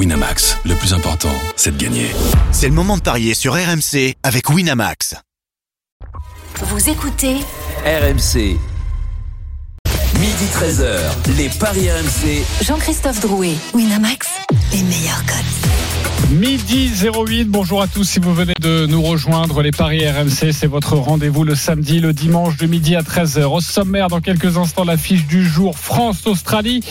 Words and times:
Winamax, 0.00 0.56
le 0.64 0.74
plus 0.76 0.94
important, 0.94 1.28
c'est 1.56 1.76
de 1.76 1.84
gagner. 1.84 2.06
C'est 2.52 2.68
le 2.68 2.72
moment 2.72 2.96
de 2.96 3.02
parier 3.02 3.34
sur 3.34 3.52
RMC 3.52 4.14
avec 4.22 4.48
Winamax. 4.48 5.14
Vous 6.62 6.88
écoutez 6.88 7.34
RMC. 7.84 8.56
Midi 10.18 10.46
13h, 10.54 11.36
les 11.36 11.50
Paris 11.50 11.90
RMC. 11.90 12.42
Jean-Christophe 12.62 13.20
Drouet, 13.20 13.52
Winamax, 13.74 14.26
les 14.72 14.82
meilleurs 14.84 15.22
codes. 15.26 16.30
Midi 16.30 16.90
08, 17.02 17.44
bonjour 17.44 17.82
à 17.82 17.86
tous 17.86 18.04
si 18.04 18.20
vous 18.20 18.32
venez 18.32 18.54
de 18.58 18.86
nous 18.86 19.02
rejoindre. 19.02 19.60
Les 19.60 19.70
Paris 19.70 20.08
RMC, 20.08 20.52
c'est 20.52 20.66
votre 20.66 20.96
rendez-vous 20.96 21.44
le 21.44 21.54
samedi, 21.54 22.00
le 22.00 22.14
dimanche 22.14 22.56
de 22.56 22.64
midi 22.64 22.96
à 22.96 23.02
13h. 23.02 23.42
Au 23.42 23.60
sommaire, 23.60 24.08
dans 24.08 24.22
quelques 24.22 24.56
instants, 24.56 24.84
l'affiche 24.84 25.26
du 25.26 25.46
jour 25.46 25.78
France-Australie. 25.78 26.82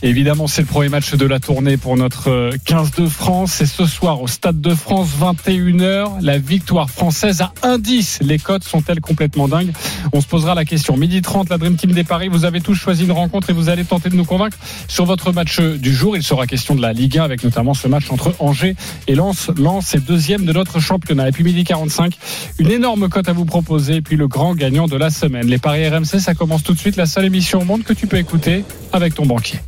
Évidemment, 0.00 0.46
c'est 0.46 0.62
le 0.62 0.68
premier 0.68 0.88
match 0.88 1.14
de 1.14 1.26
la 1.26 1.40
tournée 1.40 1.76
pour 1.76 1.96
notre 1.96 2.52
15 2.64 2.92
de 2.92 3.06
France. 3.06 3.54
C'est 3.54 3.66
ce 3.66 3.84
soir 3.84 4.22
au 4.22 4.28
Stade 4.28 4.60
de 4.60 4.72
France, 4.72 5.08
21h. 5.20 6.20
La 6.20 6.38
victoire 6.38 6.88
française 6.88 7.40
à 7.40 7.52
1-10. 7.62 8.22
Les 8.22 8.38
cotes 8.38 8.62
sont-elles 8.62 9.00
complètement 9.00 9.48
dingues? 9.48 9.72
On 10.12 10.20
se 10.20 10.28
posera 10.28 10.54
la 10.54 10.64
question. 10.64 10.96
Midi 10.96 11.20
30, 11.20 11.50
la 11.50 11.58
Dream 11.58 11.74
Team 11.74 11.90
des 11.90 12.04
Paris. 12.04 12.28
Vous 12.28 12.44
avez 12.44 12.60
tous 12.60 12.76
choisi 12.76 13.06
une 13.06 13.12
rencontre 13.12 13.50
et 13.50 13.52
vous 13.52 13.70
allez 13.70 13.84
tenter 13.84 14.08
de 14.08 14.14
nous 14.14 14.24
convaincre 14.24 14.56
sur 14.86 15.04
votre 15.04 15.32
match 15.32 15.60
du 15.60 15.92
jour. 15.92 16.16
Il 16.16 16.22
sera 16.22 16.46
question 16.46 16.76
de 16.76 16.80
la 16.80 16.92
Ligue 16.92 17.18
1 17.18 17.24
avec 17.24 17.42
notamment 17.42 17.74
ce 17.74 17.88
match 17.88 18.08
entre 18.12 18.36
Angers 18.38 18.76
et 19.08 19.16
Lens. 19.16 19.50
Lens 19.56 19.96
est 19.96 20.06
deuxième 20.06 20.44
de 20.44 20.52
notre 20.52 20.78
championnat. 20.78 21.28
Et 21.28 21.32
puis 21.32 21.42
midi 21.42 21.64
45, 21.64 22.16
une 22.60 22.70
énorme 22.70 23.08
cote 23.08 23.28
à 23.28 23.32
vous 23.32 23.46
proposer. 23.46 23.96
Et 23.96 24.00
puis 24.00 24.14
le 24.14 24.28
grand 24.28 24.54
gagnant 24.54 24.86
de 24.86 24.96
la 24.96 25.10
semaine. 25.10 25.48
Les 25.48 25.58
Paris 25.58 25.88
RMC, 25.88 26.20
ça 26.20 26.34
commence 26.34 26.62
tout 26.62 26.74
de 26.74 26.78
suite. 26.78 26.94
La 26.94 27.06
seule 27.06 27.24
émission 27.24 27.62
au 27.62 27.64
monde 27.64 27.82
que 27.82 27.92
tu 27.92 28.06
peux 28.06 28.18
écouter 28.18 28.64
avec 28.92 29.16
ton 29.16 29.26
banquier. 29.26 29.58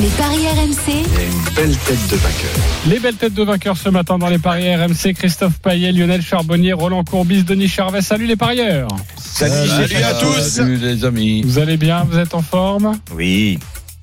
Les 0.00 0.08
paris 0.08 0.48
RMC. 0.48 1.04
une 1.22 1.54
belle 1.54 1.76
tête 1.76 2.10
de 2.10 2.16
vainqueur. 2.16 2.50
Les 2.88 2.98
belles 2.98 3.14
têtes 3.14 3.34
de 3.34 3.44
vainqueurs 3.44 3.76
ce 3.76 3.88
matin 3.88 4.18
dans 4.18 4.28
les 4.28 4.38
paris 4.40 4.74
RMC. 4.74 5.14
Christophe 5.14 5.60
Payet, 5.60 5.92
Lionel 5.92 6.20
Charbonnier, 6.20 6.72
Roland 6.72 7.04
Courbis, 7.04 7.44
Denis 7.44 7.68
Charvet. 7.68 8.02
Salut 8.02 8.26
les 8.26 8.34
parieurs. 8.34 8.88
Salut, 9.16 9.54
à 10.02 10.14
tous. 10.14 10.40
Salut 10.40 10.78
les 10.78 11.04
amis. 11.04 11.42
Vous 11.42 11.60
allez 11.60 11.76
bien 11.76 12.04
Vous 12.10 12.18
êtes 12.18 12.34
en 12.34 12.42
forme? 12.42 12.98
Oui. 13.14 13.58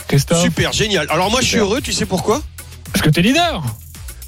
Christophe? 0.08 0.42
Super, 0.42 0.72
génial. 0.72 1.08
Alors 1.10 1.30
moi 1.30 1.42
je 1.42 1.48
suis 1.48 1.58
heureux, 1.58 1.82
tu 1.82 1.92
sais 1.92 2.06
pourquoi? 2.06 2.42
Parce 2.94 3.04
que 3.04 3.10
t'es 3.10 3.22
leader. 3.22 3.62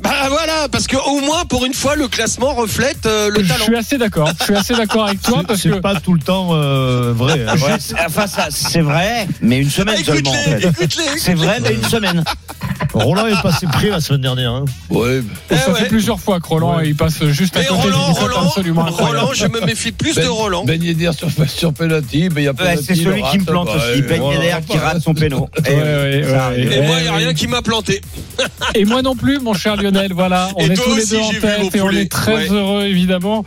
Bah 0.03 0.27
voilà, 0.29 0.67
parce 0.71 0.87
que 0.87 0.97
au 0.97 1.21
moins 1.21 1.45
pour 1.45 1.65
une 1.65 1.73
fois 1.73 1.95
le 1.95 2.07
classement 2.07 2.53
reflète 2.53 3.05
euh, 3.05 3.29
le 3.29 3.41
Je 3.43 3.47
talent. 3.47 3.63
suis 3.63 3.75
assez 3.75 3.97
d'accord. 3.97 4.29
Je 4.39 4.43
suis 4.43 4.55
assez 4.55 4.73
d'accord 4.75 5.07
avec 5.07 5.21
toi 5.21 5.43
parce 5.47 5.61
que 5.61 5.73
C'est 5.73 5.81
pas 5.81 5.99
tout 5.99 6.13
le 6.13 6.19
temps 6.19 6.49
euh, 6.51 7.13
vrai. 7.15 7.45
hein. 7.47 7.55
Enfin, 8.05 8.27
ça, 8.27 8.47
c'est 8.49 8.81
vrai, 8.81 9.27
mais 9.41 9.59
une 9.59 9.67
Ah, 9.67 9.71
semaine 9.71 10.03
seulement. 10.03 10.31
En 10.31 10.33
écoute-les, 10.33 10.59
fait. 10.61 10.67
écoute-les. 10.69 11.19
C'est 11.19 11.33
vrai, 11.35 11.59
mais 11.61 11.73
une 11.73 11.83
semaine. 11.85 12.23
Roland 12.93 13.25
est 13.27 13.41
passé 13.41 13.65
près 13.65 13.89
la 13.89 14.01
semaine 14.01 14.21
dernière. 14.21 14.51
hein. 14.51 14.65
Ouais, 14.89 15.21
Eh 15.49 15.55
ça 15.55 15.71
ouais. 15.71 15.79
fait 15.79 15.85
plusieurs 15.87 16.19
fois 16.19 16.39
que 16.39 16.47
Roland 16.47 16.79
il 16.81 16.95
passe 16.95 17.23
juste 17.27 17.55
à 17.55 17.61
Mais 17.61 17.65
côté 17.65 17.81
Roland, 17.81 18.13
Roland, 18.13 18.47
absolument. 18.47 18.85
Roland, 18.85 19.29
je 19.33 19.47
me 19.47 19.61
méfie 19.65 19.91
plus 19.91 20.15
de 20.15 20.21
Ben- 20.21 20.27
Roland. 20.29 20.63
Ben 20.65 20.83
Yedder 20.83 21.11
sur, 21.17 21.27
sur 21.47 21.73
penalty, 21.73 22.29
ben 22.29 22.41
il 22.41 22.43
y 22.43 22.47
a 22.47 22.51
Ouais, 22.51 22.57
penalty, 22.57 22.83
c'est 22.85 22.95
celui 22.95 23.23
qui 23.31 23.39
me 23.39 23.45
plante 23.45 23.67
bah, 23.67 23.77
aussi. 23.77 24.01
Ben 24.03 24.19
Voilà, 24.21 24.43
Yedder 24.43 24.57
qui 24.69 24.77
rate 24.77 25.01
son 25.01 25.13
péno. 25.13 25.49
Ouais. 25.65 26.21
Et 26.21 26.81
moi, 26.81 26.97
il 26.99 27.03
n'y 27.03 27.07
a 27.07 27.13
Eh, 27.15 27.23
rien 27.23 27.33
qui 27.33 27.47
m'a 27.47 27.61
planté. 27.61 28.01
Et 28.75 28.85
moi 28.85 29.01
non 29.01 29.15
plus, 29.15 29.39
mon 29.39 29.53
cher 29.53 29.75
Lionel. 29.75 29.92
Voilà, 30.13 30.49
on 30.55 30.61
Et 30.61 30.71
est 30.71 30.75
tous 30.75 30.95
les 30.95 31.05
deux 31.05 31.19
en 31.19 31.29
tête 31.31 31.75
et 31.75 31.81
on 31.81 31.89
est 31.91 32.11
très 32.11 32.33
Ouais. 32.33 32.49
heureux 32.51 32.83
évidemment. 32.83 33.45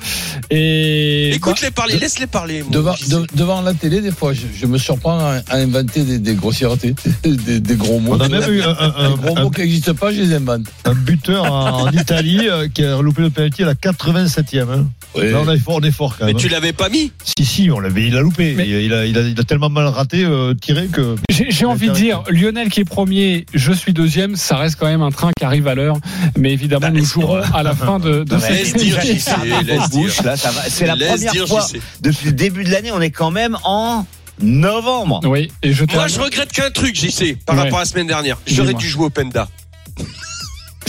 Et 0.50 1.34
Écoute-les 1.34 1.70
parler, 1.70 1.98
laisse-les 1.98 2.26
parler. 2.26 2.64
Devant, 2.70 2.94
de- 3.08 3.26
devant 3.34 3.60
la 3.62 3.74
télé, 3.74 4.00
des 4.00 4.10
fois, 4.12 4.32
je, 4.32 4.42
je 4.54 4.66
me 4.66 4.78
surprends 4.78 5.18
à, 5.18 5.40
à 5.48 5.56
inventer 5.56 6.02
des, 6.02 6.18
des 6.18 6.34
grossièretés, 6.34 6.94
des, 7.24 7.60
des 7.60 7.74
gros 7.76 7.98
mots. 8.00 8.14
On 8.16 8.20
a 8.20 8.28
même 8.28 8.52
eu 8.52 8.62
un, 8.62 8.76
un- 8.78 9.10
Des 9.10 9.16
gros 9.22 9.36
un- 9.38 9.42
mots 9.42 9.50
qui 9.50 9.60
n'existent 9.62 9.94
pas, 9.94 10.12
je 10.12 10.20
les 10.22 10.34
invente. 10.34 10.62
un 10.84 10.94
buteur 10.94 11.44
en, 11.52 11.82
en 11.86 11.90
Italie 11.90 12.48
euh, 12.48 12.68
qui 12.68 12.84
a 12.84 13.00
loupé 13.00 13.22
le 13.22 13.30
penalty 13.30 13.62
à 13.62 13.66
la 13.66 13.74
87e. 13.74 14.66
hein. 14.70 14.86
Oui. 15.16 15.30
Là, 15.30 15.40
on 15.44 15.50
est 15.52 15.58
fort, 15.58 15.76
on 15.76 15.80
est 15.82 15.90
fort 15.90 16.16
quand 16.18 16.26
Mais 16.26 16.34
tu 16.34 16.48
l'avais 16.48 16.72
pas 16.72 16.88
mis 16.88 17.12
Si, 17.24 17.44
si, 17.44 17.70
on 17.70 17.80
l'avait, 17.80 18.06
il 18.06 18.16
a 18.16 18.20
loupé. 18.20 18.54
Mais- 18.54 18.68
Il, 18.68 18.92
a, 18.92 19.06
il, 19.06 19.16
a, 19.16 19.22
il 19.22 19.38
a 19.40 19.44
tellement 19.44 19.70
mal 19.70 19.86
raté, 19.86 20.24
euh, 20.24 20.54
tiré 20.54 20.86
que. 20.86 21.16
J'ai 21.30 21.64
envie 21.64 21.88
de 21.88 21.94
dire, 21.94 22.22
Lionel 22.28 22.68
qui 22.68 22.80
est 22.80 22.84
premier, 22.84 23.46
je 23.54 23.72
suis 23.72 23.92
deuxième, 23.92 24.36
ça 24.36 24.56
reste 24.56 24.76
quand 24.78 24.86
même 24.86 25.02
un 25.02 25.10
train 25.10 25.30
qui 25.38 25.44
arrive 25.44 25.66
à 25.68 25.74
l'heure. 25.74 25.96
Mais 26.36 26.52
évidemment, 26.52 26.90
nous 26.90 27.04
jouerons 27.04 27.40
à 27.54 27.62
la 27.62 27.74
fin 27.74 27.98
de, 27.98 28.24
de 28.24 28.34
Non, 28.34 28.40
cette. 28.40 28.76
C'est 30.68 30.86
la 30.86 30.96
Laisse 30.96 31.10
première 31.12 31.32
dire, 31.32 31.46
fois 31.48 31.66
depuis 32.00 32.26
le 32.26 32.32
début 32.32 32.64
de 32.64 32.70
l'année. 32.70 32.90
On 32.92 33.00
est 33.00 33.10
quand 33.10 33.30
même 33.30 33.56
en 33.64 34.06
novembre. 34.40 35.20
Oui, 35.24 35.50
et 35.62 35.72
je 35.72 35.84
Moi, 35.94 36.08
je 36.08 36.20
regrette 36.20 36.52
qu'un 36.52 36.70
truc, 36.70 36.94
j'y 36.94 37.10
sais, 37.10 37.36
par 37.46 37.56
Ouais. 37.56 37.62
rapport 37.62 37.78
à 37.78 37.82
la 37.82 37.86
semaine 37.86 38.06
dernière. 38.06 38.36
J'aurais 38.46 38.74
dû 38.74 38.86
jouer 38.88 39.06
au 39.06 39.10
Penda. 39.10 39.48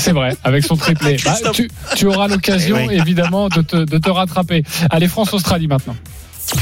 C'est 0.08 0.14
vrai, 0.14 0.38
avec 0.46 0.64
son 0.64 0.78
triplé. 0.78 1.18
Bah, 1.26 1.36
tu, 1.54 1.70
tu 1.98 2.06
auras 2.08 2.30
l'occasion, 2.30 2.78
Eh 2.80 2.88
oui. 2.88 2.96
évidemment, 2.96 3.50
de 3.50 3.62
te, 3.62 3.76
de 3.76 3.98
te 3.98 4.10
rattraper. 4.10 4.64
Allez, 4.90 5.10
France-Australie 5.10 5.68
maintenant. 5.68 5.98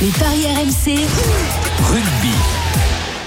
Les 0.01 0.07
paris 0.07 0.45
RMC. 0.47 0.97
Rugby. 1.91 2.33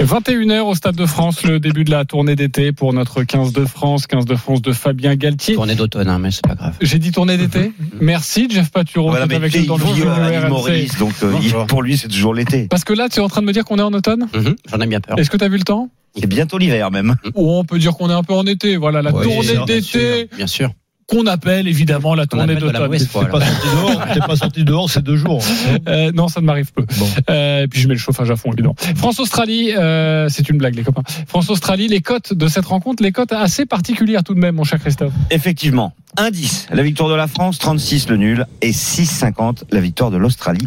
21h 0.08 0.60
au 0.62 0.74
Stade 0.74 0.96
de 0.96 1.04
France, 1.04 1.42
le 1.44 1.60
début 1.60 1.84
de 1.84 1.90
la 1.90 2.06
tournée 2.06 2.34
d'été 2.34 2.72
pour 2.72 2.94
notre 2.94 3.24
15 3.24 3.52
de 3.52 3.66
France, 3.66 4.06
15 4.06 4.24
de 4.24 4.36
France 4.36 4.62
de 4.62 4.72
Fabien 4.72 5.14
Galtier. 5.16 5.54
Tournée 5.54 5.74
d'automne, 5.74 6.08
hein, 6.08 6.18
mais 6.18 6.30
c'est 6.30 6.46
pas 6.46 6.54
grave. 6.54 6.74
J'ai 6.80 6.98
dit 6.98 7.12
tournée 7.12 7.36
d'été. 7.36 7.72
Merci, 8.00 8.48
Jeff 8.50 8.70
Paturo, 8.70 9.10
Voilà, 9.10 9.24
avec 9.26 9.54
nous 9.54 9.66
dans 9.66 9.76
le 9.76 9.84
RMC. 9.84 10.48
Maurice, 10.48 10.96
donc 10.98 11.12
euh, 11.22 11.34
il- 11.42 11.52
pour 11.66 11.82
lui, 11.82 11.98
c'est 11.98 12.08
toujours 12.08 12.32
l'été. 12.32 12.68
Parce 12.68 12.84
que 12.84 12.94
là, 12.94 13.10
tu 13.10 13.18
es 13.20 13.22
en 13.22 13.28
train 13.28 13.42
de 13.42 13.46
me 13.46 13.52
dire 13.52 13.66
qu'on 13.66 13.78
est 13.78 13.82
en 13.82 13.92
automne? 13.92 14.28
Mhm, 14.34 14.56
J'en 14.70 14.80
ai 14.80 14.86
bien 14.86 15.00
peur. 15.00 15.18
Est-ce 15.18 15.28
que 15.28 15.36
tu 15.36 15.44
as 15.44 15.48
vu 15.48 15.58
le 15.58 15.64
temps? 15.64 15.90
Il 16.16 16.24
est 16.24 16.26
bientôt 16.26 16.56
l'hiver 16.56 16.90
même. 16.90 17.16
Ou 17.34 17.52
on 17.52 17.64
peut 17.64 17.78
dire 17.78 17.92
qu'on 17.92 18.08
est 18.08 18.14
un 18.14 18.22
peu 18.22 18.32
en 18.32 18.44
été. 18.46 18.78
Voilà, 18.78 19.02
la 19.02 19.12
Ouais, 19.12 19.22
tournée 19.24 19.52
bien 19.52 19.64
d'été 19.66 20.30
Bien 20.34 20.46
sûr. 20.46 20.70
Qu'on 21.08 21.26
appelle 21.26 21.66
évidemment 21.66 22.14
la 22.14 22.26
tournée 22.26 22.54
de 22.54 22.60
d'automne. 22.60 22.98
T'es 22.98 23.06
pas 23.06 23.40
sorti 23.40 23.66
dehors, 23.72 24.06
t'es 24.12 24.20
pas 24.20 24.36
sorti 24.36 24.64
dehors 24.64 24.90
ces 24.90 25.00
deux 25.00 25.16
jours. 25.16 25.42
Euh, 25.88 26.12
non, 26.12 26.28
ça 26.28 26.40
ne 26.40 26.46
m'arrive 26.46 26.70
peu. 26.72 26.84
Bon. 26.98 27.06
Euh, 27.30 27.62
et 27.62 27.68
puis 27.68 27.80
je 27.80 27.88
mets 27.88 27.94
le 27.94 28.00
chauffage 28.00 28.30
à 28.30 28.36
fond, 28.36 28.52
évidemment. 28.52 28.74
France-Australie, 28.96 29.72
euh, 29.74 30.28
c'est 30.28 30.48
une 30.50 30.58
blague, 30.58 30.74
les 30.74 30.82
copains. 30.82 31.02
France-Australie, 31.26 31.88
les 31.88 32.02
cotes 32.02 32.34
de 32.34 32.46
cette 32.46 32.66
rencontre, 32.66 33.02
les 33.02 33.12
cotes 33.12 33.32
assez 33.32 33.64
particulières 33.64 34.22
tout 34.22 34.34
de 34.34 34.40
même, 34.40 34.56
mon 34.56 34.64
cher 34.64 34.78
Christophe. 34.80 35.12
Effectivement. 35.30 35.94
1-10, 36.16 36.66
la 36.72 36.82
victoire 36.82 37.08
de 37.08 37.14
la 37.14 37.26
France, 37.26 37.58
36 37.58 38.08
le 38.08 38.16
nul, 38.16 38.46
et 38.60 38.72
6-50 38.72 39.64
la 39.70 39.80
victoire 39.80 40.10
de 40.10 40.16
l'Australie, 40.16 40.66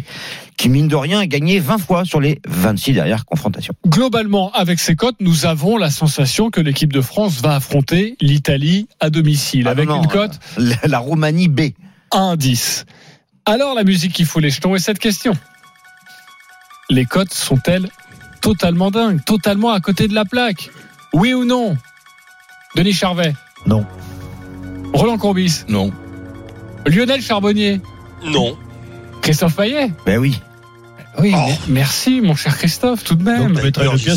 qui 0.56 0.68
mine 0.68 0.88
de 0.88 0.96
rien 0.96 1.18
a 1.20 1.26
gagné 1.26 1.58
20 1.58 1.78
fois 1.78 2.04
sur 2.04 2.20
les 2.20 2.40
26 2.46 2.92
dernières 2.92 3.24
confrontations. 3.24 3.74
Globalement, 3.86 4.52
avec 4.52 4.78
ces 4.78 4.94
cotes, 4.94 5.16
nous 5.20 5.46
avons 5.46 5.76
la 5.76 5.90
sensation 5.90 6.50
que 6.50 6.60
l'équipe 6.60 6.92
de 6.92 7.00
France 7.00 7.40
va 7.40 7.56
affronter 7.56 8.16
l'Italie 8.20 8.86
à 9.00 9.10
domicile, 9.10 9.66
Ah 9.66 9.70
avec 9.72 9.88
non, 9.88 10.02
une 10.02 10.08
cote 10.08 10.38
La, 10.58 10.76
la 10.84 10.98
Roumanie 10.98 11.48
B. 11.48 11.70
1-10. 12.12 12.84
Alors 13.46 13.74
la 13.74 13.82
musique 13.84 14.12
qui 14.12 14.24
fout 14.24 14.42
les 14.42 14.50
jetons 14.50 14.74
est 14.76 14.78
cette 14.78 14.98
question. 15.00 15.32
Les 16.90 17.04
cotes 17.06 17.32
sont-elles 17.32 17.88
totalement 18.40 18.90
dingues, 18.90 19.24
totalement 19.24 19.70
à 19.72 19.80
côté 19.80 20.08
de 20.08 20.14
la 20.14 20.24
plaque? 20.24 20.70
Oui 21.14 21.32
ou 21.34 21.44
non? 21.44 21.76
Denis 22.76 22.92
Charvet 22.92 23.34
Non. 23.66 23.84
Roland 24.92 25.18
Courbis 25.18 25.64
Non. 25.68 25.90
Lionel 26.86 27.22
Charbonnier 27.22 27.80
Non. 28.24 28.56
Christophe 29.22 29.56
Payet? 29.56 29.92
Ben 30.04 30.18
oui. 30.18 30.40
Oui, 31.18 31.32
Oh. 31.36 31.50
merci 31.68 32.20
mon 32.20 32.34
cher 32.34 32.56
Christophe, 32.56 33.04
tout 33.04 33.14
de 33.14 33.22
même. 33.22 33.54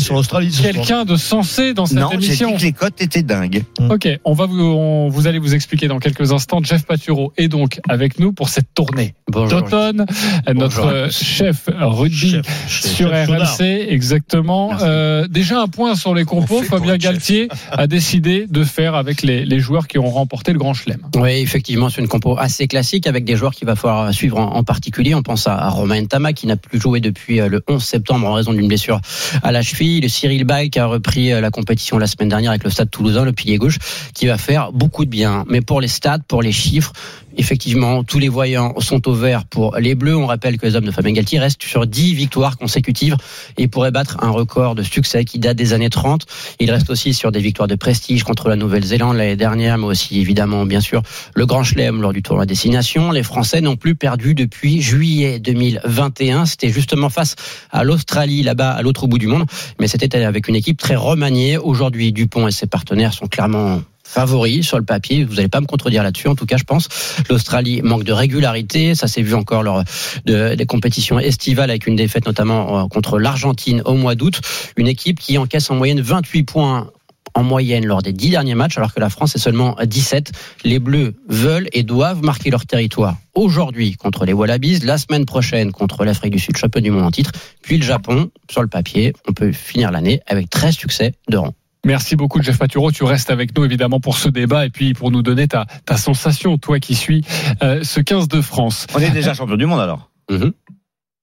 sur 0.00 0.14
l'Australie. 0.14 0.50
Quelqu'un 0.50 1.04
de 1.04 1.16
sensé 1.16 1.74
dans 1.74 1.86
cette 1.86 1.98
Non, 1.98 2.08
j'ai 2.12 2.18
dit 2.18 2.26
émission. 2.26 2.56
que 2.56 2.62
les 2.62 2.72
cotes 2.72 3.00
étaient 3.00 3.22
dingues. 3.22 3.64
Ok, 3.90 4.08
on 4.24 4.32
va 4.32 4.46
vous, 4.46 4.58
on- 4.60 5.08
vous 5.08 5.26
allez 5.26 5.38
vous 5.38 5.54
expliquer 5.54 5.88
dans 5.88 5.98
quelques 5.98 6.32
instants. 6.32 6.60
Jeff 6.62 6.84
Paturo 6.86 7.32
est 7.36 7.48
donc 7.48 7.80
avec 7.88 8.18
nous 8.18 8.32
pour 8.32 8.48
cette 8.48 8.72
tournée 8.74 9.14
d'automne. 9.30 10.06
Notre 10.54 11.08
chef 11.10 11.68
rugby 11.68 12.30
Chef, 12.30 12.46
chef, 12.68 12.92
sur 12.94 13.10
chef. 13.10 13.28
RMC, 13.28 13.86
exactement. 13.88 14.70
Euh, 14.80 15.26
déjà 15.28 15.60
un 15.60 15.68
point 15.68 15.94
sur 15.96 16.14
les 16.14 16.24
compos. 16.24 16.62
Fabien. 16.62 16.96
Galtier 16.96 17.48
a 17.72 17.86
décidé 17.86 18.46
de 18.48 18.64
faire 18.64 18.94
avec 18.94 19.22
les, 19.22 19.44
les 19.44 19.58
joueurs 19.60 19.86
qui 19.86 19.98
ont 19.98 20.08
remporté 20.10 20.52
le 20.52 20.58
Grand 20.58 20.72
Chelem. 20.74 21.00
Oui, 21.16 21.30
effectivement, 21.32 21.90
c'est 21.90 22.00
une 22.00 22.08
compo 22.08 22.36
assez 22.38 22.66
classique 22.68 23.06
avec 23.06 23.24
des 23.24 23.36
joueurs 23.36 23.54
qu'il 23.54 23.66
va 23.66 23.76
falloir 23.76 24.12
suivre 24.14 24.38
en, 24.38 24.54
en 24.56 24.64
particulier. 24.64 25.14
On 25.14 25.22
pense 25.22 25.46
à, 25.46 25.56
à 25.56 25.68
Romain 25.68 26.04
Tama 26.06 26.32
qui 26.32 26.46
n'a 26.46 26.56
plus 26.56 26.80
joué 26.80 26.85
depuis 26.94 27.40
euh, 27.40 27.48
le 27.48 27.62
11 27.68 27.82
septembre 27.82 28.26
en 28.26 28.32
raison 28.32 28.52
d'une 28.52 28.68
blessure 28.68 29.00
à 29.42 29.52
la 29.52 29.62
cheville. 29.62 30.00
Le 30.00 30.08
Cyril 30.08 30.44
Bay 30.44 30.70
qui 30.70 30.78
a 30.78 30.86
repris 30.86 31.32
euh, 31.32 31.40
la 31.40 31.50
compétition 31.50 31.98
la 31.98 32.06
semaine 32.06 32.28
dernière 32.28 32.50
avec 32.52 32.64
le 32.64 32.70
Stade 32.70 32.90
Toulousain, 32.90 33.24
le 33.24 33.32
pilier 33.32 33.58
gauche, 33.58 33.78
qui 34.14 34.26
va 34.26 34.38
faire 34.38 34.72
beaucoup 34.72 35.04
de 35.04 35.10
bien. 35.10 35.44
Mais 35.48 35.60
pour 35.60 35.80
les 35.80 35.88
stats, 35.88 36.20
pour 36.26 36.42
les 36.42 36.52
chiffres, 36.52 36.92
effectivement, 37.36 38.02
tous 38.04 38.18
les 38.18 38.28
voyants 38.28 38.74
sont 38.80 39.08
au 39.08 39.14
vert 39.14 39.44
pour 39.44 39.76
les 39.76 39.94
Bleus. 39.94 40.16
On 40.16 40.26
rappelle 40.26 40.58
que 40.58 40.66
les 40.66 40.76
hommes 40.76 40.84
de 40.84 40.90
Fabien 40.90 41.12
Galtier 41.12 41.38
restent 41.38 41.62
sur 41.62 41.86
10 41.86 42.14
victoires 42.14 42.56
consécutives 42.56 43.16
et 43.56 43.68
pourraient 43.68 43.90
battre 43.90 44.18
un 44.22 44.30
record 44.30 44.74
de 44.74 44.82
succès 44.82 45.24
qui 45.24 45.38
date 45.38 45.56
des 45.56 45.72
années 45.72 45.90
30. 45.90 46.26
Il 46.60 46.70
reste 46.70 46.90
aussi 46.90 47.14
sur 47.14 47.32
des 47.32 47.40
victoires 47.40 47.68
de 47.68 47.74
prestige 47.74 48.24
contre 48.24 48.48
la 48.48 48.56
Nouvelle-Zélande 48.56 49.16
l'année 49.16 49.36
dernière, 49.36 49.78
mais 49.78 49.86
aussi 49.86 50.20
évidemment, 50.20 50.66
bien 50.66 50.80
sûr, 50.80 51.02
le 51.34 51.46
Grand 51.46 51.62
Chelem 51.62 52.00
lors 52.00 52.12
du 52.12 52.22
tournoi 52.22 52.46
Destination. 52.46 53.10
Les 53.10 53.22
Français 53.22 53.60
n'ont 53.60 53.76
plus 53.76 53.94
perdu 53.94 54.34
depuis 54.34 54.80
juillet 54.80 55.38
2021. 55.38 56.46
C'était 56.46 56.70
justement 56.70 57.08
face 57.08 57.36
à 57.70 57.84
l'Australie, 57.84 58.42
là-bas, 58.42 58.70
à 58.70 58.82
l'autre 58.82 59.06
bout 59.06 59.18
du 59.18 59.26
monde. 59.26 59.44
Mais 59.80 59.88
c'était 59.88 60.16
avec 60.16 60.48
une 60.48 60.56
équipe 60.56 60.78
très 60.78 60.96
remaniée. 60.96 61.58
Aujourd'hui, 61.58 62.12
Dupont 62.12 62.48
et 62.48 62.52
ses 62.52 62.66
partenaires 62.66 63.12
sont 63.12 63.26
clairement 63.26 63.80
favori 64.06 64.62
sur 64.62 64.78
le 64.78 64.84
papier. 64.84 65.24
Vous 65.24 65.34
n'allez 65.34 65.48
pas 65.48 65.60
me 65.60 65.66
contredire 65.66 66.02
là-dessus. 66.02 66.28
En 66.28 66.34
tout 66.34 66.46
cas, 66.46 66.56
je 66.56 66.64
pense 66.64 66.88
l'Australie 67.28 67.82
manque 67.82 68.04
de 68.04 68.12
régularité. 68.12 68.94
Ça 68.94 69.08
s'est 69.08 69.22
vu 69.22 69.34
encore 69.34 69.62
lors 69.62 69.82
de, 70.24 70.54
des 70.54 70.66
compétitions 70.66 71.18
estivales 71.18 71.70
avec 71.70 71.86
une 71.86 71.96
défaite 71.96 72.26
notamment 72.26 72.84
euh, 72.84 72.88
contre 72.88 73.18
l'Argentine 73.18 73.82
au 73.84 73.94
mois 73.94 74.14
d'août. 74.14 74.40
Une 74.76 74.88
équipe 74.88 75.18
qui 75.18 75.36
encaisse 75.38 75.70
en 75.70 75.74
moyenne 75.74 76.00
28 76.00 76.44
points 76.44 76.90
en 77.34 77.42
moyenne 77.42 77.84
lors 77.84 78.00
des 78.00 78.14
dix 78.14 78.30
derniers 78.30 78.54
matchs, 78.54 78.78
alors 78.78 78.94
que 78.94 79.00
la 79.00 79.10
France 79.10 79.36
est 79.36 79.38
seulement 79.38 79.74
à 79.74 79.84
17. 79.84 80.32
Les 80.64 80.78
Bleus 80.78 81.14
veulent 81.28 81.68
et 81.72 81.82
doivent 81.82 82.22
marquer 82.22 82.50
leur 82.50 82.64
territoire 82.64 83.16
aujourd'hui 83.34 83.92
contre 83.92 84.24
les 84.24 84.32
Wallabies, 84.32 84.78
la 84.80 84.96
semaine 84.96 85.26
prochaine 85.26 85.70
contre 85.70 86.06
l'Afrique 86.06 86.32
du 86.32 86.38
Sud, 86.38 86.56
champion 86.56 86.80
du 86.80 86.90
monde 86.90 87.04
en 87.04 87.10
titre, 87.10 87.32
puis 87.62 87.76
le 87.76 87.84
Japon. 87.84 88.30
Sur 88.50 88.62
le 88.62 88.68
papier, 88.68 89.12
on 89.28 89.32
peut 89.32 89.52
finir 89.52 89.90
l'année 89.90 90.22
avec 90.26 90.48
13 90.48 90.74
succès 90.74 91.12
de 91.28 91.36
rang. 91.36 91.52
Merci 91.86 92.16
beaucoup, 92.16 92.42
Jeff 92.42 92.58
Paturo. 92.58 92.90
Tu 92.90 93.04
restes 93.04 93.30
avec 93.30 93.56
nous, 93.56 93.64
évidemment, 93.64 94.00
pour 94.00 94.18
ce 94.18 94.28
débat 94.28 94.66
et 94.66 94.70
puis 94.70 94.92
pour 94.92 95.12
nous 95.12 95.22
donner 95.22 95.46
ta, 95.46 95.66
ta 95.84 95.96
sensation, 95.96 96.58
toi 96.58 96.80
qui 96.80 96.96
suis 96.96 97.24
euh, 97.62 97.84
ce 97.84 98.00
15 98.00 98.26
de 98.26 98.40
France. 98.40 98.88
On 98.92 98.98
est 98.98 99.10
déjà 99.10 99.34
champion 99.34 99.56
du 99.56 99.66
monde 99.66 99.80
alors 99.80 100.10
Mhm. 100.28 100.52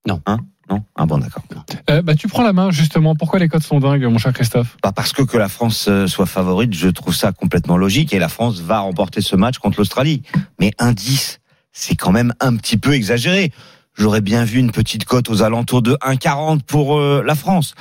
Non. 0.08 0.22
Hein? 0.24 0.38
Non? 0.70 0.82
Ah 0.96 1.04
bon, 1.04 1.18
d'accord. 1.18 1.42
Euh, 1.90 2.00
bah, 2.00 2.14
tu 2.14 2.28
prends 2.28 2.42
la 2.42 2.54
main, 2.54 2.70
justement. 2.70 3.14
Pourquoi 3.14 3.38
les 3.38 3.48
codes 3.48 3.62
sont 3.62 3.78
dingues, 3.78 4.04
mon 4.04 4.16
cher 4.16 4.32
Christophe? 4.32 4.78
Bah 4.82 4.92
parce 4.92 5.12
que 5.12 5.20
que 5.20 5.36
la 5.36 5.50
France 5.50 5.84
euh, 5.88 6.06
soit 6.06 6.24
favorite, 6.24 6.72
je 6.72 6.88
trouve 6.88 7.14
ça 7.14 7.32
complètement 7.32 7.76
logique 7.76 8.14
et 8.14 8.18
la 8.18 8.30
France 8.30 8.60
va 8.60 8.78
remporter 8.78 9.20
ce 9.20 9.36
match 9.36 9.58
contre 9.58 9.78
l'Australie. 9.78 10.22
Mais 10.58 10.72
un 10.78 10.92
10, 10.92 11.40
c'est 11.72 11.96
quand 11.96 12.12
même 12.12 12.32
un 12.40 12.56
petit 12.56 12.78
peu 12.78 12.94
exagéré. 12.94 13.52
J'aurais 13.96 14.22
bien 14.22 14.44
vu 14.44 14.58
une 14.58 14.72
petite 14.72 15.04
cote 15.04 15.28
aux 15.28 15.42
alentours 15.42 15.82
de 15.82 15.92
1,40 16.00 16.62
pour 16.62 16.98
euh, 16.98 17.22
la 17.24 17.34
France. 17.34 17.74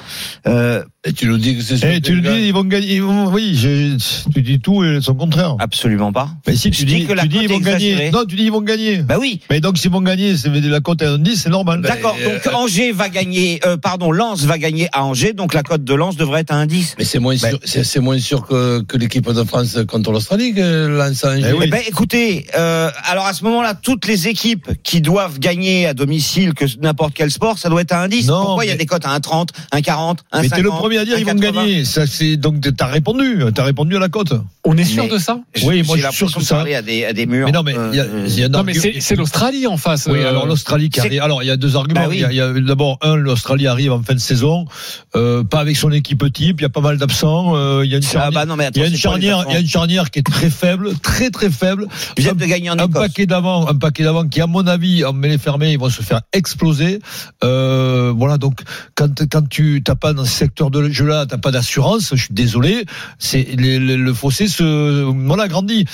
Euh, 0.46 0.84
Et 1.06 1.12
tu 1.12 1.28
nous 1.28 1.38
dis 1.38 1.58
que 1.58 1.62
c'est 1.64 1.76
Eh, 1.84 2.00
tu 2.00 2.16
le 2.16 2.22
dis, 2.22 2.46
ils 2.48 2.54
vont 2.54 2.64
gagner. 2.64 2.96
ils 2.96 3.02
vont- 3.04 3.28
oui, 3.30 3.56
je- 3.56 3.98
tu 4.34 4.42
dis 4.42 4.62
tout 4.62 4.86
et 4.86 5.02
son 5.02 5.14
contraire. 5.16 5.56
absolument 5.60 6.14
pas. 6.14 6.30
Mais 6.48 6.56
si 6.56 6.72
tu 6.72 6.86
dis 6.86 6.96
dis, 7.00 7.06
que 7.06 7.12
la 7.12 7.24
tu 7.24 7.28
dis 7.28 7.40
ils 7.42 7.50
vont 7.50 7.58
exagérée. 7.58 7.96
gagner. 8.06 8.12
Non, 8.12 8.24
tu 8.26 8.38
dis 8.38 8.44
ils 8.44 8.52
vont 8.52 8.62
gagner. 8.62 8.98
Bah 9.00 9.18
oui. 9.20 9.42
Mais 9.50 9.60
donc 9.60 9.78
s'ils 9.78 9.92
vont 9.92 10.00
gagner, 10.02 10.38
c'est 10.38 10.48
la 10.50 10.80
cote 10.80 11.02
à 11.02 11.18
10, 11.18 11.36
c'est 11.42 11.50
normal. 11.50 11.82
D'accord. 11.82 12.16
euh, 12.22 12.40
Donc 12.46 12.54
Angers 12.54 12.94
va 12.94 13.10
gagner, 13.10 13.60
euh, 13.66 13.76
pardon, 13.76 14.12
Lens 14.14 14.44
va 14.46 14.58
gagner 14.58 14.88
à 14.94 15.04
Angers, 15.04 15.34
donc 15.34 15.54
la 15.54 15.62
cote 15.64 15.84
de 15.84 15.94
Lens 15.94 16.16
devrait 16.16 16.40
être 16.42 16.52
à 16.52 16.56
1,10. 16.56 16.96
Mais 16.98 17.04
c'est 17.04 17.20
moins 17.20 17.36
sûr, 17.36 17.60
c'est, 17.66 18.00
moins 18.00 18.18
sûr 18.20 18.48
que, 18.48 18.82
que 18.84 18.96
l'équipe 18.98 19.30
de 19.30 19.44
France 19.44 19.78
contre 19.90 20.12
l'Australie 20.14 20.54
que 20.54 20.88
Lens 20.88 21.26
a 21.26 21.38
Eh 21.38 21.52
oui. 21.52 21.68
Ben, 21.70 21.82
écoutez, 21.86 22.46
euh, 22.58 22.90
alors 23.04 23.26
à 23.26 23.34
ce 23.34 23.44
moment-là, 23.44 23.74
toutes 23.74 24.08
les 24.08 24.30
équipes 24.30 24.70
qui 24.84 25.02
doivent 25.02 25.40
gagner 25.40 25.86
à 25.86 25.94
domicile, 25.94 26.54
que 26.54 26.64
n'importe 26.82 27.14
quel 27.14 27.30
sport, 27.30 27.58
ça 27.58 27.68
doit 27.68 27.82
être 27.82 27.92
à 27.92 28.08
1,10. 28.08 28.28
Non, 28.28 28.42
Pourquoi 28.46 28.64
il 28.64 28.70
y 28.70 28.72
a 28.72 28.78
des 28.78 28.86
cotes 28.86 29.06
à 29.06 29.10
1,30, 29.10 29.50
1,40, 29.74 30.20
1,50 30.32 30.42
Mais 30.42 30.50
t'es 30.50 30.62
le 30.62 30.70
premier 30.94 31.00
à 31.00 31.06
dire 31.06 31.20
ils 31.20 31.26
vont 31.26 31.34
1,80? 31.34 31.52
gagner. 31.54 31.86
Ça, 31.86 32.06
c'est 32.08 32.38
donc 32.38 32.62
t'as 32.76 32.88
répondu, 32.88 33.44
t'as 33.54 33.64
répondu 33.64 33.96
à 33.96 34.00
la 34.00 34.10
cote. 34.10 34.34
On 34.64 34.78
est 34.78 34.84
sûr 34.86 35.04
Mais- 35.04 35.10
de 35.10 35.18
ça 35.18 35.40
Oui, 35.64 35.84
moi, 35.84 35.98
je 35.98 36.08
suis 36.08 36.16
sûr 36.30 36.40
de 36.40 36.44
ça- 36.44 36.62
à 36.62 36.82
des, 36.82 37.06
à 37.06 37.14
des 37.14 37.26
murs. 37.26 37.46
Mais 37.48 37.52
non, 37.52 37.64
mais 37.64 37.76
il 37.92 37.98
y 37.98 38.00
a, 38.00 38.06
il 38.28 38.40
y 38.40 38.44
a 38.44 38.46
un 38.46 38.50
Non, 38.50 38.64
mais 38.64 38.74
c'est 38.74 39.00
c'est 39.02 39.16
l'Australie 39.16 39.68
en 39.68 39.78
face. 39.78 40.08
Oui, 40.10 40.20
euh, 40.20 40.30
alors 40.30 40.46
l'Australie 40.46 40.90
qui 40.90 41.00
arrive. 41.00 41.22
Alors 41.22 41.44
il 41.44 41.48
y 41.48 41.52
a 41.52 41.58
deux 41.58 41.76
arguments. 41.76 42.02
Bah 42.02 42.08
oui. 42.10 42.18
Il 42.18 42.22
y 42.22 42.26
a- 42.26 42.32
il 42.32 42.38
y 42.38 42.42
a 42.42 42.54
d'abord 42.62 42.98
un, 43.02 43.16
l'Australie 43.16 43.68
arrive 43.68 43.92
en 43.92 44.02
fin 44.02 44.14
de 44.14 44.20
saison, 44.20 44.66
euh, 45.16 45.44
pas 45.44 45.60
avec 45.60 45.76
son 45.76 45.92
équipe 45.92 46.24
type. 46.32 46.60
Il 46.60 46.64
y 46.64 46.66
a 46.66 46.70
pas 46.70 46.82
mal 46.82 46.98
d'absents. 46.98 47.56
euh, 47.56 47.82
il 47.84 47.92
y 47.92 47.96
a 47.96 47.98
une 47.98 48.04
Ah 48.06 48.12
charnière. 48.12 48.32
bah 48.32 48.46
non, 48.46 48.56
mais 48.56 48.70
il 48.74 48.82
y 48.82 48.84
a 48.84 48.88
une 48.88 48.96
charnière, 48.96 49.44
il 49.50 49.54
y 49.54 49.56
a 49.56 49.60
une 49.60 49.66
enfants. 49.66 49.72
charnière 49.72 50.12
qui 50.12 50.20
est 50.20 50.24
très 50.24 50.50
faible, 50.50 50.92
très 51.02 51.30
très 51.30 51.50
faible. 51.50 51.88
Viennent 52.18 52.32
Un- 52.32 52.36
de 52.36 52.46
gagner 52.46 52.70
en 52.70 52.80
un 52.80 52.88
paquet 52.88 53.26
d'avant, 53.26 53.68
un 53.68 53.76
paquet 53.76 54.04
d'avant 54.04 54.28
qui, 54.28 54.40
à 54.42 54.48
mon 54.48 54.66
avis, 54.68 55.04
en 55.04 55.14
mêlée 55.14 55.38
fermée, 55.38 55.72
ils 55.74 55.80
vont 55.80 55.90
se 55.90 56.02
faire 56.02 56.22
exploser. 56.32 57.00
Voilà, 57.42 58.38
donc 58.38 58.60
quand 58.96 59.28
quand 59.30 59.48
tu 59.50 59.82
t'as 59.84 59.96
pas 59.96 60.14
dans 60.14 60.26
ce 60.26 60.32
secteur 60.32 60.72
de 60.72 60.80
jeu 60.92 61.06
là, 61.06 61.26
t'as 61.26 61.38
pas 61.38 61.52
d'assurance. 61.52 62.10
Je 62.16 62.24
suis 62.24 62.34
désolé, 62.34 62.86
c'est 63.20 63.48
le, 63.58 63.78
le- 63.78 63.96
le 63.96 64.14
fossé 64.14 64.48
se 64.48 65.04
voilà 65.26 65.48
grandit. 65.48 65.86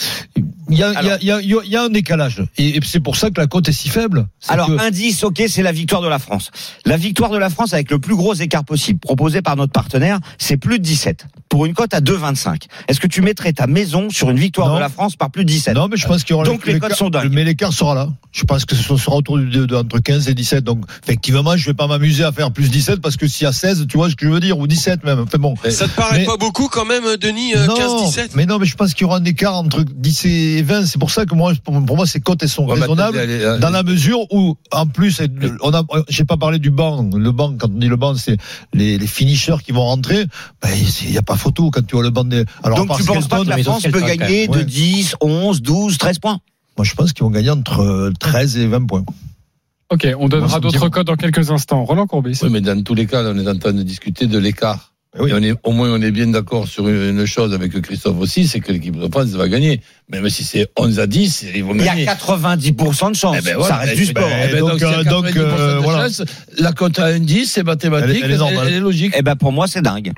Il 0.71 0.77
y 0.77 0.83
a 0.83 1.01
il 1.01 1.07
y 1.07 1.11
a, 1.11 1.17
il 1.21 1.27
y 1.27 1.31
a 1.31 1.39
il 1.41 1.69
y 1.71 1.75
a 1.75 1.83
un 1.83 1.89
décalage 1.89 2.43
et, 2.57 2.77
et 2.77 2.79
c'est 2.83 2.99
pour 2.99 3.15
ça 3.15 3.29
que 3.31 3.39
la 3.41 3.47
cote 3.47 3.67
est 3.69 3.73
si 3.73 3.89
faible. 3.89 4.27
C'est 4.39 4.51
Alors, 4.51 4.67
que- 4.67 4.79
indice, 4.79 5.23
ok, 5.23 5.43
c'est 5.47 5.63
la 5.63 5.71
victoire 5.71 6.01
de 6.01 6.07
la 6.07 6.19
France. 6.19 6.51
La 6.85 6.97
victoire 6.97 7.31
de 7.31 7.37
la 7.37 7.49
France 7.49 7.73
avec 7.73 7.89
le 7.91 7.99
plus 7.99 8.15
gros 8.15 8.33
écart 8.35 8.63
possible 8.65 8.99
proposé 8.99 9.41
par 9.41 9.55
notre 9.55 9.71
partenaire, 9.73 10.19
c'est 10.37 10.57
plus 10.57 10.79
de 10.79 10.83
17. 10.83 11.25
Pour 11.49 11.65
une 11.65 11.73
cote 11.73 11.95
à 11.95 11.99
2,25. 11.99 12.65
Est-ce 12.87 12.99
que 12.99 13.07
tu 13.07 13.21
mettrais 13.23 13.53
ta 13.53 13.65
maison 13.65 14.11
sur 14.11 14.29
une 14.29 14.37
victoire 14.37 14.67
Non. 14.69 14.75
de 14.75 14.79
la 14.81 14.89
France 14.89 15.15
par 15.15 15.31
plus 15.31 15.45
de 15.45 15.49
17 15.49 15.73
Non, 15.73 15.87
mais 15.89 15.97
je 15.97 16.05
pense 16.05 16.23
qu'il 16.23 16.31
y 16.31 16.35
aura 16.35 16.43
Donc, 16.45 16.67
les 16.67 16.73
l'écart- 16.73 16.89
codes 16.89 16.97
sont 16.97 17.09
dingues. 17.09 17.31
Mais 17.33 17.43
l'écart 17.43 17.73
sera 17.73 17.95
là. 17.95 18.09
Je 18.31 18.43
pense 18.43 18.65
que 18.65 18.75
ce 18.75 18.95
sera 18.97 19.15
autour 19.15 19.39
de, 19.39 19.65
de- 19.65 19.75
entre 19.75 19.97
15 19.97 20.29
et 20.29 20.35
17. 20.35 20.63
Donc, 20.63 20.83
effectivement, 21.03 21.57
je 21.57 21.65
vais 21.65 21.73
pas 21.73 21.87
m'amuser 21.87 22.23
à 22.23 22.31
faire 22.31 22.51
plus 22.51 22.69
17 22.69 23.01
parce 23.01 23.17
que 23.17 23.25
s'il 23.27 23.45
y 23.45 23.47
a 23.47 23.51
16, 23.51 23.87
tu 23.89 23.97
vois 23.97 24.11
ce 24.11 24.15
que 24.15 24.27
je 24.27 24.31
veux 24.31 24.39
dire, 24.39 24.59
ou 24.59 24.67
17 24.67 24.78
même. 25.03 25.19
Enfin 25.19 25.37
bon. 25.37 25.55
Ça 25.69 25.87
te 25.87 25.95
paraît 25.95 26.19
Mais- 26.19 26.25
pas 26.25 26.37
beaucoup 26.37 26.67
quand 26.67 26.85
même, 26.85 27.03
Denis, 27.19 27.55
euh, 27.55 27.65
non, 27.67 27.75
15-17 27.75 28.31
mais 28.35 28.45
non, 28.45 28.59
mais 28.59 28.65
je 28.65 28.75
pense 28.75 28.93
qu'il 28.93 29.03
y 29.03 29.05
aura 29.05 29.17
un 29.17 29.23
écart 29.25 29.55
entre 29.55 29.83
10 29.83 30.25
et 30.25 30.61
20. 30.61 30.85
C'est 30.85 30.99
pour 30.99 31.11
ça 31.11 31.25
que 31.25 31.35
moi, 31.35 31.53
pour, 31.63 31.83
pour 31.85 31.95
moi, 31.95 32.05
ces 32.05 32.19
cotes, 32.19 32.43
elles 32.43 32.49
sont 32.49 32.65
Ouais, 32.65 32.79
raisonnables. 32.79 33.17
attendez, 33.17 33.33
allez, 33.33 33.45
allez. 33.45 33.59
Dans 33.59 33.69
la 33.69 33.83
mesure 33.83 34.19
où, 34.31 34.55
en 34.71 34.87
plus, 34.87 35.21
on 35.61 35.73
a, 35.73 35.83
j'ai 36.09 36.25
pas 36.25 36.37
parlé 36.37 36.59
du 36.59 36.71
banc. 36.71 37.07
Le 37.15 37.31
banc, 37.31 37.53
quand 37.57 37.69
on 37.73 37.77
dit 37.79 37.87
le 37.87 37.95
banc, 37.95 38.15
c'est 38.15 38.37
les, 38.73 38.97
les 38.97 39.07
finishers 39.07 39.57
qui 39.65 39.71
vont 39.71 39.83
rentrer. 39.85 40.25
Ben, 40.61 40.69
il 41.01 41.11
y 41.11 41.17
a 41.17 41.21
pas 41.21 41.35
photo 41.37 41.69
quand 41.71 41.85
tu 41.85 41.95
vois 41.95 42.03
le 42.03 42.09
banc 42.09 42.23
des. 42.23 42.45
Alors, 42.63 42.85
Donc 42.85 42.97
tu 42.97 43.03
penses 43.03 43.27
pas 43.27 43.43
que 43.43 43.49
la 43.49 43.57
France 43.63 43.83
peut 43.83 44.01
gagner 44.01 44.47
de 44.47 44.57
Ouais. 44.57 44.65
10, 44.65 45.15
11, 45.21 45.61
12, 45.61 45.97
13 45.97 46.19
points? 46.19 46.39
Moi, 46.77 46.85
je 46.85 46.93
pense 46.93 47.11
qu'ils 47.13 47.23
vont 47.23 47.29
gagner 47.29 47.49
entre 47.49 47.81
euh, 47.81 48.13
13 48.19 48.57
et 48.57 48.67
20 48.67 48.85
points. 48.87 49.03
Ok, 49.91 50.07
on 50.19 50.27
donnera 50.29 50.59
d'autres 50.59 50.89
codes 50.89 51.07
dans 51.07 51.15
quelques 51.15 51.49
instants. 51.51 51.83
Roland 51.83 52.05
Courbis. 52.07 52.39
Oui, 52.43 52.49
mais 52.51 52.61
dans 52.61 52.81
tous 52.83 52.93
les 52.93 53.05
cas, 53.07 53.23
là, 53.23 53.31
on 53.33 53.39
est 53.39 53.47
en 53.49 53.57
train 53.57 53.73
de 53.73 53.81
discuter 53.83 54.27
de 54.27 54.37
l'écart. 54.37 54.93
Eh 55.17 55.23
oui. 55.23 55.31
Et 55.31 55.33
on 55.33 55.41
est, 55.41 55.55
au 55.63 55.71
moins, 55.71 55.89
on 55.89 55.99
est 56.03 56.11
bien 56.11 56.27
d'accord 56.27 56.67
sur 56.67 56.87
une 56.87 57.25
chose 57.25 57.51
avec 57.55 57.71
Christophe 57.81 58.19
aussi, 58.19 58.47
c'est 58.47 58.59
que 58.59 58.71
l'équipe 58.71 58.95
de 58.95 59.07
France 59.09 59.29
va 59.29 59.47
gagner. 59.49 59.81
Même 60.09 60.29
si 60.29 60.43
c'est 60.43 60.67
11 60.77 60.99
à 60.99 61.07
10, 61.07 61.45
ils 61.55 61.63
vont 61.63 61.73
Il 61.73 61.81
y 61.81 61.85
gagner. 61.85 62.07
a 62.07 62.13
90% 62.13 63.09
de 63.09 63.15
chance. 63.15 63.35
Eh 63.39 63.41
ben 63.43 63.63
ça 63.63 63.77
reste 63.77 63.93
eh 63.95 64.05
du 64.05 64.13
ben, 64.13 64.21
sport. 64.21 64.29
eh 64.31 64.53
ben, 64.53 64.59
Donc, 64.59 64.83
euh, 64.83 65.03
donc, 65.05 65.25
90% 65.25 65.33
de 65.33 65.39
euh, 65.39 65.79
voilà. 65.79 66.03
chance, 66.03 66.21
la 66.59 66.71
cote 66.73 66.99
à 66.99 67.05
1 67.05 67.19
10, 67.21 67.47
c'est 67.51 67.63
mathématique, 67.63 68.09
Elle 68.11 68.17
est- 68.17 68.25
elle 68.25 68.31
est 68.33 68.37
normale. 68.37 68.67
elle 68.67 68.73
est 68.75 68.79
logique. 68.79 69.13
Eh 69.17 69.23
ben 69.23 69.35
pour 69.35 69.51
moi 69.51 69.65
c'est 69.67 69.81
dingue. 69.81 70.11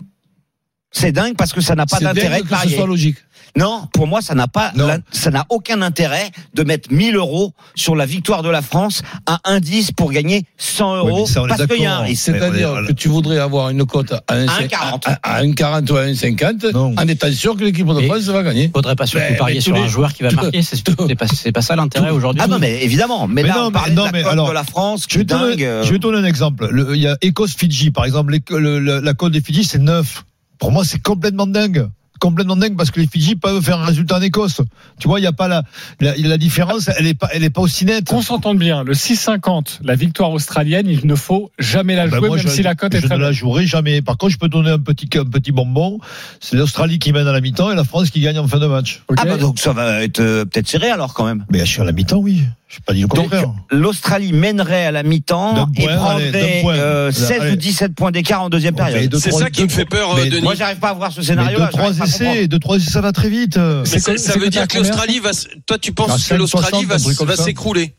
C'est 0.92 1.14
dingue 1.14 1.36
parce 1.38 1.54
que 1.54 1.62
ça 1.62 1.74
n'a 1.74 1.86
pas 1.86 1.96
C'est 2.00 2.04
d'intérêt 2.04 2.40
dingue 2.42 2.44
de 2.44 2.50
que 2.50 2.56
ce 2.56 2.62
parier. 2.62 2.76
soit 2.76 2.86
logique. 2.88 3.16
Non, 3.58 3.88
pour 3.94 4.08
moi 4.08 4.22
ça 4.22 4.34
n'a 4.36 4.48
pas, 4.48 4.72
la- 4.76 5.00
ça 5.12 5.30
n'a 5.32 5.46
aucun 5.50 5.82
intérêt 5.82 6.32
de 6.54 6.64
mettre 6.64 6.92
1000 6.92 7.16
euros 7.16 7.54
sur 7.76 7.96
la 7.96 8.06
victoire 8.06 8.44
de 8.44 8.50
la 8.50 8.62
France 8.62 9.02
à 9.26 9.40
1,10 9.46 9.92
pour 9.92 10.12
gagner 10.12 10.46
100 10.58 10.92
Oui, 10.94 10.98
euros 11.10 11.20
mais 11.22 11.26
ça, 11.26 11.42
on 11.42 11.46
est 11.46 11.50
parce 11.50 11.68
qu'il 11.68 11.82
y 11.82 11.86
a 11.86 11.90
un 11.92 11.94
d'accord. 11.96 12.06
risque. 12.08 12.24
C'est-à-dire 12.26 12.74
que 12.88 12.94
tu 12.94 13.08
voudrais 13.10 13.40
avoir 13.40 13.70
une 13.70 13.86
cote 13.86 14.14
à 14.14 14.36
1,40 14.36 14.68
1,40. 14.68 15.08
à, 15.08 15.20
à 15.38 15.44
1,40 15.44 15.92
ou 15.92 15.98
à 15.98 16.04
1,50 16.06 16.72
Non. 16.74 16.94
en 16.98 17.08
étant 17.08 17.32
sûr 17.32 17.56
que 17.58 17.64
l'équipe 17.64 17.86
de 17.88 18.00
Et- 18.02 18.06
France 18.08 18.24
va 18.24 18.44
gagner. 18.44 18.70
Faudrait 18.74 18.96
pas 18.96 19.06
surtout 19.06 19.26
Mais- 19.30 19.38
parier 19.38 19.56
mais 19.56 19.62
sur 19.62 19.76
un 19.76 19.84
les- 19.84 19.90
joueur 19.90 20.14
qui 20.14 20.24
va 20.24 20.32
marquer. 20.32 20.62
C'est 20.62 20.76
c'est 20.78 21.16
pas, 21.16 21.28
c'est 21.28 21.52
pas 21.52 21.62
ça 21.62 21.76
l'intérêt 21.76 22.12
aujourd'hui. 22.12 22.42
Ah 22.44 22.48
non 22.48 22.60
mais 22.60 22.84
évidemment, 22.84 23.28
mais, 23.28 23.44
Mais 23.44 23.50
là 23.50 23.56
non, 23.56 23.62
on 23.62 23.72
non, 23.72 23.72
de 23.72 24.06
la 24.06 24.12
mais 24.12 24.24
cote 24.24 24.32
alors, 24.32 24.48
de 24.50 24.54
la 24.54 24.64
France 24.64 25.06
Je 25.10 25.18
vais, 25.18 25.26
te 25.26 25.30
donner, 25.34 25.56
dingue. 25.56 25.84
je 25.84 25.90
vais 25.92 25.98
te 25.98 26.02
donner 26.02 26.18
un 26.20 26.24
exemple. 26.26 26.68
Le- 26.72 26.96
Il 26.96 27.02
y 27.02 27.08
a 27.08 27.18
Écosse-Fidji, 27.22 27.92
par 27.92 28.06
exemple. 28.06 28.32
l'éco- 28.32 28.58
le- 28.60 28.80
le- 28.80 29.00
la 29.00 29.14
cote 29.14 29.32
des 29.34 29.42
Fidji, 29.42 29.64
c'est 29.64 29.80
9. 29.80 30.24
Pour 30.60 30.72
moi, 30.72 30.84
c'est 30.86 31.00
complètement 31.02 31.48
dingue. 31.48 31.88
Complètement 32.22 32.56
dingue 32.56 32.78
parce 32.78 32.92
que 32.92 33.00
les 33.00 33.08
Fidji 33.08 33.36
peuvent 33.36 33.64
faire 33.64 33.80
un 33.80 33.86
résultat 33.86 34.18
en 34.18 34.22
Écosse. 34.22 34.62
Tu 35.00 35.08
vois, 35.08 35.20
il 35.20 35.24
y 35.24 35.28
a 35.28 35.32
pas 35.32 35.48
la, 35.48 35.64
la, 36.00 36.16
la 36.16 36.38
différence, 36.38 36.88
elle 36.96 37.08
est 37.08 37.16
pas, 37.16 37.28
elle 37.34 37.44
est 37.44 37.50
pas 37.50 37.62
aussi 37.62 37.84
nette. 37.84 38.08
Qu'on 38.08 38.22
s'entende 38.22 38.60
bien, 38.60 38.84
le 38.84 38.94
6,50, 38.94 39.80
la 39.82 39.96
victoire 39.96 40.32
australienne, 40.32 40.88
il 40.88 41.08
ne 41.08 41.16
faut 41.16 41.50
jamais 41.58 41.96
la 41.96 42.06
Ben 42.06 42.20
jouer, 42.20 42.28
moi, 42.28 42.38
même 42.38 42.46
je, 42.46 42.52
si 42.52 42.62
la 42.62 42.76
cote 42.76 42.94
est 42.94 43.02
je 43.02 43.08
très 43.08 43.18
ne 43.18 43.24
la 43.24 43.32
jouerai 43.32 43.66
jamais. 43.66 44.04
Par 44.04 44.18
contre, 44.18 44.34
je 44.34 44.38
peux 44.38 44.50
donner 44.50 44.70
un 44.70 44.78
petit, 44.78 45.10
un 45.18 45.26
petit 45.26 45.52
bonbon. 45.52 45.98
C'est 46.40 46.58
l'Australie 46.58 47.00
qui 47.00 47.12
mène 47.12 47.28
à 47.28 47.32
la 47.32 47.42
mi-temps 47.42 47.72
et 47.72 47.76
la 47.76 47.84
France 47.84 48.12
qui 48.12 48.22
gagne 48.22 48.38
en 48.38 48.48
fin 48.48 48.60
de 48.60 48.68
match. 48.68 49.02
Ah 49.18 49.26
bah 49.26 49.38
donc 49.38 49.58
ça 49.58 49.74
va 49.74 50.04
être 50.04 50.20
euh, 50.20 50.46
peut-être 50.46 50.68
serré 50.68 50.92
alors 50.92 51.16
quand 51.16 51.26
même. 51.26 51.44
Mais 51.50 51.60
je 51.60 51.66
suis 51.66 51.82
à 51.82 51.86
la 51.86 51.92
mi-temps, 51.92 52.20
oui. 52.20 52.44
Je 52.74 52.80
pas 52.80 52.94
dit 52.94 53.02
le 53.02 53.08
Donc 53.08 53.24
contraire. 53.30 53.52
l'Australie 53.70 54.32
mènerait 54.32 54.86
à 54.86 54.92
la 54.92 55.04
mi-temps 55.04 55.68
et 55.76 55.84
point, 55.86 55.96
prendrait 55.98 56.64
euh, 56.66 57.12
16 57.12 57.32
Allez. 57.42 57.52
ou 57.52 57.56
17 57.58 57.96
points 57.96 58.12
d'écart 58.12 58.44
en 58.44 58.50
deuxième 58.50 58.76
Mais 58.76 58.86
période. 58.92 59.12
de 59.12 59.18
C'est 59.18 59.32
ça 59.32 59.50
qui 59.50 59.64
me 59.64 59.68
fait 59.70 59.84
peur, 59.86 60.16
mais- 60.16 60.30
Denis. 60.30 60.42
Moi 60.42 60.56
j'arrive 60.56 60.78
pas 60.78 60.90
à 60.90 60.94
voir 60.94 61.12
ce 61.12 61.20
Mais 61.20 61.26
scénario 61.26 61.58
deux, 61.58 61.64
là. 61.66 61.70
trois 61.70 61.98
essais, 62.00 62.48
deux, 62.48 62.60
trois 62.60 62.78
essais, 62.78 62.90
ça 62.92 63.02
va 63.02 63.12
très 63.12 63.30
vite. 63.30 63.58
Mais 63.58 63.82
C'est 63.86 64.00
ça, 64.00 64.18
ça 64.18 64.34
veut 64.40 64.46
que 64.46 64.50
dire 64.50 64.68
que 64.68 64.78
l'Australie 64.78 65.20
va. 65.20 65.32
Toi, 65.66 65.78
tu 65.80 65.92
penses 65.92 66.28
que 66.28 66.34
5,60, 66.34 66.38
l'Australie 66.38 66.86
va, 66.86 67.36
s'écrouler 67.36 67.94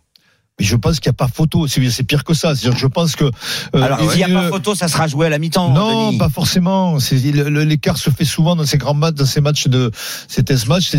Mais 0.61 0.67
je 0.67 0.77
pense 0.77 1.01
qu'il 1.01 1.09
n'y 1.09 1.15
a 1.15 1.17
pas 1.17 1.29
photo. 1.29 1.67
C'est 1.67 1.89
c'est 1.91 2.03
pire 2.03 2.25
que 2.25 2.35
ça. 2.35 2.55
C'est-à-dire 2.55 2.75
que 2.75 2.81
je 2.81 2.87
pense 2.87 3.17
que. 3.17 3.25
euh, 3.25 3.31
Alors 3.83 3.99
s'il 4.11 4.19
n'y 4.19 4.25
a 4.25 4.29
euh, 4.29 4.43
pas 4.43 4.49
photo, 4.51 4.75
ça 4.75 4.87
sera 4.89 5.07
joué 5.09 5.27
à 5.27 5.31
la 5.31 5.39
mi-temps. 5.39 5.71
Non, 5.71 6.09
Denis. 6.09 6.19
pas 6.19 6.29
forcément. 6.29 6.99
L'écart 7.11 7.97
se 7.97 8.11
fait 8.11 8.25
souvent 8.27 8.55
dans 8.55 8.67
ces 8.67 8.77
grands 8.77 8.93
matchs, 8.95 9.15
dans 9.15 9.25
ces 9.25 9.41
matchs 9.41 9.69
de 9.69 9.91
ces 10.29 10.43
test 10.43 10.69
matchs. 10.69 10.93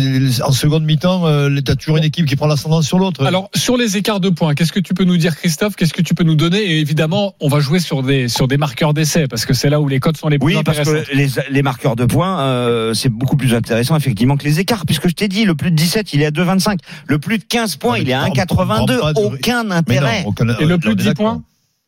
En 0.44 0.50
seconde 0.50 0.84
mi-temps, 0.84 1.26
euh, 1.26 1.60
t'as 1.64 1.76
toujours 1.76 1.98
une 1.98 2.04
équipe 2.04 2.26
qui 2.26 2.34
prend 2.34 2.48
l'ascendant 2.48 2.82
sur 2.82 2.98
l'autre. 2.98 3.24
Alors, 3.24 3.48
sur 3.54 3.76
les 3.76 3.96
écarts 3.96 4.18
de 4.20 4.28
points, 4.28 4.54
qu'est-ce 4.54 4.72
que 4.72 4.80
tu 4.80 4.92
peux 4.92 5.04
nous 5.04 5.16
dire, 5.16 5.36
Christophe? 5.36 5.76
Qu'est-ce 5.76 5.94
que 5.94 6.02
tu 6.02 6.14
peux 6.14 6.24
nous 6.24 6.34
donner? 6.36 6.58
Et 6.58 6.80
évidemment, 6.80 7.34
on 7.40 7.48
va 7.48 7.60
jouer 7.60 7.78
sur 7.78 8.02
des, 8.02 8.28
sur 8.28 8.48
des 8.48 8.56
marqueurs 8.58 8.92
d'essai, 8.92 9.28
parce 9.28 9.46
que 9.46 9.54
c'est 9.54 9.70
là 9.70 9.80
où 9.80 9.86
les 9.88 10.00
codes 10.00 10.16
sont 10.16 10.28
les 10.28 10.38
plus 10.40 10.56
Oui, 10.56 10.62
parce 10.64 10.80
intéressantes. 10.80 11.06
que 11.08 11.16
les, 11.16 11.28
les 11.50 11.62
marqueurs 11.62 11.94
de 11.94 12.04
points, 12.06 12.40
euh, 12.40 12.92
c'est 12.92 13.08
beaucoup 13.08 13.36
plus 13.36 13.54
intéressant 13.54 13.96
effectivement 13.96 14.36
que 14.36 14.44
les 14.44 14.58
écarts, 14.58 14.84
puisque 14.84 15.08
je 15.08 15.14
t'ai 15.14 15.28
dit, 15.28 15.44
le 15.44 15.54
plus 15.54 15.70
de 15.70 15.76
17, 15.76 16.12
il 16.12 16.22
est 16.22 16.26
à 16.26 16.30
2,25. 16.32 16.78
Le 17.06 17.18
plus 17.20 17.38
de 17.38 17.44
15 17.44 17.76
points, 17.76 17.98
il 17.98 18.10
est 18.10 18.12
à 18.14 18.24
on- 18.24 18.30
on 18.30 18.34
1,82. 18.34 18.96
prend 18.98 19.12
pas 19.12 19.12
de- 19.12 19.36
Aucun 19.60 19.70
intérêt. 19.70 20.22
non, 20.22 20.28
aucun- 20.28 20.48
Et 20.58 20.64
le 20.64 20.74
on 20.74 20.78
plus 20.78 20.90
de 20.90 20.94
10 21.00 21.04
d'accord. 21.06 21.32
points 21.34 21.42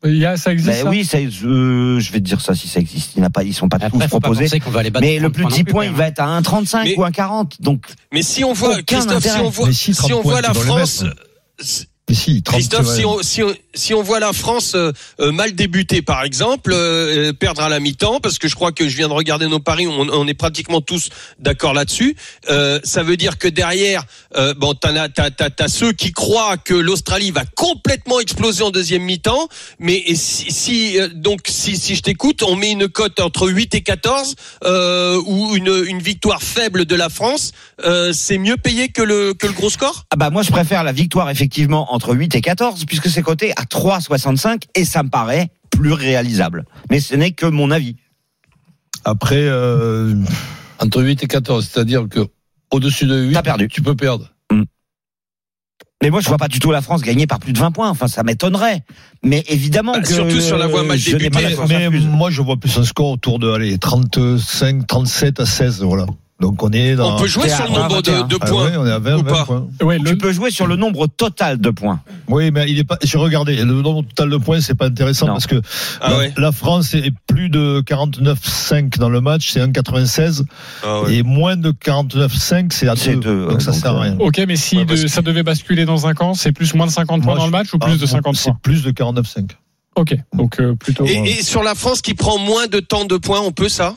Il 0.04 0.16
y 0.18 0.26
a, 0.26 0.36
ça 0.36 0.52
existe 0.52 0.68
Ben 0.70 0.84
ça 0.84 0.90
oui, 0.90 1.04
ça, 1.04 1.18
euh, 1.18 1.98
je 1.98 2.12
vais 2.12 2.18
te 2.20 2.24
dire 2.24 2.40
ça 2.40 2.54
si 2.54 2.68
ça 2.68 2.78
existe. 2.80 3.12
Il 3.16 3.22
n'a 3.22 3.30
pas, 3.30 3.42
ils 3.42 3.54
sont 3.54 3.68
pas 3.68 3.76
Après, 3.76 3.90
tous 3.90 3.98
pas 3.98 4.08
proposés. 4.08 4.60
qu'on 4.60 4.70
va 4.70 4.82
les 4.82 4.90
Mais 5.00 5.18
le 5.18 5.30
30 5.30 5.32
plus 5.32 5.42
points 5.42 5.50
non 5.50 5.56
10 5.56 5.64
plus, 5.64 5.72
points, 5.72 5.84
quand 5.86 5.90
il 5.90 5.96
va 5.96 6.06
être 6.08 6.20
à 6.20 6.26
1,35 6.26 6.84
Mais- 6.84 6.96
ou 6.98 7.04
1,40. 7.04 7.60
Donc, 7.60 7.86
Mais 8.12 8.22
si 8.22 8.44
on 8.44 8.52
voit, 8.52 8.82
Christophe, 8.82 9.22
si 9.24 9.30
on 9.40 9.48
voit, 9.50 9.72
si, 9.72 9.92
30 9.92 10.06
si 10.06 10.12
on 10.12 10.22
voit 10.22 10.40
la 10.42 10.52
France, 10.54 11.02
mettre. 11.02 11.16
Si- 12.08 12.14
Mais 12.32 12.36
si, 12.36 12.42
30, 12.42 12.54
Christophe, 12.56 12.94
si 12.94 13.04
on, 13.04 13.22
si, 13.22 13.42
on, 13.42 13.54
si 13.74 13.94
on 13.94 14.02
voit 14.02 14.20
la 14.20 14.32
France 14.32 14.72
euh, 14.74 14.92
euh, 15.20 15.32
mal 15.32 15.54
débuter, 15.54 16.02
par 16.02 16.22
exemple, 16.22 16.70
euh, 16.72 17.32
perdre 17.32 17.62
à 17.62 17.68
la 17.68 17.80
mi-temps, 17.80 18.20
parce 18.20 18.38
que 18.38 18.46
je 18.48 18.54
crois 18.54 18.70
que 18.72 18.88
je 18.88 18.96
viens 18.96 19.08
de 19.08 19.12
regarder 19.12 19.48
nos 19.48 19.58
paris, 19.58 19.86
on, 19.88 20.08
on 20.08 20.26
est 20.28 20.34
pratiquement 20.34 20.80
tous 20.80 21.08
d'accord 21.40 21.74
là-dessus. 21.74 22.16
Euh, 22.48 22.78
ça 22.84 23.02
veut 23.02 23.16
dire 23.16 23.38
que 23.38 23.48
derrière, 23.48 24.04
euh, 24.36 24.54
bon, 24.54 24.74
t'as, 24.74 25.08
t'as, 25.08 25.30
t'as 25.30 25.68
ceux 25.68 25.92
qui 25.92 26.12
croient 26.12 26.56
que 26.58 26.74
l'Australie 26.74 27.32
va 27.32 27.44
complètement 27.44 28.20
exploser 28.20 28.62
en 28.62 28.70
deuxième 28.70 29.02
mi-temps, 29.02 29.48
mais 29.80 29.96
et 30.06 30.14
si, 30.14 30.52
si 30.52 31.00
euh, 31.00 31.08
donc 31.12 31.40
si, 31.48 31.76
si 31.76 31.96
je 31.96 32.02
t'écoute, 32.02 32.42
on 32.44 32.54
met 32.54 32.70
une 32.70 32.88
cote 32.88 33.18
entre 33.20 33.48
8 33.48 33.74
et 33.74 33.80
14 33.82 34.34
euh, 34.64 35.20
ou 35.26 35.56
une, 35.56 35.84
une 35.88 36.00
victoire 36.00 36.42
faible 36.42 36.84
de 36.84 36.94
la 36.94 37.08
France, 37.08 37.52
euh, 37.84 38.12
c'est 38.12 38.38
mieux 38.38 38.56
payé 38.56 38.88
que 38.90 39.02
le 39.02 39.34
que 39.34 39.46
le 39.46 39.52
gros 39.52 39.70
score? 39.70 40.04
ah 40.10 40.16
bah 40.16 40.30
moi 40.30 40.42
je 40.42 40.50
préfère 40.50 40.84
la 40.84 40.92
victoire 40.92 41.30
effectivement 41.30 41.92
entre 41.96 42.14
8 42.14 42.34
et 42.34 42.40
14 42.40 42.84
puisque 42.84 43.08
c'est 43.08 43.22
coté 43.22 43.52
à 43.56 43.64
3,65 43.64 44.62
et 44.74 44.84
ça 44.84 45.02
me 45.02 45.08
paraît 45.08 45.48
plus 45.70 45.92
réalisable. 45.92 46.64
Mais 46.90 47.00
ce 47.00 47.14
n'est 47.16 47.32
que 47.32 47.46
mon 47.46 47.70
avis. 47.70 47.96
Après, 49.04 49.36
euh, 49.38 50.14
Entre 50.78 51.02
8 51.02 51.22
et 51.24 51.26
14, 51.26 51.66
c'est-à-dire 51.70 52.06
que 52.08 52.20
au-dessus 52.70 53.06
de 53.06 53.16
8, 53.28 53.34
T'as 53.34 53.42
perdu. 53.42 53.68
tu 53.68 53.82
peux 53.82 53.94
perdre. 53.96 54.30
Mais 56.02 56.10
moi 56.10 56.20
je 56.20 56.28
vois 56.28 56.36
pas 56.36 56.48
du 56.48 56.58
tout 56.58 56.70
la 56.70 56.82
France 56.82 57.00
gagner 57.00 57.26
par 57.26 57.38
plus 57.38 57.54
de 57.54 57.58
20 57.58 57.70
points. 57.72 57.88
Enfin 57.88 58.06
ça 58.06 58.22
m'étonnerait. 58.22 58.84
Mais 59.22 59.42
évidemment 59.48 59.92
Bah, 59.92 60.02
que 60.02 60.12
surtout 60.12 60.40
sur 60.40 60.58
la 60.58 60.66
voie 60.66 60.82
pas 60.86 60.94
la 61.40 61.66
mais, 61.66 61.88
mais 61.90 62.00
moi, 62.00 62.30
je 62.30 62.42
vois 62.42 62.58
plus 62.58 62.76
un 62.78 62.84
score 62.84 63.10
autour 63.12 63.38
de 63.38 63.50
allez, 63.50 63.78
35, 63.78 64.86
37 64.86 65.40
à 65.40 65.46
16. 65.46 65.82
Voilà. 65.82 66.04
Donc 66.38 66.62
on 66.62 66.70
est 66.70 66.96
dans. 66.96 67.16
On 67.16 67.18
peut 67.18 67.26
jouer 67.26 67.48
sur 67.48 67.64
le 67.64 67.70
nombre 67.72 68.02
de, 68.02 68.10
21. 68.10 68.26
de 68.26 68.36
Ah 68.40 68.46
points. 68.46 68.64
ouais, 68.66 68.76
on 68.76 68.86
est 68.86 68.90
à 68.92 68.98
20, 68.98 69.14
ou 69.14 69.18
20 69.18 69.24
pas 69.24 69.44
points. 69.46 69.66
Ouais, 69.80 69.96
Tu 69.98 70.04
le, 70.04 70.18
peux 70.18 70.32
jouer 70.32 70.50
sur 70.50 70.66
le 70.66 70.76
nombre 70.76 71.06
total 71.06 71.58
de 71.58 71.70
points. 71.70 72.00
Oui, 72.28 72.50
mais 72.50 72.66
il 72.70 72.78
est 72.78 72.84
pas. 72.84 72.98
J'ai 73.02 73.16
regardé. 73.16 73.56
Le 73.56 73.64
nombre 73.64 74.02
total 74.02 74.28
de 74.28 74.36
points, 74.36 74.60
c'est 74.60 74.74
pas 74.74 74.86
intéressant 74.86 75.26
Non. 75.28 75.32
parce 75.32 75.46
que 75.46 75.62
Ah 76.02 76.10
la, 76.10 76.18
ouais. 76.18 76.34
la 76.36 76.52
France 76.52 76.92
est 76.92 77.10
plus 77.26 77.48
de 77.48 77.82
49,5 77.86 78.98
dans 78.98 79.08
le 79.08 79.20
match, 79.22 79.50
c'est 79.50 79.60
1,96 79.60 80.44
Ah 80.84 81.02
ouais. 81.02 81.14
et 81.16 81.22
moins 81.22 81.56
de 81.56 81.70
49,5 81.70 82.70
c'est 82.72 82.88
à 82.88 82.96
C'est 82.96 83.14
2. 83.14 83.20
deux, 83.20 83.46
donc 83.48 83.62
ça 83.62 83.70
donc, 83.72 83.80
sert 83.80 83.92
à 83.92 83.96
euh, 83.96 84.00
rien. 84.00 84.16
ok, 84.18 84.42
mais 84.46 84.56
si 84.56 84.84
de- 84.84 84.94
ça 85.08 85.22
devait 85.22 85.42
basculer 85.42 85.84
dans 85.86 86.06
un 86.06 86.12
camp, 86.14 86.34
c'est 86.34 86.52
plus 86.52 86.74
moins 86.74 86.86
de 86.86 86.92
50 86.92 87.22
points 87.22 87.32
Moi, 87.32 87.38
dans 87.38 87.46
le 87.46 87.50
match 87.52 87.72
ou 87.72 87.78
plus 87.78 87.92
Ah, 87.94 87.96
de 87.96 88.06
50 88.06 88.36
C'est 88.36 88.50
points 88.50 88.58
plus 88.62 88.82
de 88.82 88.90
49,5. 88.90 89.52
Ok, 89.96 90.14
donc 90.34 90.60
euh, 90.60 90.74
plutôt. 90.74 91.06
Et, 91.06 91.14
et 91.38 91.42
sur 91.42 91.62
la 91.62 91.74
France 91.74 92.02
qui 92.02 92.12
prend 92.12 92.36
moins 92.38 92.66
de 92.66 92.80
temps 92.80 93.06
de 93.06 93.16
points, 93.16 93.40
on 93.40 93.52
peut 93.52 93.70
ça? 93.70 93.94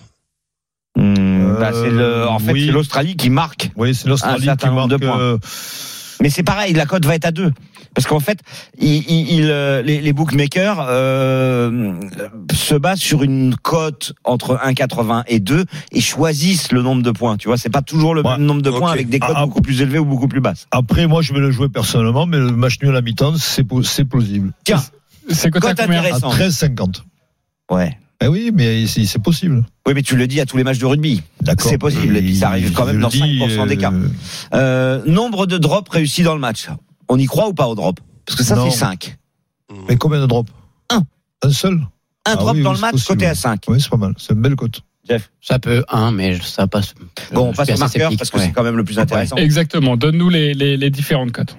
Hum, 1.00 1.56
bah, 1.60 1.72
c'est 1.74 1.90
le, 1.90 2.28
en 2.28 2.40
fait, 2.40 2.52
oui. 2.52 2.66
c'est 2.68 2.72
l'Australie 2.72 3.16
qui 3.16 3.30
marque. 3.30 3.72
Oui, 3.76 3.96
c'est 3.96 4.08
l'Australie 4.08 4.42
qui 4.58 4.70
marque. 4.70 4.90
de 4.90 4.98
points. 4.98 5.20
euh, 5.20 5.38
Mais 6.22 6.30
c'est 6.30 6.44
pareil, 6.44 6.74
la 6.74 6.86
cote 6.86 7.06
va 7.06 7.16
être 7.16 7.26
à 7.26 7.32
deux. 7.32 7.52
Parce 7.96 8.06
qu'en 8.06 8.20
fait, 8.20 8.40
il, 8.80 8.98
il- 9.10 9.32
il, 9.40 9.50
euh, 9.50 9.82
les, 9.82 10.00
les 10.00 10.14
bookmakers 10.14 10.86
euh, 10.88 11.94
se 12.54 12.76
basent 12.76 13.00
sur 13.00 13.24
une 13.24 13.56
cote 13.56 14.14
entre 14.24 14.60
1,80 14.64 15.24
et 15.28 15.40
2 15.40 15.66
et 15.92 16.00
choisissent 16.02 16.72
le 16.72 16.82
nombre 16.84 17.02
de 17.02 17.10
points. 17.12 17.36
Tu 17.38 17.48
vois, 17.48 17.58
c'est 17.58 17.70
pas 17.72 17.82
toujours 17.82 18.14
le 18.14 18.22
Ouais. 18.22 18.32
même 18.38 18.46
nombre 18.46 18.62
de 18.62 18.70
points 18.70 18.92
avec 18.92 19.10
des 19.10 19.20
cotes 19.20 19.32
Ah, 19.34 19.40
ah. 19.42 19.46
beaucoup 19.48 19.62
plus 19.62 19.82
élevées 19.82 19.98
ou 19.98 20.06
beaucoup 20.06 20.28
plus 20.28 20.40
basses. 20.42 20.68
Après, 20.72 21.08
moi, 21.08 21.22
je 21.24 21.34
vais 21.34 21.40
le 21.40 21.50
jouer 21.52 21.68
personnellement, 21.70 22.26
mais 22.28 22.38
le 22.38 22.52
match 22.52 22.78
nul 22.82 22.92
à 22.92 22.94
la 22.94 23.02
mi-temps, 23.02 23.34
c'est 23.38 23.64
plausible. 23.64 24.52
Tiens, 24.66 24.84
C'est 25.30 25.50
cote 25.50 25.64
combien? 25.64 25.98
À 25.98 26.00
intéressante. 26.00 26.36
13,50. 26.36 27.02
Ouais. 27.72 27.98
Eh 28.22 28.28
oui, 28.28 28.52
mais 28.54 28.86
c'est 28.88 29.06
c'est 29.06 29.20
possible. 29.20 29.64
Oui, 29.88 29.94
mais 29.96 30.02
tu 30.02 30.16
le 30.18 30.28
dis 30.28 30.42
à 30.42 30.46
tous 30.46 30.58
les 30.58 30.64
matchs 30.64 30.80
de 30.80 30.86
rugby. 30.86 31.22
D'accord. 31.42 31.70
C'est 31.70 31.78
possible, 31.78 32.18
et 32.18 32.22
puis 32.22 32.36
ça 32.36 32.50
arrive 32.50 32.74
quand 32.74 32.86
même 32.86 33.00
dans 33.00 33.08
le 33.08 33.12
dis, 33.14 33.40
5% 33.40 33.68
d'écart. 33.68 33.94
euh, 33.94 34.10
Euh, 34.54 35.02
nombre 35.06 35.46
de 35.46 35.58
drops 35.58 35.90
réussis 35.90 36.24
dans 36.24 36.34
le 36.34 36.40
match. 36.42 36.68
On 37.08 37.18
y 37.18 37.26
croit 37.26 37.48
ou 37.48 37.54
pas 37.54 37.68
au 37.68 37.76
drop 37.76 38.00
Parce 38.26 38.38
que 38.38 38.44
ça 38.44 38.62
fait 38.62 38.72
5. 38.72 39.18
Mais 39.88 39.96
combien 39.98 40.20
de 40.20 40.26
drops? 40.26 40.52
Un. 40.90 41.04
Un 41.44 41.50
seul? 41.52 41.74
Un 41.74 41.86
Ah 42.26 42.36
drop 42.36 42.56
oui, 42.56 42.62
dans 42.64 42.70
oui, 42.72 42.74
le 42.74 42.76
c'est 42.76 42.82
match 42.82 42.92
possible. 42.92 43.08
côté 43.08 43.26
à 43.28 43.36
5. 43.36 43.62
Oui, 43.70 43.80
c'est 43.82 43.90
pas 43.90 43.98
mal. 43.98 44.14
C'est 44.18 44.34
une 44.34 44.42
belle 44.42 44.56
cote. 44.56 44.82
Jeff. 45.08 45.32
Ça 45.42 45.58
peut 45.58 45.84
un, 45.90 46.12
mais 46.12 46.38
ça 46.40 46.68
passe. 46.68 46.94
Bon, 47.34 47.48
on 47.50 47.54
passe 47.54 47.70
au 47.72 47.78
marqueur 47.78 48.12
parce 48.18 48.30
que 48.30 48.38
ouais. 48.38 48.46
c'est 48.46 48.52
quand 48.52 48.64
même 48.64 48.76
le 48.78 48.84
plus 48.84 49.00
intéressant. 49.00 49.38
Exactement. 49.38 49.96
Donne-nous 49.98 50.30
les, 50.30 50.54
les, 50.54 50.76
les 50.78 50.90
différentes 50.92 51.32
cotes. 51.32 51.56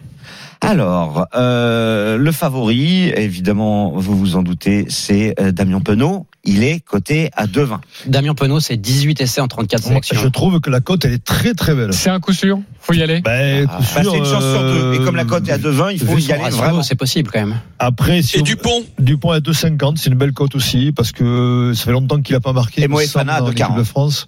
Alors, 0.62 1.26
euh, 1.34 2.18
le 2.18 2.32
favori, 2.32 3.08
évidemment, 3.08 3.92
vous 3.96 4.16
vous 4.16 4.36
en 4.36 4.42
doutez, 4.42 4.84
c'est 4.88 5.34
euh, 5.40 5.52
Damien 5.52 5.80
Penaud. 5.80 6.26
Il 6.44 6.64
est 6.64 6.80
coté 6.80 7.30
à 7.34 7.46
2,20. 7.46 7.78
Damien 8.06 8.34
Penaud, 8.34 8.60
c'est 8.60 8.76
18 8.76 9.20
essais 9.20 9.40
en 9.40 9.48
34 9.48 9.80
Moi, 9.82 9.88
sélections. 9.88 10.16
je 10.20 10.28
trouve 10.28 10.60
que 10.60 10.70
la 10.70 10.80
cote, 10.80 11.04
elle 11.04 11.12
est 11.12 11.24
très 11.24 11.54
très 11.54 11.74
belle. 11.74 11.92
C'est 11.92 12.10
un 12.10 12.20
coup 12.20 12.32
sûr? 12.32 12.60
Faut 12.82 12.94
y 12.94 13.02
aller. 13.02 13.20
Ben, 13.20 13.66
Ah, 13.70 13.78
Bah, 13.78 13.84
c'est 13.84 14.00
une 14.18 14.24
chance 14.24 14.42
sur 14.42 14.60
deux. 14.62 14.94
Et 14.94 14.98
comme 15.04 15.14
la 15.16 15.24
cote 15.24 15.46
est 15.48 15.52
à 15.52 15.58
2,20, 15.58 15.90
il 15.92 15.98
faut 16.00 16.16
y 16.18 16.32
aller 16.32 16.50
vraiment. 16.50 16.82
C'est 16.82 16.94
possible 16.94 17.30
quand 17.32 17.40
même. 17.40 17.56
Après, 17.78 18.22
si 18.22 18.36
Et 18.36 18.40
on- 18.40 18.42
Dupont 18.44 18.82
Dupont 18.98 19.30
à 19.30 19.40
2,50, 19.40 19.98
c'est 19.98 20.08
une 20.10 20.16
belle 20.16 20.32
cote 20.32 20.54
aussi, 20.54 20.90
parce 20.96 21.12
que 21.12 21.72
ça 21.74 21.84
fait 21.84 21.92
longtemps 21.92 22.20
qu'il 22.20 22.34
a 22.34 22.40
pas 22.40 22.52
marqué. 22.52 22.82
Et 22.82 22.88
Moefana 22.88 23.40
2,40. 23.40 23.48
l'équipe 23.50 23.76
de 23.76 23.82
France. 23.84 24.26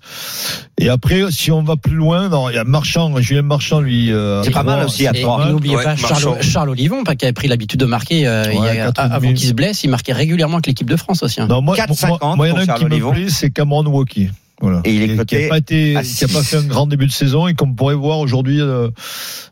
Et 0.79 0.89
après, 0.89 1.23
si 1.31 1.51
on 1.51 1.63
va 1.63 1.77
plus 1.77 1.95
loin, 1.95 2.29
non, 2.29 2.51
il 2.51 2.55
y 2.57 2.59
a 2.59 2.65
Marchand, 2.65 3.15
Julien 3.21 3.43
Marchand, 3.43 3.81
lui. 3.81 4.13
euh, 4.13 4.43
C'est 4.43 4.51
pas 4.51 4.63
mal 4.63 4.85
aussi 4.85 5.07
à 5.07 5.13
c'est 5.13 5.19
Et 5.19 5.23
pas 5.23 5.27
trois. 5.29 5.39
mal. 5.39 5.53
n'oubliez 5.53 5.77
Ouais, 5.77 5.85
pas. 5.85 5.97
Charles, 5.97 6.43
Charles 6.43 6.69
Olivon, 6.71 7.05
pas, 7.05 7.15
qui 7.17 7.25
avait 7.25 7.33
pris 7.33 7.49
l'habitude 7.49 7.81
de 7.81 7.87
marquer 7.87 8.27
euh, 8.27 8.45
il 8.53 8.63
y 8.63 8.69
a- 8.69 8.87
80 8.87 9.05
000. 9.09 9.17
avant 9.17 9.29
qu'il 9.33 9.49
se 9.49 9.53
blesse, 9.55 9.83
il 9.85 9.89
marquait 9.91 10.13
régulièrement 10.13 10.57
avec 10.57 10.67
l'équipe 10.67 10.89
de 10.91 10.97
France 10.97 11.23
aussi. 11.23 11.41
hein. 11.41 11.47
Non, 11.49 11.63
moi, 11.63 11.75
4,50 11.77 12.21
moi, 12.23 12.37
moi, 12.37 12.47
il 12.49 12.51
y 12.51 12.53
en 12.53 12.57
a 12.57 12.59
pour 12.59 12.63
un 12.63 12.67
Charles 12.67 12.79
qui 12.81 12.85
Olivon. 12.87 13.09
me 13.11 13.15
plaît, 13.15 13.29
c'est 13.31 13.51
Cameron 13.51 13.87
Walkie. 13.87 14.29
Voilà. 14.63 14.81
Et 14.85 14.95
il 14.95 15.03
est 15.03 15.09
Qui- 15.09 15.17
coté 15.17 15.37
qui 15.41 15.45
a 15.45 15.49
pas 15.49 15.59
été, 15.59 15.97
à 15.97 16.03
qui 16.03 16.25
a 16.25 16.29
pas 16.29 16.43
six. 16.43 16.49
fait 16.51 16.57
un 16.57 16.63
grand 16.63 16.87
début 16.87 17.07
de 17.07 17.13
saison 17.13 17.49
et 17.49 17.55
qu'on 17.55 17.73
pourrait 17.75 17.95
voir 17.97 18.19
aujourd'hui 18.21 18.61
euh, 18.61 18.89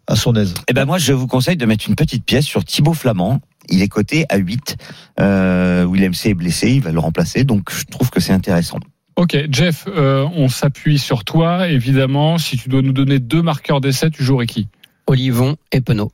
à 0.07 0.17
son 0.17 0.35
aise. 0.37 0.55
Eh 0.69 0.73
ben 0.73 0.87
moi, 0.87 0.97
je 0.99 1.13
vous 1.13 1.27
conseille 1.27 1.57
de 1.57 1.67
mettre 1.67 1.87
une 1.89 1.97
petite 1.97 2.25
pièce 2.25 2.47
sur 2.47 2.65
Thibaut 2.65 2.95
Flamand. 2.95 3.41
Il 3.69 3.83
est 3.83 3.89
coté 3.89 4.25
à 4.31 4.37
8. 4.39 4.77
Euh, 5.21 5.87
Willem 5.91 6.15
C 6.15 6.31
est 6.31 6.35
blessé, 6.35 6.71
il 6.71 6.81
va 6.81 6.93
le 6.93 6.99
remplacer, 6.99 7.45
donc 7.45 7.71
je 7.73 7.85
trouve 7.85 8.09
que 8.11 8.21
c'est 8.21 8.33
intéressant. 8.33 8.79
Ok, 9.17 9.37
Jeff, 9.51 9.85
euh, 9.89 10.27
on 10.35 10.49
s'appuie 10.49 10.99
sur 10.99 11.25
toi, 11.25 11.69
évidemment. 11.69 12.39
Si 12.39 12.57
tu 12.57 12.69
dois 12.69 12.81
nous 12.81 12.93
donner 12.93 13.19
deux 13.19 13.43
marqueurs 13.43 13.81
d'essai, 13.81 14.11
tu 14.11 14.25
jouerais 14.25 14.47
qui? 14.47 14.69
Olivon 15.07 15.57
et 15.73 15.81
Penaud. 15.81 16.11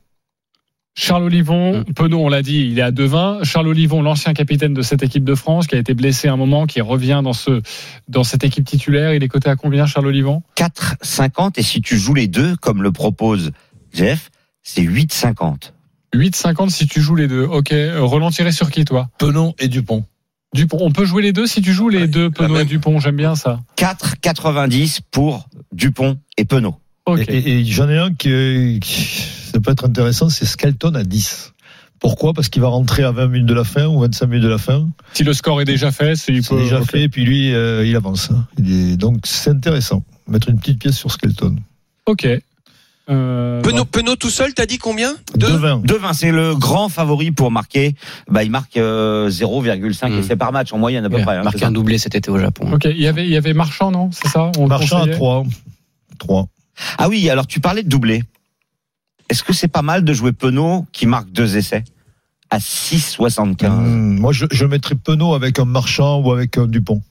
Charles 0.99 1.25
Olivon, 1.25 1.83
Penaud, 1.95 2.21
on 2.25 2.27
l'a 2.27 2.41
dit, 2.41 2.69
il 2.71 2.79
est 2.79 2.81
à 2.81 2.89
2,20. 2.91 3.43
Charles 3.43 3.67
Olivon, 3.67 4.01
l'ancien 4.01 4.33
capitaine 4.33 4.73
de 4.73 4.81
cette 4.81 5.03
équipe 5.03 5.23
de 5.23 5.35
France, 5.35 5.67
qui 5.67 5.75
a 5.75 5.77
été 5.77 5.93
blessé 5.93 6.27
à 6.27 6.33
un 6.33 6.37
moment, 6.37 6.65
qui 6.65 6.81
revient 6.81 7.21
dans 7.23 7.33
ce 7.33 7.61
dans 8.07 8.23
cette 8.23 8.43
équipe 8.43 8.65
titulaire. 8.65 9.13
Il 9.13 9.21
est 9.21 9.27
coté 9.27 9.47
à 9.47 9.55
combien, 9.55 9.85
Charles 9.85 10.07
Olivon? 10.07 10.41
4,50 10.57 11.59
et 11.59 11.61
si 11.61 11.81
tu 11.81 11.99
joues 11.99 12.15
les 12.15 12.27
deux, 12.27 12.55
comme 12.55 12.81
le 12.81 12.91
propose 12.91 13.51
Jeff, 13.93 14.31
c'est 14.63 14.81
8,50. 14.81 15.71
8,50 16.15 16.69
si 16.71 16.87
tu 16.87 16.99
joues 16.99 17.15
les 17.15 17.27
deux. 17.27 17.43
Ok, 17.43 17.71
Roland 17.97 18.31
tiré 18.31 18.51
sur 18.51 18.71
qui, 18.71 18.83
toi? 18.83 19.07
Penon 19.19 19.53
et 19.59 19.67
Dupont. 19.67 20.03
Dupont. 20.55 20.79
On 20.81 20.91
peut 20.91 21.05
jouer 21.05 21.21
les 21.21 21.31
deux 21.31 21.45
si 21.45 21.61
tu 21.61 21.73
joues 21.73 21.89
les 21.89 22.07
deux, 22.07 22.31
Penaud 22.31 22.57
et. 22.57 22.65
Dupont. 22.65 22.99
J'aime 22.99 23.17
bien 23.17 23.35
ça. 23.35 23.59
4,90 23.77 25.01
pour 25.11 25.47
Dupont 25.71 26.17
et 26.37 26.45
Penaud. 26.45 26.75
Ok. 27.05 27.19
Et, 27.27 27.37
et- 27.37 27.59
et 27.59 27.65
j'en 27.65 27.87
ai 27.87 27.97
un 27.99 28.09
qui, 28.15 28.79
qui- 28.81 29.23
ça 29.51 29.59
peut 29.59 29.71
être 29.71 29.85
intéressant, 29.85 30.29
c'est 30.29 30.45
Skelton 30.45 30.93
à 30.95 31.03
10. 31.03 31.53
Pourquoi? 31.99 32.33
Parce 32.33 32.49
qu'il 32.49 32.61
va 32.61 32.67
rentrer 32.67 33.03
à 33.03 33.11
20 33.11 33.27
minutes 33.27 33.47
de 33.47 33.53
la 33.55 33.63
fin 33.63 33.87
ou 33.87 33.99
25 34.01 34.27
minutes 34.27 34.43
de 34.43 34.49
la 34.49 34.57
fin. 34.59 34.87
Si 35.13 35.23
le 35.23 35.33
score 35.33 35.61
est 35.61 35.65
déjà 35.65 35.91
fait, 35.91 36.15
c'est 36.15 36.31
il 36.33 36.43
C'est 36.43 36.49
peut- 36.55 36.61
déjà 36.61 36.81
fait, 36.83 37.01
et 37.03 37.09
puis 37.09 37.25
lui, 37.25 37.53
euh, 37.55 37.85
il 37.85 37.95
avance. 37.95 38.29
Il 38.59 38.91
est, 38.93 38.97
donc 38.97 39.21
c'est 39.25 39.49
intéressant. 39.49 40.03
Mettre 40.27 40.49
une 40.49 40.59
petite 40.59 40.79
pièce 40.79 40.95
sur 40.95 41.11
Skelton. 41.11 41.55
Ok. 42.05 42.27
Euh, 43.09 43.61
Penaud, 43.61 43.85
Penaud 43.85 44.15
tout 44.17 44.29
seul, 44.29 44.53
t'as 44.53 44.65
dit 44.65 44.77
combien? 44.77 45.15
Deux? 45.35 45.47
2,20. 45.47 45.81
2,20, 45.85 46.13
c'est 46.13 46.31
le 46.31 46.55
grand 46.55 46.89
favori 46.89 47.31
pour 47.31 47.51
marquer. 47.51 47.95
Bah, 48.29 48.43
il 48.43 48.51
marque 48.51 48.75
euh, 48.77 49.29
0,5 49.29 50.09
Mm. 50.11 50.19
essais 50.19 50.35
par 50.35 50.51
match 50.51 50.73
en 50.73 50.77
moyenne 50.77 51.05
à 51.05 51.09
peu 51.09 51.17
Il 51.17 51.23
près. 51.23 51.37
a 51.37 51.39
hein, 51.39 51.43
marqué 51.43 51.59
c'est 51.59 51.63
ça. 51.63 51.69
un 51.69 51.71
doublé 51.71 51.97
cet 51.97 52.15
été 52.15 52.29
au 52.29 52.37
Japon. 52.37 52.69
Ok, 52.73 52.83
il 52.85 52.99
y 52.99 53.07
avait 53.07 53.25
il 53.25 53.31
y 53.31 53.37
avait 53.37 53.53
Marchand, 53.53 53.91
non? 53.91 54.09
C'est 54.11 54.27
ça? 54.27 54.51
On 54.57 54.67
Marchand 54.67 54.97
à 54.97 54.99
conseillait? 54.99 55.15
3. 55.15 55.43
3. 56.19 56.47
Ah 56.97 57.07
oui, 57.09 57.29
alors 57.29 57.47
tu 57.47 57.59
parlais 57.61 57.81
de 57.83 57.89
doublé. 57.89 58.23
Est-ce 59.29 59.43
que 59.43 59.53
c'est 59.53 59.67
pas 59.67 59.81
mal 59.81 60.03
de 60.03 60.13
jouer 60.13 60.31
Penaud 60.31 60.85
qui 60.91 61.05
marque 61.05 61.31
deux 61.31 61.57
essais 61.57 61.83
à 62.49 62.59
6,75 62.59 63.67
Hum, 63.67 64.19
moi, 64.19 64.31
je, 64.31 64.45
je 64.51 64.65
mettrais 64.65 64.95
Penaud 64.95 65.33
avec 65.33 65.59
un 65.59 65.65
Marchand 65.65 66.21
ou 66.21 66.31
avec 66.31 66.57
un 66.57 66.67
Dupont. 66.67 67.01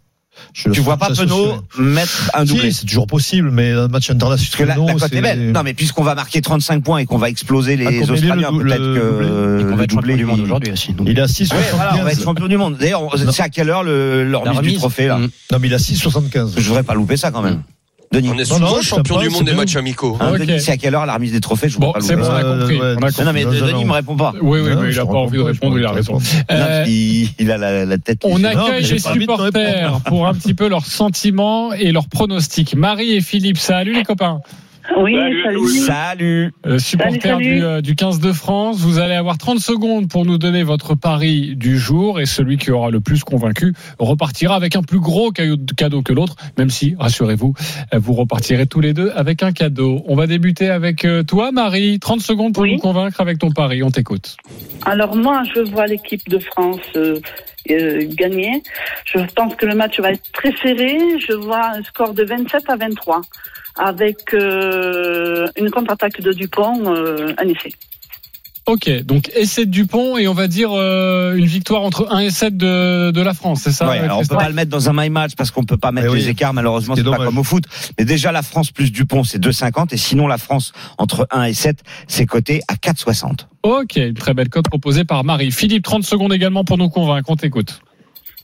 Je 0.52 0.68
Tu 0.68 0.80
vois 0.80 0.98
pas 0.98 1.08
Penaud 1.08 1.54
mettre 1.78 2.30
un 2.34 2.44
doublé 2.44 2.70
Si, 2.70 2.80
c'est 2.80 2.86
toujours 2.86 3.06
possible, 3.06 3.50
mais 3.50 3.72
dans 3.72 3.84
un 3.84 3.88
match 3.88 4.08
Parce 4.08 4.08
que 4.08 4.12
international, 4.12 4.68
la, 4.68 4.84
la 4.86 4.92
cote 4.92 5.08
c'est- 5.10 5.16
est 5.16 5.20
belle. 5.22 5.52
Non, 5.52 5.62
mais 5.62 5.72
puisqu'on 5.72 6.02
va 6.02 6.14
marquer 6.14 6.42
35 6.42 6.82
points 6.84 6.98
et 6.98 7.06
qu'on 7.06 7.16
va 7.16 7.30
exploser 7.30 7.72
Ah, 7.86 7.90
les 7.90 7.96
est 7.98 8.10
Australiens, 8.10 8.50
le 8.50 8.58
peut-être 8.64 8.78
que 8.78 9.62
qu'on 9.70 9.76
va 9.76 9.84
être 9.84 9.90
champion 9.92 9.96
doublé, 9.96 10.16
du 10.16 10.24
monde 10.26 10.38
il- 10.38 10.44
aujourd'hui 10.44 10.72
aussi. 10.72 10.92
donc. 10.92 11.06
il 11.08 11.18
est 11.18 11.22
à 11.22 11.24
Ouais, 11.24 11.28
6,75. 11.30 11.74
voilà, 11.74 11.96
on 11.98 12.02
va 12.04 12.12
être 12.12 12.22
champion 12.22 12.48
du 12.48 12.56
monde. 12.58 12.76
D'ailleurs, 12.76 13.00
c'est 13.32 13.42
à 13.42 13.48
quelle 13.48 13.70
heure 13.70 13.82
le, 13.82 14.24
leur 14.24 14.44
La 14.44 14.50
remise 14.50 14.60
du 14.62 14.68
remise. 14.68 14.78
trophée 14.78 15.06
là? 15.06 15.18
Non, 15.52 15.58
mais 15.58 15.68
il 15.68 15.74
a 15.74 15.78
6,75. 15.78 16.52
Je 16.58 16.68
voudrais 16.68 16.82
pas 16.82 16.94
louper 16.94 17.16
ça 17.16 17.30
quand 17.30 17.40
même. 17.42 17.62
Denis. 18.12 18.30
On 18.30 18.38
est 18.38 18.50
Non, 18.50 18.58
non, 18.60 18.66
souvent 18.68 18.82
champion 18.82 19.18
du 19.20 19.28
monde 19.30 19.44
des 19.44 19.52
matchs 19.54 19.76
amicaux. 19.76 20.16
Hein, 20.20 20.32
Ok. 20.32 20.38
Denis, 20.40 20.60
c'est 20.60 20.72
à 20.72 20.76
quelle 20.76 20.94
heure 20.94 21.06
la 21.06 21.14
remise 21.14 21.32
des 21.32 21.40
trophées? 21.40 21.68
Je 21.68 21.78
Bon, 21.78 21.86
vois 21.86 21.94
pas 21.94 22.00
c'est 22.00 22.14
le 22.16 22.22
bon, 22.22 22.28
on 22.28 22.30
a 22.30 22.42
Euh, 22.44 22.60
compris. 22.60 22.74
ouais. 22.76 22.80
on 22.80 22.84
a 22.84 22.94
Non, 22.94 23.00
compris. 23.06 23.24
Non, 23.24 23.32
mais 23.32 23.44
Denis 23.44 23.72
an. 23.74 23.86
me 23.86 23.92
répond 23.92 24.16
pas. 24.16 24.32
Oui, 24.40 24.60
oui, 24.60 24.70
Non, 24.74 24.82
mais 24.82 24.90
il 24.92 24.96
n'a 24.96 25.06
pas 25.06 25.12
envie 25.12 25.36
de 25.38 25.42
répondre, 25.42 25.78
il 25.78 25.84
a 25.84 25.90
raison. 25.92 26.18
Euh, 26.50 26.84
il, 26.86 27.28
il 27.38 27.50
a 27.50 27.58
la, 27.58 27.84
la 27.84 27.98
tête. 27.98 28.20
On 28.24 28.42
accueille 28.44 28.84
les 28.84 28.98
supporters 28.98 30.00
pour 30.06 30.26
un 30.26 30.34
petit 30.34 30.54
peu 30.54 30.68
leurs 30.68 30.86
sentiments 30.86 31.72
et 31.72 31.92
leurs 31.92 32.08
pronostics. 32.08 32.74
Marie 32.76 33.12
et 33.14 33.20
Philippe, 33.20 33.58
salut 33.58 33.94
les 33.94 34.04
copains. 34.04 34.40
Oui, 34.96 35.14
Salut, 35.14 35.42
salut. 35.42 35.68
Salut. 35.68 36.52
Euh, 36.66 36.78
supporters 36.78 37.20
Salut, 37.22 37.44
salut. 37.44 37.56
Du, 37.56 37.64
euh, 37.64 37.80
du 37.80 37.96
15 37.96 38.20
de 38.20 38.32
France, 38.32 38.78
vous 38.80 38.98
allez 38.98 39.14
avoir 39.14 39.36
30 39.38 39.58
secondes 39.58 40.08
pour 40.08 40.24
nous 40.24 40.38
donner 40.38 40.62
votre 40.62 40.94
pari 40.94 41.54
du 41.56 41.78
jour 41.78 42.20
et 42.20 42.26
celui 42.26 42.56
qui 42.56 42.70
aura 42.70 42.90
le 42.90 43.00
plus 43.00 43.24
convaincu 43.24 43.74
repartira 43.98 44.54
avec 44.54 44.76
un 44.76 44.82
plus 44.82 45.00
gros 45.00 45.30
cadeau 45.32 45.56
cadeau 45.76 46.02
que 46.02 46.12
l'autre, 46.12 46.36
même 46.58 46.70
si, 46.70 46.94
rassurez-vous, 46.98 47.54
euh, 47.94 47.98
vous 47.98 48.12
repartirez 48.14 48.66
tous 48.66 48.80
les 48.80 48.92
deux 48.94 49.10
avec 49.16 49.42
un 49.42 49.52
cadeau. 49.52 50.02
On 50.06 50.14
va 50.16 50.26
débuter 50.26 50.70
avec 50.70 51.06
toi, 51.26 51.52
Marie. 51.52 51.98
30 51.98 52.20
secondes 52.20 52.54
pour 52.54 52.62
Oui. 52.62 52.74
nous 52.74 52.78
convaincre 52.78 53.20
avec 53.20 53.38
ton 53.38 53.50
pari. 53.50 53.82
On 53.82 53.90
t'écoute. 53.90 54.36
Alors 54.84 55.16
moi, 55.16 55.42
je 55.54 55.60
vois 55.60 55.86
l'équipe 55.86 56.26
de 56.28 56.38
France 56.38 56.80
euh, 56.96 57.18
euh, 57.70 58.06
gagner. 58.14 58.62
Je 59.06 59.18
pense 59.34 59.54
que 59.56 59.66
le 59.66 59.74
match 59.74 59.98
va 60.00 60.12
être 60.12 60.30
très 60.32 60.52
serré. 60.62 60.96
Je 61.26 61.32
vois 61.34 61.70
un 61.74 61.82
score 61.82 62.14
de 62.14 62.24
27 62.24 62.62
à 62.68 62.76
23 62.76 63.20
avec 63.78 64.34
euh, 64.34 65.46
une 65.58 65.70
contre-attaque 65.70 66.20
de 66.20 66.32
Dupont, 66.32 66.92
euh, 66.94 67.32
un 67.38 67.48
essai. 67.48 67.72
Ok, 68.66 68.90
donc 69.04 69.30
essai 69.36 69.64
de 69.64 69.70
Dupont 69.70 70.18
et 70.18 70.26
on 70.26 70.34
va 70.34 70.48
dire 70.48 70.70
euh, 70.72 71.36
une 71.36 71.44
victoire 71.46 71.82
entre 71.82 72.08
1 72.12 72.18
et 72.18 72.30
7 72.30 72.56
de, 72.56 73.12
de 73.12 73.20
la 73.20 73.32
France, 73.32 73.60
c'est 73.62 73.70
ça 73.70 73.88
Ouais, 73.88 73.98
alors 74.00 74.18
on 74.18 74.24
peut 74.26 74.34
pas 74.34 74.48
le 74.48 74.54
mettre 74.56 74.72
dans 74.72 74.90
un 74.90 74.92
my 74.92 75.08
match 75.08 75.36
parce 75.36 75.52
qu'on 75.52 75.62
peut 75.62 75.76
pas 75.76 75.92
mettre 75.92 76.08
Eh 76.08 76.12
oui. 76.14 76.18
les 76.18 76.30
écarts 76.30 76.52
malheureusement 76.52 76.96
C'est 76.96 77.04
pas 77.04 77.12
dommage. 77.12 77.26
comme 77.26 77.38
au 77.38 77.44
foot. 77.44 77.62
Mais 77.96 78.04
déjà 78.04 78.32
la 78.32 78.42
France 78.42 78.72
plus 78.72 78.90
Dupont 78.90 79.22
c'est 79.22 79.38
2,50 79.38 79.94
et 79.94 79.96
sinon 79.96 80.26
la 80.26 80.36
France 80.36 80.72
entre 80.98 81.28
1 81.30 81.44
et 81.44 81.54
7 81.54 81.78
c'est 82.08 82.26
coté 82.26 82.60
à 82.66 82.74
4,60. 82.74 83.46
Ok, 83.62 83.94
une 83.96 84.14
très 84.14 84.34
belle 84.34 84.48
cote 84.48 84.64
proposée 84.68 85.04
par 85.04 85.22
Marie. 85.22 85.52
Philippe, 85.52 85.84
30 85.84 86.02
secondes 86.02 86.32
également 86.32 86.64
pour 86.64 86.76
nous 86.76 86.88
convaincre. 86.88 87.30
On 87.30 87.36
t'écoute. 87.36 87.80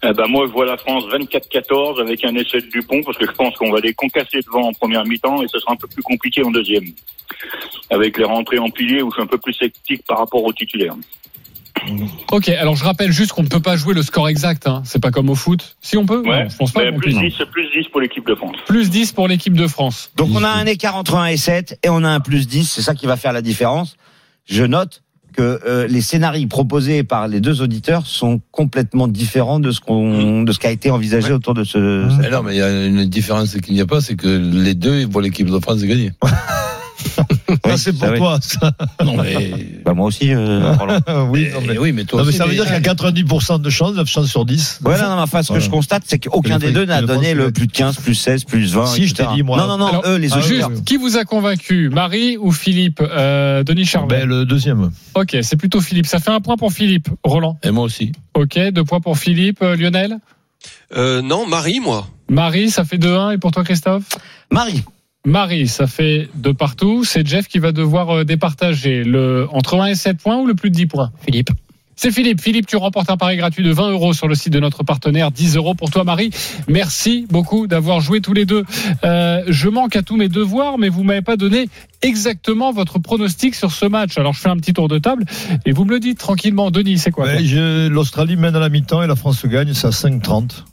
Eh 0.04 0.12
ben 0.12 0.26
moi, 0.26 0.46
je 0.48 0.52
vois 0.52 0.66
la 0.66 0.76
France 0.76 1.04
24-14 1.12 2.00
avec 2.00 2.24
un 2.24 2.34
essai 2.34 2.60
de 2.60 2.66
Dupont 2.66 3.02
parce 3.04 3.16
que 3.18 3.26
je 3.26 3.30
pense 3.32 3.54
qu'on 3.56 3.70
va 3.70 3.78
les 3.80 3.94
concasser 3.94 4.40
devant 4.44 4.68
en 4.68 4.72
première 4.72 5.04
mi-temps 5.04 5.42
et 5.42 5.48
ce 5.48 5.60
sera 5.60 5.72
un 5.72 5.76
peu 5.76 5.86
plus 5.86 6.02
compliqué 6.02 6.42
en 6.42 6.50
deuxième. 6.50 6.84
Avec 7.90 8.18
les 8.18 8.24
rentrées 8.24 8.58
en 8.58 8.68
pilier 8.68 9.02
où 9.02 9.10
je 9.10 9.14
suis 9.14 9.22
un 9.22 9.26
peu 9.26 9.38
plus 9.38 9.52
sceptique 9.52 10.04
par 10.06 10.18
rapport 10.18 10.42
aux 10.42 10.52
titulaires. 10.52 10.94
Ok, 12.30 12.48
alors 12.48 12.76
je 12.76 12.84
rappelle 12.84 13.12
juste 13.12 13.32
qu'on 13.32 13.42
ne 13.42 13.48
peut 13.48 13.60
pas 13.60 13.76
jouer 13.76 13.94
le 13.94 14.02
score 14.02 14.28
exact. 14.28 14.66
Hein. 14.66 14.82
C'est 14.84 15.00
pas 15.02 15.10
comme 15.10 15.30
au 15.30 15.34
foot. 15.34 15.76
Si 15.80 15.96
on 15.96 16.06
peut? 16.06 16.22
Ouais, 16.22 16.44
Non, 16.44 16.48
je 16.48 16.56
pense 16.56 16.72
pas. 16.72 16.90
plus. 16.92 17.14
10, 17.14 17.34
plus 17.50 17.70
10 17.70 17.88
pour 17.90 18.00
l'équipe 18.00 18.26
de 18.26 18.34
France. 18.34 18.56
Plus 18.66 18.90
10 18.90 19.12
pour 19.12 19.28
l'équipe 19.28 19.54
de 19.54 19.66
France. 19.66 20.10
Donc 20.16 20.30
on 20.34 20.42
a 20.44 20.48
un 20.50 20.66
écart 20.66 20.96
entre 20.96 21.16
1 21.16 21.26
et 21.26 21.36
7 21.36 21.78
et 21.82 21.88
on 21.88 22.02
a 22.04 22.08
un 22.08 22.20
plus 22.20 22.46
10, 22.46 22.70
c'est 22.70 22.82
ça 22.82 22.94
qui 22.94 23.06
va 23.06 23.16
faire 23.16 23.32
la 23.32 23.42
différence. 23.42 23.96
Je 24.46 24.64
note 24.64 25.01
que 25.32 25.60
euh, 25.66 25.86
les 25.88 26.00
scénarios 26.00 26.46
proposés 26.46 27.02
par 27.02 27.28
les 27.28 27.40
deux 27.40 27.62
auditeurs 27.62 28.06
sont 28.06 28.40
complètement 28.50 29.08
différents 29.08 29.60
de 29.60 29.70
ce 29.70 29.80
qu'on 29.80 30.42
de 30.42 30.52
ce 30.52 30.58
qui 30.58 30.66
a 30.66 30.70
été 30.70 30.90
envisagé 30.90 31.32
autour 31.32 31.54
de 31.54 31.64
ce 31.64 31.78
Mais 32.20 32.30
non, 32.30 32.42
mais 32.42 32.54
il 32.54 32.58
y 32.58 32.62
a 32.62 32.86
une 32.86 33.04
différence 33.06 33.54
qu'il 33.56 33.74
n'y 33.74 33.80
a 33.80 33.86
pas, 33.86 34.00
c'est 34.00 34.16
que 34.16 34.28
les 34.28 34.74
deux 34.74 35.00
ils 35.00 35.06
voient 35.06 35.22
l'équipe 35.22 35.50
de 35.50 35.58
France 35.58 35.82
gagner. 35.82 36.12
C'est 37.76 37.98
pour 37.98 38.14
toi. 38.14 38.38
ça. 38.40 38.72
Non, 39.04 39.16
mais. 39.16 39.50
Bah 39.84 39.94
moi 39.94 40.06
aussi 40.06 40.32
euh, 40.32 40.72
Roland. 40.74 41.00
oui, 41.30 41.48
non, 41.52 41.60
mais, 41.66 41.76
oui, 41.76 41.92
mais 41.92 42.04
toi 42.04 42.20
non, 42.20 42.24
mais 42.24 42.28
aussi, 42.28 42.38
ça 42.38 42.44
veut 42.44 42.50
mais- 42.50 42.56
dire 42.56 42.64
qu'il 42.66 42.74
y 42.74 42.76
a 42.76 42.80
90% 42.80 43.60
de 43.60 43.70
chances, 43.70 43.94
9 43.94 44.08
chances 44.08 44.28
sur 44.28 44.44
10. 44.44 44.80
Ouais, 44.84 44.96
non, 44.96 45.08
non, 45.08 45.16
mais 45.16 45.22
enfin, 45.22 45.42
ce 45.42 45.48
que 45.48 45.54
Voilà. 45.54 45.64
je 45.64 45.70
constate, 45.70 46.04
c'est 46.06 46.18
qu'aucun 46.18 46.58
des 46.58 46.70
deux 46.70 46.84
n'a 46.84 47.02
donné 47.02 47.34
le 47.34 47.50
plus 47.50 47.66
de 47.66 47.72
15, 47.72 47.96
plus 47.96 48.14
16, 48.14 48.44
plus 48.44 48.72
20. 48.74 48.86
Si, 48.86 49.06
je 49.08 49.14
t'ai 49.14 49.24
dit, 49.34 49.42
moi. 49.42 49.58
Non, 49.58 49.66
non, 49.66 49.78
non, 49.78 49.86
Alors, 49.88 50.02
eux, 50.06 50.16
les 50.16 50.32
ah, 50.32 50.40
Juste, 50.40 50.84
qui 50.84 50.96
vous 50.96 51.16
a 51.16 51.24
convaincu, 51.24 51.88
Marie 51.88 52.36
ou 52.36 52.52
Philippe 52.52 53.00
euh, 53.02 53.64
Denis 53.64 53.86
Charvet 53.86 54.20
Ben, 54.20 54.28
le 54.28 54.44
deuxième. 54.44 54.90
Ok, 55.14 55.36
c'est 55.42 55.56
plutôt 55.56 55.80
Philippe. 55.80 56.06
Ça 56.06 56.20
fait 56.20 56.30
un 56.30 56.40
point 56.40 56.56
pour 56.56 56.72
Philippe. 56.72 57.08
Roland. 57.24 57.58
Et 57.64 57.70
moi 57.70 57.84
aussi. 57.84 58.12
Ok, 58.34 58.58
deux 58.72 58.84
points 58.84 59.00
pour 59.00 59.18
Philippe. 59.18 59.62
Euh, 59.62 59.76
Lionel. 59.76 60.18
Euh, 60.96 61.22
non, 61.22 61.46
Marie, 61.46 61.80
moi. 61.80 62.06
Marie, 62.28 62.70
ça 62.70 62.84
fait 62.84 62.98
2-1. 62.98 63.34
Et 63.34 63.38
pour 63.38 63.50
toi, 63.50 63.64
Christophe 63.64 64.04
Marie. 64.50 64.84
Marie, 65.24 65.68
ça 65.68 65.86
fait 65.86 66.28
de 66.34 66.50
partout. 66.50 67.04
C'est 67.04 67.26
Jeff 67.26 67.46
qui 67.46 67.58
va 67.60 67.70
devoir 67.72 68.10
euh, 68.10 68.24
départager 68.24 69.04
le 69.04 69.46
entre 69.52 69.78
1 69.80 69.86
et 69.86 69.94
7 69.94 70.18
points 70.18 70.38
ou 70.38 70.46
le 70.46 70.54
plus 70.54 70.70
de 70.70 70.74
10 70.74 70.86
points? 70.86 71.12
Philippe. 71.24 71.50
C'est 71.94 72.10
Philippe. 72.10 72.40
Philippe, 72.40 72.66
tu 72.66 72.74
remportes 72.76 73.08
un 73.10 73.16
pari 73.16 73.36
gratuit 73.36 73.62
de 73.62 73.70
20 73.70 73.90
euros 73.90 74.12
sur 74.14 74.26
le 74.26 74.34
site 74.34 74.52
de 74.52 74.58
notre 74.58 74.82
partenaire. 74.82 75.30
10 75.30 75.56
euros 75.56 75.74
pour 75.74 75.90
toi, 75.90 76.02
Marie. 76.02 76.30
Merci 76.66 77.26
beaucoup 77.30 77.68
d'avoir 77.68 78.00
joué 78.00 78.20
tous 78.20 78.32
les 78.32 78.46
deux. 78.46 78.64
Euh, 79.04 79.42
je 79.46 79.68
manque 79.68 79.94
à 79.94 80.02
tous 80.02 80.16
mes 80.16 80.28
devoirs, 80.28 80.78
mais 80.78 80.88
vous 80.88 81.04
m'avez 81.04 81.22
pas 81.22 81.36
donné 81.36 81.68
exactement 82.00 82.72
votre 82.72 82.98
pronostic 82.98 83.54
sur 83.54 83.70
ce 83.70 83.86
match. 83.86 84.18
Alors, 84.18 84.32
je 84.32 84.40
fais 84.40 84.48
un 84.48 84.56
petit 84.56 84.72
tour 84.72 84.88
de 84.88 84.98
table 84.98 85.24
et 85.66 85.70
vous 85.70 85.84
me 85.84 85.90
le 85.90 86.00
dites 86.00 86.18
tranquillement. 86.18 86.72
Denis, 86.72 86.98
c'est 86.98 87.12
quoi? 87.12 87.36
Je- 87.38 87.86
L'Australie 87.88 88.36
mène 88.36 88.56
à 88.56 88.60
la 88.60 88.70
mi-temps 88.70 89.02
et 89.04 89.06
la 89.06 89.14
France 89.14 89.46
gagne, 89.46 89.72
c'est 89.74 89.86
à 89.86 89.90
5-30. 89.90 90.64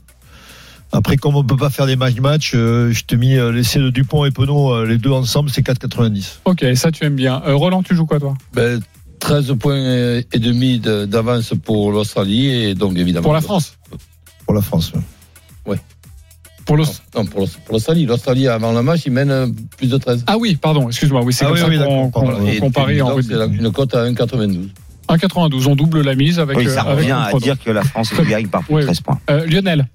Après, 0.92 1.16
comme 1.16 1.36
on 1.36 1.44
peut 1.44 1.56
pas 1.56 1.70
faire 1.70 1.86
des 1.86 1.94
match-match, 1.96 2.52
euh, 2.54 2.90
je 2.92 3.04
te 3.04 3.14
mis 3.14 3.36
euh, 3.36 3.52
l'essai 3.52 3.78
de 3.78 3.90
Dupont 3.90 4.24
et 4.24 4.30
Penaud, 4.32 4.72
euh, 4.72 4.86
les 4.86 4.98
deux 4.98 5.10
ensemble, 5.10 5.48
c'est 5.50 5.62
4,90. 5.64 6.40
Ok, 6.44 6.64
ça 6.74 6.90
tu 6.90 7.04
aimes 7.04 7.14
bien. 7.14 7.40
Euh, 7.46 7.54
Roland, 7.54 7.82
tu 7.82 7.94
joues 7.94 8.06
quoi 8.06 8.18
toi? 8.18 8.34
Ben, 8.54 8.80
13 9.20 9.54
points 9.60 9.76
et 10.32 10.38
demi 10.38 10.80
de- 10.80 11.04
d'avance 11.04 11.52
pour 11.64 11.92
l'Australie 11.92 12.48
et 12.48 12.74
donc 12.74 12.96
évidemment. 12.98 13.22
Pour 13.24 13.34
la 13.34 13.40
France? 13.40 13.76
Pour 14.46 14.54
la 14.54 14.62
France. 14.62 14.92
ouais. 15.66 15.76
Pour 16.66 16.76
l'Australie. 16.76 18.06
L'Australie, 18.06 18.46
avant 18.48 18.72
le 18.72 18.82
match, 18.82 19.02
il 19.06 19.12
mène 19.12 19.54
plus 19.76 19.88
de 19.88 19.96
13. 19.98 20.24
Ah 20.28 20.36
oui, 20.38 20.56
pardon, 20.56 20.88
excuse-moi. 20.88 21.22
Oui, 21.24 21.32
c'est 21.32 21.44
Ah 21.44 21.48
comme 21.48 21.56
oui, 21.56 21.60
ça 21.60 21.68
oui, 21.68 22.10
qu'on 22.12 22.28
en. 23.10 23.22
C'est 23.22 23.34
la- 23.34 23.46
une 23.46 23.72
cote 23.72 23.94
à 23.94 24.04
1,92. 24.04 24.68
1,92. 25.08 25.66
On 25.66 25.74
double 25.74 26.02
la 26.02 26.14
mise 26.14 26.38
avec. 26.38 26.56
Oui, 26.56 26.68
ça 26.68 26.82
revient 26.82 27.10
à 27.12 27.32
dire 27.40 27.56
que 27.62 27.70
la 27.70 27.82
France 27.82 28.12
gagne 28.28 28.46
par 28.48 28.62
plus 28.62 28.74
Oui, 28.74 28.80
de 28.82 28.86
13 28.86 29.00
points. 29.00 29.18
Euh, 29.30 29.46
Lionel. 29.46 29.88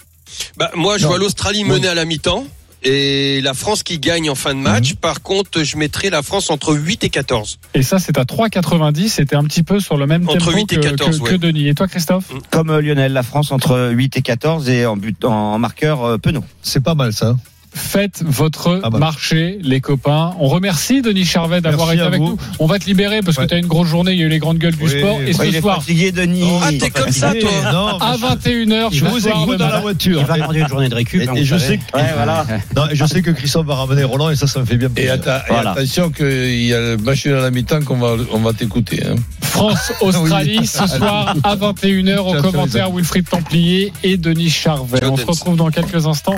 Bah, 0.58 0.72
moi, 0.76 0.98
je 0.98 1.04
Non. 1.04 1.10
vois 1.10 1.18
l'Australie 1.20 1.64
mener 1.64 1.88
à 1.88 1.96
la 1.96 2.06
mi-temps 2.06 2.46
et 2.84 3.42
la 3.42 3.54
France 3.56 3.82
qui 3.82 3.98
gagne 3.98 4.30
en 4.30 4.36
fin 4.36 4.54
de 4.54 4.60
match. 4.60 4.92
Mhm. 4.92 4.98
Par 4.98 5.22
contre, 5.24 5.64
je 5.64 5.76
mettrai 5.78 6.10
la 6.12 6.22
France 6.22 6.50
entre 6.52 6.76
8 6.76 7.04
et 7.04 7.10
14. 7.10 7.58
Et 7.74 7.82
ça, 7.82 7.98
c'est 8.00 8.18
à 8.18 8.26
3,90. 8.26 9.10
C'était 9.10 9.36
un 9.36 9.44
petit 9.44 9.64
peu 9.64 9.80
sur 9.80 9.98
le 9.98 10.06
même 10.06 10.28
Entre 10.30 10.38
tempo 10.38 10.52
8 10.52 10.74
et 10.74 10.76
que, 10.76 10.82
14, 10.82 11.18
que- 11.18 11.24
ouais. 11.24 11.30
que 11.32 11.36
Denis. 11.36 11.68
Et 11.68 11.74
toi, 11.74 11.88
Christophe 11.88 12.26
Comme 12.52 12.70
euh, 12.70 12.82
Lionel, 12.82 13.14
la 13.14 13.24
France 13.24 13.52
entre 13.52 13.90
8 13.92 14.18
et 14.18 14.22
14 14.22 14.70
et 14.70 14.86
en 14.86 14.98
but 14.98 15.26
en 15.26 15.58
marqueur 15.58 16.04
euh, 16.04 16.18
Penaud. 16.20 16.44
C'est 16.62 16.84
pas 16.84 16.94
mal, 16.96 17.12
ça. 17.12 17.36
Faites 17.78 18.24
votre 18.26 18.80
Ah 18.84 18.90
bah. 18.90 19.00
marché, 19.00 19.60
les 19.62 19.82
copains. 19.82 20.32
On 20.40 20.48
remercie 20.48 21.02
Denis 21.02 21.26
Charvet 21.26 21.60
d'avoir 21.62 21.92
été 21.92 22.02
avec 22.02 22.20
vous. 22.22 22.30
nous. 22.30 22.38
On 22.60 22.68
va 22.68 22.80
te 22.80 22.86
libérer 22.86 23.20
parce 23.22 23.36
que 23.36 23.42
Ouais. 23.42 23.48
tu 23.48 23.54
as 23.54 23.58
une 23.58 23.68
grosse 23.68 23.90
journée. 23.90 24.14
Il 24.14 24.20
y 24.20 24.24
a 24.24 24.26
eu 24.26 24.30
les 24.30 24.40
grandes 24.40 24.58
gueules 24.60 24.76
du 24.76 24.88
sport. 24.88 25.20
Et 25.22 25.26
ouais, 25.26 25.34
ce 25.34 25.44
il 25.44 25.56
est 25.56 25.62
soir, 25.62 25.80
fatigué, 25.82 26.12
Denis. 26.14 26.50
Ah, 26.64 26.70
t'es 26.80 26.90
comme 26.90 27.12
ça, 27.12 27.34
toi 27.34 27.50
Non, 27.74 27.98
à 28.00 28.16
21h, 28.18 28.90
je 28.94 29.04
vous 29.06 29.20
soir, 29.20 29.42
écoute 29.44 29.58
dans 29.58 29.68
la 29.68 29.82
voiture. 29.82 30.20
Il 30.22 30.26
va 30.26 30.36
demander 30.38 30.60
une 30.62 30.68
journée 30.68 30.90
de 30.90 30.96
récup. 30.96 31.22
Et, 31.22 31.28
hein, 31.28 31.34
et 31.36 31.44
je 31.44 31.58
savez. 31.58 31.78
sais 31.78 31.78
que, 31.80 32.76
non, 32.76 32.90
et 32.90 32.96
je 32.96 33.06
sais 33.06 33.22
que 33.22 33.32
Christophe 33.32 33.66
va 33.68 33.76
ramener 33.76 34.04
Roland 34.06 34.30
et 34.30 34.36
ça, 34.36 34.48
ça 34.48 34.60
me 34.62 34.66
fait 34.66 34.78
bien 34.78 34.88
Et, 34.88 34.92
plaisir. 34.92 35.16
et 35.16 35.20
Voilà. 35.50 35.72
attention 35.72 36.10
qu'il 36.12 36.64
y 36.66 36.74
a 36.74 36.80
le 36.80 36.98
match 36.98 37.26
à 37.28 37.32
la 37.32 37.52
mi-temps 37.52 37.82
qu'on 37.82 37.98
va, 37.98 38.16
on 38.32 38.40
va 38.40 38.54
t'écouter. 38.54 39.04
Hein. 39.06 39.16
France-Australie 39.42 40.58
Oui. 40.62 40.68
ce 40.68 40.88
soir 40.88 41.34
à 41.44 41.56
21h 41.56 42.18
au 42.38 42.42
commentaire 42.42 42.92
Wilfried 42.92 43.28
Templier 43.30 43.92
et 44.04 44.18
Denis 44.18 44.50
Charvet. 44.50 45.04
On 45.06 45.18
se 45.18 45.26
retrouve 45.26 45.58
dans 45.58 45.70
quelques 45.70 46.06
instants 46.08 46.36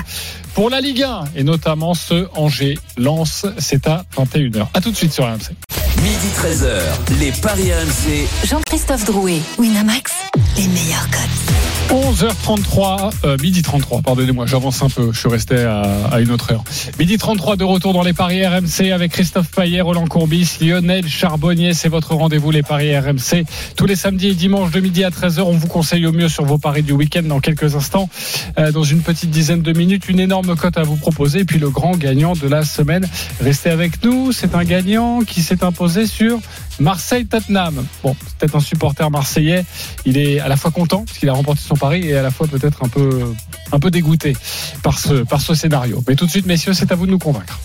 pour 0.57 0.71
la 0.71 0.81
Ligue 0.81 1.03
1 1.03 1.25
et 1.35 1.43
notamment 1.43 1.93
ce 1.93 2.27
Angers 2.33 2.79
Lens. 2.97 3.45
C'est 3.59 3.85
à 3.85 4.05
21h. 4.15 4.65
À 4.73 4.81
tout 4.81 4.89
de 4.89 4.95
suite 4.95 5.13
sur 5.13 5.23
RMC. 5.23 5.66
Midi 6.03 6.27
13h, 6.35 7.19
les 7.19 7.31
Paris 7.31 7.71
RMC. 7.73 8.27
Jean-Christophe 8.45 9.05
Drouet, 9.05 9.39
Winamax, 9.57 10.11
les 10.57 10.67
meilleurs 10.67 11.09
codes. 11.09 11.57
11h33, 11.89 13.11
euh, 13.23 13.37
midi 13.41 13.61
33, 13.61 14.01
pardonnez-moi, 14.01 14.45
j'avance 14.45 14.81
un 14.83 14.89
peu, 14.89 15.11
je 15.13 15.19
suis 15.19 15.29
resté 15.29 15.63
à, 15.63 15.83
à 16.11 16.19
une 16.19 16.31
autre 16.31 16.51
heure. 16.51 16.63
Midi 16.99 17.17
33 17.17 17.55
de 17.55 17.63
retour 17.63 17.93
dans 17.93 18.03
les 18.03 18.11
Paris 18.11 18.45
RMC 18.45 18.91
avec 18.91 19.13
Christophe 19.13 19.49
Payet, 19.51 19.79
Roland 19.79 20.05
Courbis, 20.05 20.57
Lionel 20.59 21.07
Charbonnier, 21.07 21.73
c'est 21.73 21.87
votre 21.87 22.13
rendez-vous 22.13 22.51
les 22.51 22.61
Paris 22.61 22.97
RMC. 22.97 23.45
Tous 23.77 23.85
les 23.85 23.95
samedis 23.95 24.27
et 24.27 24.33
dimanches 24.33 24.71
de 24.71 24.81
midi 24.81 25.05
à 25.05 25.11
13h, 25.11 25.41
on 25.43 25.53
vous 25.53 25.67
conseille 25.67 26.05
au 26.05 26.11
mieux 26.11 26.27
sur 26.27 26.43
vos 26.43 26.57
paris 26.57 26.83
du 26.83 26.91
week-end 26.91 27.23
dans 27.23 27.39
quelques 27.39 27.75
instants. 27.75 28.09
Euh, 28.57 28.73
dans 28.73 28.83
une 28.83 28.99
petite 29.01 29.29
dizaine 29.29 29.61
de 29.61 29.71
minutes, 29.71 30.09
une 30.09 30.19
énorme 30.19 30.57
cote 30.57 30.77
à 30.77 30.83
vous 30.83 30.97
proposer 30.97 31.39
et 31.39 31.45
puis 31.45 31.57
le 31.57 31.69
grand 31.69 31.95
gagnant 31.95 32.33
de 32.33 32.49
la 32.49 32.65
semaine. 32.65 33.07
Restez 33.39 33.69
avec 33.69 34.03
nous, 34.03 34.33
c'est 34.33 34.55
un 34.55 34.65
gagnant 34.65 35.21
qui 35.21 35.41
s'est 35.41 35.63
imposé 35.63 35.86
sur 35.87 36.39
Marseille-Tottenham. 36.79 37.85
Bon, 38.03 38.15
c'est 38.25 38.37
peut-être 38.37 38.55
un 38.55 38.59
supporter 38.59 39.09
marseillais. 39.09 39.65
Il 40.05 40.17
est 40.17 40.39
à 40.39 40.47
la 40.47 40.57
fois 40.57 40.71
content 40.71 41.03
parce 41.05 41.17
qu'il 41.17 41.29
a 41.29 41.33
remporté 41.33 41.61
son 41.65 41.75
pari 41.75 42.07
et 42.07 42.17
à 42.17 42.21
la 42.21 42.31
fois 42.31 42.47
peut-être 42.47 42.83
un 42.83 42.89
peu, 42.89 43.33
un 43.71 43.79
peu 43.79 43.91
dégoûté 43.91 44.35
par 44.83 44.99
ce, 44.99 45.23
par 45.23 45.41
ce 45.41 45.55
scénario. 45.55 46.03
Mais 46.07 46.15
tout 46.15 46.25
de 46.25 46.31
suite, 46.31 46.45
messieurs, 46.45 46.73
c'est 46.73 46.91
à 46.91 46.95
vous 46.95 47.05
de 47.05 47.11
nous 47.11 47.19
convaincre. 47.19 47.59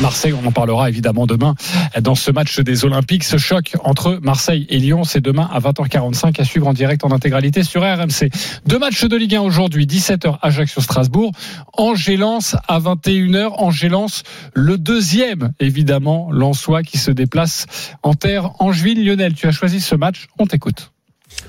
Marseille. 0.00 0.32
On 0.32 0.46
en 0.46 0.52
parlera 0.52 0.88
évidemment 0.88 1.26
demain 1.26 1.54
dans 2.00 2.14
ce 2.14 2.30
match 2.30 2.60
des 2.60 2.84
Olympiques. 2.84 3.24
Ce 3.24 3.36
choc 3.36 3.74
entre 3.84 4.18
Marseille 4.22 4.66
et 4.68 4.78
Lyon, 4.78 5.04
c'est 5.04 5.20
demain 5.20 5.48
à 5.52 5.60
20h45 5.60 6.40
à 6.40 6.44
suivre 6.44 6.66
en 6.66 6.72
direct 6.72 7.04
en 7.04 7.10
intégralité 7.10 7.62
sur 7.62 7.82
RMC. 7.82 8.30
Deux 8.66 8.78
matchs 8.78 9.04
de 9.04 9.16
Ligue 9.16 9.36
1 9.36 9.40
aujourd'hui, 9.40 9.86
17h 9.86 10.38
Ajaccio-Strasbourg, 10.42 11.32
Angers-Lens 11.74 12.56
à 12.68 12.78
21h. 12.80 13.54
Angers-Lens, 13.58 14.22
le 14.54 14.78
deuxième 14.78 15.52
évidemment, 15.60 16.30
Lensois 16.30 16.82
qui 16.82 16.98
se 16.98 17.10
déplace 17.10 17.66
en 18.02 18.14
terre 18.14 18.50
angevine. 18.60 19.02
Lionel, 19.02 19.34
tu 19.34 19.46
as 19.46 19.52
choisi 19.52 19.80
ce 19.80 19.94
match, 19.94 20.28
on 20.38 20.46
t'écoute. 20.46 20.92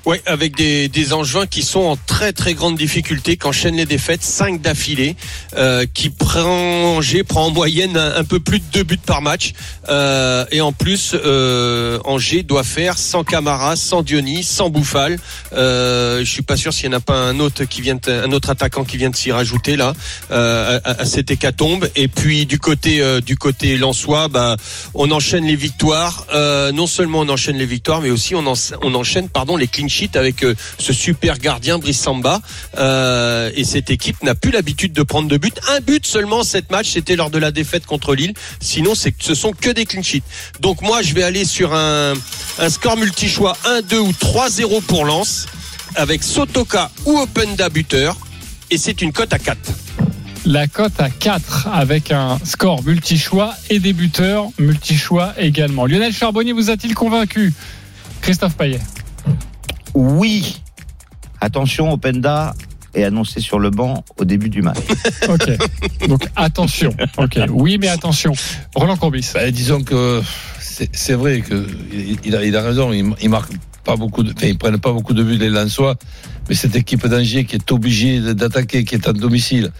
Ouais, 0.06 0.22
avec 0.24 0.56
des, 0.56 0.88
des 0.88 1.12
Angevins 1.12 1.46
qui 1.46 1.62
sont 1.62 1.80
en 1.80 1.96
très 1.96 2.32
très 2.32 2.54
grande 2.54 2.76
difficulté, 2.76 3.36
qui 3.36 3.46
enchaînent 3.46 3.76
les 3.76 3.86
défaites, 3.86 4.22
5 4.22 4.60
d'affilée, 4.60 5.14
euh, 5.56 5.84
qui 5.92 6.08
prend 6.08 6.96
Angers 6.96 7.22
prend 7.22 7.46
en 7.46 7.50
moyenne 7.50 7.96
un, 7.96 8.24
peu 8.24 8.40
plus 8.40 8.60
de 8.60 8.64
deux 8.72 8.82
buts 8.82 8.98
par 9.04 9.20
match, 9.20 9.52
euh, 9.88 10.44
et 10.50 10.60
en 10.60 10.72
plus 10.72 11.14
euh, 11.14 11.98
Angers 12.04 12.42
doit 12.42 12.64
faire 12.64 12.96
sans 12.96 13.24
Camara, 13.24 13.76
sans 13.76 14.02
Diony, 14.02 14.42
sans 14.42 14.70
Bouffal. 14.70 15.18
Euh, 15.52 16.20
je 16.20 16.30
suis 16.30 16.42
pas 16.42 16.56
sûr 16.56 16.72
s'il 16.72 16.88
n'y 16.88 16.94
en 16.94 16.98
a 16.98 17.02
pas 17.02 17.18
un 17.18 17.38
autre 17.38 17.64
qui 17.64 17.82
vient, 17.82 17.98
un 18.06 18.32
autre 18.32 18.50
attaquant 18.50 18.84
qui 18.84 18.96
vient 18.96 19.10
de 19.10 19.16
s'y 19.16 19.32
rajouter 19.32 19.76
là 19.76 19.92
euh, 20.30 20.80
à, 20.84 21.02
à, 21.02 21.04
cette 21.04 21.30
hécatombe. 21.30 21.88
Et 21.96 22.08
puis 22.08 22.46
du 22.46 22.58
côté 22.58 23.02
euh, 23.02 23.20
du 23.20 23.36
côté 23.36 23.76
Lensois, 23.76 24.28
bah 24.28 24.56
on 24.94 25.10
enchaîne 25.10 25.44
les 25.44 25.56
victoires. 25.56 26.26
Euh, 26.32 26.72
non 26.72 26.86
seulement 26.86 27.20
on 27.20 27.28
enchaîne 27.28 27.56
les 27.56 27.66
victoires, 27.66 28.00
mais 28.00 28.10
aussi 28.10 28.34
on, 28.34 28.44
on 28.82 28.94
enchaîne 28.94 29.28
pardon 29.28 29.56
les 29.56 29.66
clean 29.80 29.88
sheet 29.88 30.16
avec 30.16 30.44
euh, 30.44 30.54
ce 30.78 30.92
super 30.92 31.38
gardien 31.38 31.78
Brice 31.78 32.00
Samba. 32.00 32.40
Euh, 32.78 33.50
et 33.54 33.64
cette 33.64 33.90
équipe 33.90 34.22
n'a 34.22 34.34
plus 34.34 34.50
l'habitude 34.50 34.92
de 34.92 35.02
prendre 35.02 35.28
de 35.28 35.36
buts. 35.36 35.50
Un 35.68 35.80
but 35.80 36.06
seulement 36.06 36.42
cette 36.42 36.70
match, 36.70 36.90
c'était 36.90 37.16
lors 37.16 37.30
de 37.30 37.38
la 37.38 37.50
défaite 37.50 37.86
contre 37.86 38.14
Lille. 38.14 38.34
Sinon, 38.60 38.94
c'est 38.94 39.14
ce 39.20 39.34
sont 39.34 39.52
que 39.52 39.70
des 39.70 39.86
clean 39.86 40.02
sheets. 40.02 40.22
Donc 40.60 40.82
moi, 40.82 41.02
je 41.02 41.14
vais 41.14 41.22
aller 41.22 41.44
sur 41.44 41.74
un, 41.74 42.12
un 42.58 42.70
score 42.70 42.96
multi-choix 42.96 43.56
1-2 43.64 43.96
ou 43.96 44.10
3-0 44.10 44.82
pour 44.82 45.04
Lens 45.04 45.46
avec 45.96 46.22
Sotoka 46.22 46.90
ou 47.06 47.18
Openda 47.18 47.68
buteur. 47.68 48.16
Et 48.70 48.78
c'est 48.78 49.02
une 49.02 49.12
cote 49.12 49.32
à 49.32 49.38
4 49.38 49.58
la 50.46 50.66
cote 50.66 50.98
à 50.98 51.10
4 51.10 51.68
avec 51.70 52.10
un 52.10 52.38
score 52.44 52.82
multi-choix 52.82 53.52
et 53.68 53.78
des 53.78 53.92
buteurs 53.92 54.46
multi-choix 54.58 55.34
également. 55.36 55.84
Lionel 55.84 56.14
Charbonnier 56.14 56.52
vous 56.52 56.70
a-t-il 56.70 56.94
convaincu? 56.94 57.52
Christophe 58.22 58.56
Payet 58.56 58.80
oui. 59.94 60.62
Attention, 61.40 61.92
Openda 61.92 62.54
est 62.94 63.04
annoncé 63.04 63.40
sur 63.40 63.58
le 63.58 63.70
banc 63.70 64.04
au 64.18 64.24
début 64.24 64.48
du 64.48 64.62
match. 64.62 64.78
ok. 65.28 66.08
Donc 66.08 66.28
attention. 66.36 66.94
Ok. 67.16 67.38
Oui, 67.50 67.78
mais 67.80 67.88
attention. 67.88 68.32
Roland 68.74 68.96
Courbis. 68.96 69.30
Bah, 69.34 69.50
disons 69.50 69.82
que 69.82 70.22
c'est 70.92 71.14
vrai 71.14 71.40
que 71.40 71.66
il 72.24 72.34
a, 72.34 72.44
il 72.44 72.56
a 72.56 72.62
raison. 72.62 72.92
Il, 72.92 73.14
il, 73.22 73.30
marque 73.30 73.52
pas 73.84 73.96
beaucoup 73.96 74.22
de, 74.22 74.32
enfin, 74.32 74.46
ils 74.46 74.58
prennent 74.58 74.78
pas 74.78 74.92
beaucoup 74.92 75.14
de 75.14 75.22
buts 75.22 75.38
les 75.38 75.50
Lensois, 75.50 75.96
mais 76.48 76.54
cette 76.54 76.76
équipe 76.76 77.06
d'Angers 77.06 77.44
qui 77.44 77.56
est 77.56 77.72
obligée 77.72 78.20
d'attaquer, 78.34 78.84
qui 78.84 78.94
est 78.94 79.08
à 79.08 79.12
domicile. 79.12 79.70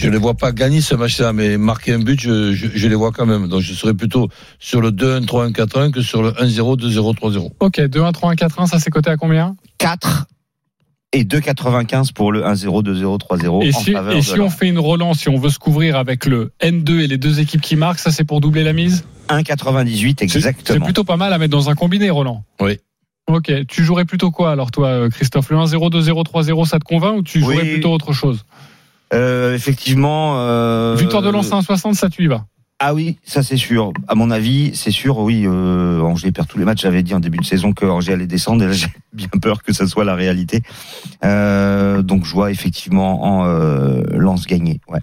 Je 0.00 0.06
ne 0.06 0.12
les 0.12 0.18
vois 0.18 0.34
pas 0.34 0.52
gagner 0.52 0.80
ce 0.80 0.94
match-là, 0.94 1.32
mais 1.32 1.58
marquer 1.58 1.92
un 1.92 1.98
but, 1.98 2.20
je, 2.20 2.52
je, 2.52 2.68
je, 2.72 2.88
les 2.88 2.94
vois 2.94 3.10
quand 3.10 3.26
même. 3.26 3.48
Donc 3.48 3.62
je 3.62 3.72
serais 3.74 3.94
plutôt 3.94 4.28
sur 4.60 4.80
le 4.80 4.92
2-1, 4.92 5.26
3-1, 5.26 5.52
4-1 5.52 5.90
que 5.90 6.02
sur 6.02 6.22
le 6.22 6.30
1-0, 6.30 6.78
2-0, 6.78 7.16
3-0. 7.16 7.50
Ok, 7.58 7.78
2-1, 7.78 8.12
3-1, 8.12 8.36
4-1, 8.36 8.66
ça 8.66 8.78
c'est 8.78 8.90
coté 8.90 9.10
à 9.10 9.16
combien? 9.16 9.56
4 9.78 10.26
et 11.12 11.24
2,95 11.24 12.12
pour 12.12 12.32
le 12.32 12.42
1-0, 12.42 12.84
2-0, 12.84 13.18
3-0. 13.18 13.64
Et 13.64 13.72
si, 13.72 13.94
et 14.12 14.22
si 14.22 14.38
on 14.40 14.50
fait 14.50 14.68
une 14.68 14.78
relance, 14.78 15.20
si 15.20 15.28
on 15.30 15.38
veut 15.38 15.48
se 15.48 15.58
couvrir 15.58 15.96
avec 15.96 16.26
le 16.26 16.52
N2 16.60 17.00
et 17.00 17.06
les 17.06 17.16
deux 17.16 17.40
équipes 17.40 17.62
qui 17.62 17.76
marquent, 17.76 17.98
ça 17.98 18.10
c'est 18.10 18.24
pour 18.24 18.40
doubler 18.40 18.62
la 18.62 18.74
mise? 18.74 19.04
1,98 19.30 20.22
exactement. 20.22 20.78
C'est 20.78 20.84
plutôt 20.84 21.04
pas 21.04 21.16
mal 21.16 21.32
à 21.32 21.38
mettre 21.38 21.52
dans 21.52 21.70
un 21.70 21.74
combiné, 21.74 22.10
Roland. 22.10 22.44
Oui. 22.60 22.78
Ok, 23.26 23.52
tu 23.68 23.84
jouerais 23.84 24.04
plutôt 24.04 24.30
quoi 24.30 24.52
alors 24.52 24.70
toi, 24.70 25.08
Christophe? 25.10 25.50
Le 25.50 25.56
1-0, 25.56 25.90
2-0, 25.90 26.24
3-0, 26.24 26.66
ça 26.66 26.78
te 26.78 26.84
convainc 26.84 27.18
ou 27.18 27.22
tu 27.22 27.40
jouerais 27.40 27.62
oui. 27.62 27.72
plutôt 27.72 27.92
autre 27.92 28.12
chose? 28.12 28.44
Euh, 29.14 29.54
effectivement. 29.54 30.38
Euh, 30.38 30.96
Victoire 30.98 31.22
de 31.22 31.30
Lens 31.30 31.52
à 31.52 31.60
1,60, 31.60 31.94
ça 31.94 32.08
tu 32.08 32.24
y 32.24 32.26
vas 32.26 32.44
ah 32.80 32.94
oui, 32.94 33.18
ça 33.24 33.42
c'est 33.42 33.56
sûr. 33.56 33.92
À 34.06 34.14
mon 34.14 34.30
avis, 34.30 34.70
c'est 34.76 34.92
sûr. 34.92 35.18
Oui, 35.18 35.44
euh, 35.46 36.00
Angers 36.00 36.30
perd 36.30 36.46
tous 36.46 36.58
les 36.58 36.64
matchs. 36.64 36.82
J'avais 36.82 37.02
dit 37.02 37.12
en 37.12 37.18
début 37.18 37.38
de 37.38 37.44
saison 37.44 37.72
que 37.72 37.84
Angers 37.84 38.12
allait 38.12 38.28
descendre. 38.28 38.62
Et 38.62 38.66
là, 38.68 38.72
j'ai 38.72 38.86
bien 39.12 39.28
peur 39.42 39.64
que 39.64 39.72
ça 39.72 39.88
soit 39.88 40.04
la 40.04 40.14
réalité. 40.14 40.62
Euh, 41.24 42.02
donc, 42.02 42.24
je 42.24 42.32
vois 42.32 42.52
effectivement 42.52 43.24
en 43.24 43.46
euh, 43.46 44.04
Lance 44.12 44.46
gagner. 44.46 44.80
Ouais. 44.88 45.00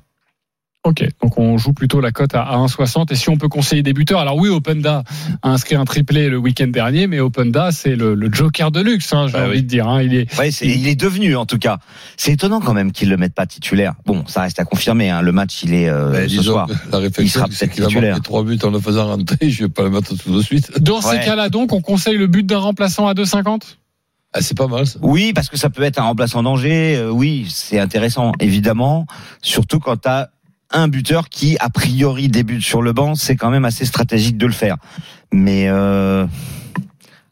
Ok, 0.86 1.04
donc 1.20 1.40
on 1.40 1.58
joue 1.58 1.74
plutôt 1.74 2.00
la 2.00 2.12
cote 2.12 2.36
à 2.36 2.44
1,60 2.44 3.12
et 3.12 3.16
si 3.16 3.30
on 3.30 3.38
peut 3.38 3.50
conseiller 3.50 3.82
des 3.82 3.94
buteurs, 3.94 4.20
alors 4.20 4.38
oui, 4.38 4.50
Openda 4.50 5.04
a 5.42 5.50
inscrit 5.50 5.74
un 5.74 5.84
triplé 5.84 6.30
le 6.30 6.38
week-end 6.38 6.68
dernier, 6.68 7.08
mais 7.08 7.20
Openda 7.20 7.72
c'est 7.72 7.96
le, 7.96 8.14
le, 8.14 8.32
joker 8.32 8.70
de 8.70 8.82
luxe, 8.82 9.12
hein, 9.12 9.26
j'ai 9.28 9.38
ah, 9.38 9.46
envie 9.46 9.58
oui. 9.58 9.62
de 9.64 9.68
dire. 9.68 9.88
Hein. 9.88 10.04
Il 10.04 10.14
est, 10.14 10.38
ouais, 10.38 10.50
est, 10.50 10.62
il... 10.62 10.88
est 10.88 10.96
devenu 10.96 11.36
en 11.36 11.48
tout 11.48 11.58
cas. 11.58 11.80
C'est 12.18 12.34
étonnant 12.34 12.60
quand 12.60 12.76
même 12.76 12.92
qu'il 12.92 13.10
le 13.10 13.18
mette 13.18 13.34
pas 13.34 13.48
titulaire. 13.48 13.96
Bon, 14.06 14.26
ça 14.28 14.42
reste 14.42 14.60
à 14.60 14.64
confirmer. 14.64 15.10
Hein. 15.10 15.24
Le 15.24 15.32
match, 15.32 15.64
il 15.64 15.74
est 15.74 15.90
euh, 15.90 16.12
bah, 16.12 16.30
ce 16.30 16.44
soir. 16.44 16.68
La 16.92 17.00
réflexion, 17.00 17.48
c'est 17.50 17.68
qu'il 17.68 17.84
a 17.84 17.90
marqué 17.90 18.22
trois 18.22 18.44
buts 18.44 18.60
en 18.62 18.70
le 18.70 18.80
faisant 18.80 19.08
rentrer. 19.08 19.38
Je 19.50 19.64
vais 19.64 19.70
pas 19.70 19.82
le 19.82 19.90
mettre 19.90 20.16
tout 20.16 20.38
de 20.38 20.42
suite. 20.44 20.80
Dans 20.80 21.02
ouais. 21.02 21.18
ces 21.18 21.26
cas-là, 21.26 21.50
donc, 21.50 21.74
on 21.74 21.82
conseille 21.82 22.18
le 22.18 22.28
but 22.28 22.46
d'un 22.46 22.60
remplaçant 22.60 23.08
à 23.08 23.16
2,50 23.16 23.78
ah, 24.38 24.42
c'est 24.42 24.58
pas 24.58 24.68
mal. 24.68 24.86
Ça. 24.86 25.00
Oui, 25.02 25.32
parce 25.32 25.48
que 25.48 25.56
ça 25.56 25.70
peut 25.70 25.82
être 25.84 25.98
un 25.98 26.04
remplaçant 26.04 26.44
danger. 26.44 26.98
Euh, 26.98 27.10
oui, 27.10 27.48
c'est 27.50 27.80
intéressant, 27.80 28.34
évidemment. 28.42 29.06
Surtout 29.42 29.80
quand 29.80 29.96
tu 29.96 30.10
as 30.10 30.30
un 30.72 30.88
buteur 30.88 31.30
qui, 31.30 31.58
a 31.60 31.70
priori, 31.70 32.28
débute 32.28 32.64
sur 32.64 32.82
le 32.82 32.94
banc, 32.94 33.16
c'est 33.16 33.36
quand 33.36 33.50
même 33.50 33.66
assez 33.66 33.86
stratégique 33.86 34.38
de 34.38 34.46
le 34.46 34.52
faire. 34.52 34.78
Mais 35.32 35.68
euh, 35.68 36.26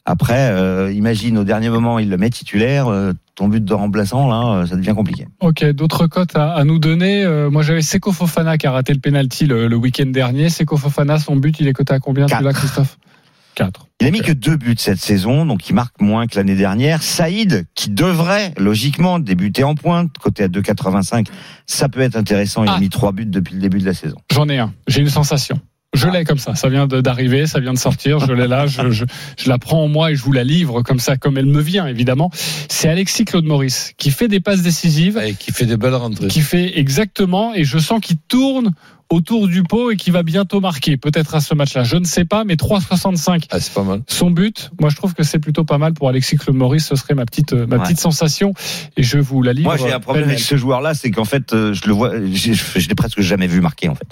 après, 0.04 0.50
euh, 0.50 0.92
imagine 0.92 1.38
au 1.38 1.44
dernier 1.44 1.70
moment, 1.70 1.98
il 1.98 2.10
le 2.10 2.16
met 2.16 2.30
titulaire. 2.30 2.88
Euh, 2.88 3.12
ton 3.34 3.48
but 3.48 3.64
de 3.64 3.74
remplaçant, 3.74 4.28
là, 4.28 4.64
ça 4.66 4.76
devient 4.76 4.94
compliqué. 4.94 5.26
Ok, 5.40 5.64
d'autres 5.72 6.06
cotes 6.06 6.36
à, 6.36 6.52
à, 6.52 6.64
nous 6.64 6.78
donner. 6.78 7.26
Moi, 7.50 7.62
j'avais 7.62 7.82
Seko 7.82 8.12
Fofana 8.12 8.58
qui 8.58 8.68
a 8.68 8.70
raté 8.70 8.92
le 8.94 9.00
penalty 9.00 9.46
le, 9.46 9.66
le 9.66 9.76
week-end 9.76 10.06
dernier. 10.06 10.50
Seko 10.50 10.76
Fofana, 10.76 11.18
son 11.18 11.34
but, 11.34 11.58
il 11.58 11.66
est 11.66 11.72
coté 11.72 11.94
à 11.94 11.98
combien 11.98 12.28
celui-là, 12.28 12.52
Christophe? 12.52 12.96
4. 13.54 13.88
Il 14.00 14.06
a 14.06 14.10
mis 14.10 14.20
que 14.20 14.32
deux 14.32 14.56
buts 14.56 14.74
cette 14.76 14.98
saison, 14.98 15.46
donc 15.46 15.68
il 15.68 15.74
marque 15.74 16.00
moins 16.00 16.26
que 16.26 16.36
l'année 16.36 16.56
dernière. 16.56 17.02
Saïd, 17.02 17.66
qui 17.74 17.90
devrait 17.90 18.52
logiquement 18.58 19.18
débuter 19.18 19.64
en 19.64 19.74
pointe, 19.74 20.10
côté 20.18 20.44
à 20.44 20.48
2,85, 20.48 21.26
ça 21.66 21.88
peut 21.88 22.00
être 22.00 22.16
intéressant. 22.16 22.64
Il 22.64 22.70
ah. 22.70 22.74
a 22.74 22.80
mis 22.80 22.90
trois 22.90 23.12
buts 23.12 23.26
depuis 23.26 23.54
le 23.54 23.60
début 23.60 23.78
de 23.78 23.86
la 23.86 23.94
saison. 23.94 24.16
J'en 24.32 24.48
ai 24.48 24.58
un. 24.58 24.72
J'ai 24.88 25.00
une 25.00 25.08
sensation. 25.08 25.60
Je 25.94 26.08
l'ai 26.08 26.24
comme 26.24 26.38
ça. 26.38 26.54
Ça 26.54 26.68
vient 26.68 26.86
d'arriver, 26.86 27.46
ça 27.46 27.60
vient 27.60 27.72
de 27.72 27.78
sortir. 27.78 28.18
Je 28.18 28.32
l'ai 28.32 28.48
là. 28.48 28.66
Je, 28.66 28.90
je, 28.90 29.04
je, 29.38 29.48
la 29.48 29.58
prends 29.58 29.84
en 29.84 29.88
moi 29.88 30.10
et 30.10 30.16
je 30.16 30.22
vous 30.22 30.32
la 30.32 30.44
livre 30.44 30.82
comme 30.82 30.98
ça, 30.98 31.16
comme 31.16 31.38
elle 31.38 31.46
me 31.46 31.60
vient, 31.60 31.86
évidemment. 31.86 32.30
C'est 32.68 32.88
Alexis 32.88 33.24
Claude 33.24 33.44
Maurice 33.44 33.92
qui 33.96 34.10
fait 34.10 34.28
des 34.28 34.40
passes 34.40 34.62
décisives. 34.62 35.20
Et 35.24 35.34
qui 35.34 35.52
fait 35.52 35.66
des 35.66 35.76
belles 35.76 35.94
rentrées. 35.94 36.26
Qui 36.26 36.40
fait 36.40 36.78
exactement. 36.78 37.54
Et 37.54 37.64
je 37.64 37.78
sens 37.78 38.00
qu'il 38.00 38.16
tourne 38.28 38.72
autour 39.10 39.46
du 39.48 39.62
pot 39.62 39.92
et 39.92 39.96
qui 39.96 40.10
va 40.10 40.22
bientôt 40.22 40.60
marquer, 40.60 40.96
peut-être 40.96 41.34
à 41.34 41.40
ce 41.40 41.54
match-là. 41.54 41.84
Je 41.84 41.96
ne 41.96 42.04
sais 42.04 42.24
pas, 42.24 42.44
mais 42.44 42.54
3,65. 42.54 43.44
Ah, 43.50 43.60
c'est 43.60 43.72
pas 43.72 43.82
mal. 43.82 44.02
Son 44.08 44.30
but, 44.30 44.70
moi 44.80 44.90
je 44.90 44.96
trouve 44.96 45.14
que 45.14 45.22
c'est 45.22 45.38
plutôt 45.38 45.64
pas 45.64 45.78
mal 45.78 45.92
pour 45.92 46.08
Alexis 46.08 46.36
Claude 46.36 46.56
Maurice. 46.56 46.86
Ce 46.86 46.96
serait 46.96 47.14
ma 47.14 47.26
petite, 47.26 47.52
ma 47.52 47.76
ouais. 47.76 47.82
petite 47.82 48.00
sensation 48.00 48.54
et 48.96 49.02
je 49.02 49.18
vous 49.18 49.42
la 49.42 49.52
livre. 49.52 49.68
Moi 49.68 49.76
j'ai 49.76 49.92
un 49.92 50.00
problème 50.00 50.24
avec 50.24 50.40
ce 50.40 50.56
joueur-là, 50.56 50.94
c'est 50.94 51.10
qu'en 51.10 51.24
fait, 51.24 51.52
euh, 51.52 51.72
je 51.74 51.86
le 51.86 51.92
vois, 51.92 52.12
je, 52.32 52.52
je 52.52 52.88
l'ai 52.88 52.94
presque 52.94 53.20
jamais 53.20 53.46
vu 53.46 53.60
marquer 53.60 53.88
en 53.88 53.94
fait. 53.94 54.08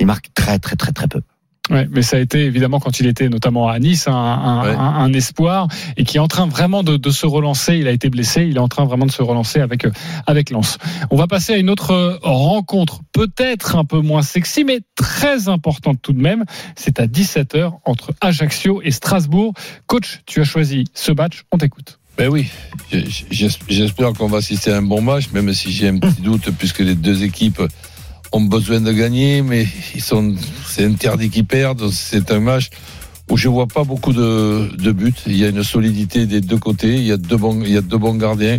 Il 0.00 0.06
marque 0.06 0.32
très 0.34 0.58
très 0.58 0.76
très 0.76 0.92
très 0.92 1.08
peu. 1.08 1.20
Ouais, 1.68 1.88
mais 1.90 2.02
ça 2.02 2.16
a 2.16 2.20
été 2.20 2.44
évidemment 2.44 2.78
quand 2.78 3.00
il 3.00 3.06
était 3.06 3.28
notamment 3.28 3.68
à 3.68 3.78
Nice 3.80 4.06
un, 4.06 4.12
un, 4.12 4.62
ouais. 4.64 4.74
un, 4.76 4.78
un 4.78 5.12
espoir 5.12 5.66
et 5.96 6.04
qui 6.04 6.16
est 6.16 6.20
en 6.20 6.28
train 6.28 6.46
vraiment 6.46 6.84
de, 6.84 6.96
de, 6.96 7.10
se 7.10 7.26
relancer. 7.26 7.76
Il 7.76 7.88
a 7.88 7.90
été 7.90 8.08
blessé, 8.08 8.44
il 8.44 8.56
est 8.56 8.60
en 8.60 8.68
train 8.68 8.84
vraiment 8.84 9.06
de 9.06 9.10
se 9.10 9.22
relancer 9.22 9.58
avec 9.60 9.84
avec 10.28 10.50
Lens. 10.50 10.78
On 11.10 11.16
va 11.16 11.26
passer 11.26 11.54
à 11.54 11.56
une 11.56 11.68
autre 11.68 12.20
rencontre, 12.22 13.00
peut-être 13.12 13.74
un 13.74 13.84
peu 13.84 14.00
moins 14.00 14.22
sexy, 14.22 14.62
mais 14.62 14.78
très 14.94 15.48
importante 15.48 15.98
tout 16.00 16.12
de 16.12 16.20
même. 16.20 16.44
C'est 16.76 17.00
à 17.00 17.06
17h 17.06 17.72
entre 17.84 18.14
Ajaccio 18.20 18.80
et 18.82 18.92
Strasbourg. 18.92 19.52
Coach, 19.86 20.20
tu 20.24 20.40
as 20.40 20.44
choisi 20.44 20.84
ce 20.94 21.10
match. 21.10 21.44
On 21.50 21.58
t'écoute. 21.58 21.98
Ben 22.16 22.28
oui, 22.30 22.46
j'espère 23.30 24.14
qu'on 24.14 24.28
va 24.28 24.38
assister 24.38 24.72
à 24.72 24.78
un 24.78 24.82
bon 24.82 25.02
match, 25.02 25.30
même 25.32 25.52
si 25.52 25.70
j'ai 25.70 25.88
un 25.88 25.98
petit 25.98 26.22
doute 26.22 26.50
puisque 26.58 26.78
les 26.78 26.94
deux 26.94 27.24
équipes 27.24 27.60
besoin 28.40 28.80
de 28.80 28.92
gagner, 28.92 29.42
mais 29.42 29.66
ils 29.94 30.02
sont, 30.02 30.34
c'est 30.68 30.84
interdit 30.84 31.30
qu'ils 31.30 31.44
perdent. 31.44 31.90
C'est 31.90 32.30
un 32.30 32.40
match 32.40 32.70
où 33.30 33.36
je 33.36 33.48
vois 33.48 33.66
pas 33.66 33.84
beaucoup 33.84 34.12
de, 34.12 34.92
buts. 34.92 35.14
Il 35.26 35.36
y 35.36 35.44
a 35.44 35.48
une 35.48 35.64
solidité 35.64 36.26
des 36.26 36.40
deux 36.40 36.58
côtés. 36.58 36.94
Il 36.94 37.04
y 37.04 37.12
a 37.12 37.16
deux 37.16 37.36
bons, 37.36 37.62
il 37.62 37.72
y 37.72 37.76
a 37.76 37.80
deux 37.80 37.98
bons 37.98 38.14
gardiens. 38.14 38.58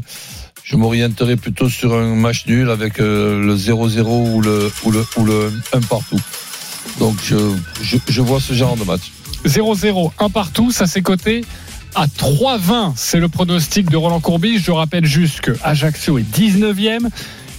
Je 0.63 0.75
m'orienterai 0.75 1.37
plutôt 1.37 1.69
sur 1.69 1.93
un 1.93 2.15
match 2.15 2.45
nul 2.47 2.69
avec 2.69 2.99
euh, 2.99 3.41
le 3.41 3.55
0-0 3.55 4.33
ou 4.33 4.41
le, 4.41 4.71
ou 4.83 4.91
le, 4.91 5.05
ou 5.15 5.25
le 5.25 5.53
1 5.73 5.81
partout. 5.81 6.19
Donc 6.99 7.15
je, 7.23 7.37
je, 7.81 7.97
je 8.09 8.21
vois 8.21 8.41
ce 8.41 8.53
genre 8.53 8.75
de 8.75 8.83
match. 8.83 9.11
0-0, 9.45 10.11
1 10.19 10.29
partout, 10.29 10.71
ça 10.71 10.87
c'est 10.87 11.01
coté 11.01 11.45
à 11.95 12.07
3-20. 12.07 12.93
C'est 12.95 13.19
le 13.19 13.29
pronostic 13.29 13.89
de 13.89 13.97
Roland 13.97 14.19
Courbis. 14.19 14.59
Je 14.59 14.71
rappelle 14.71 15.05
juste 15.05 15.41
que 15.41 15.51
Ajaccio 15.63 16.17
est 16.17 16.37
19e 16.37 17.07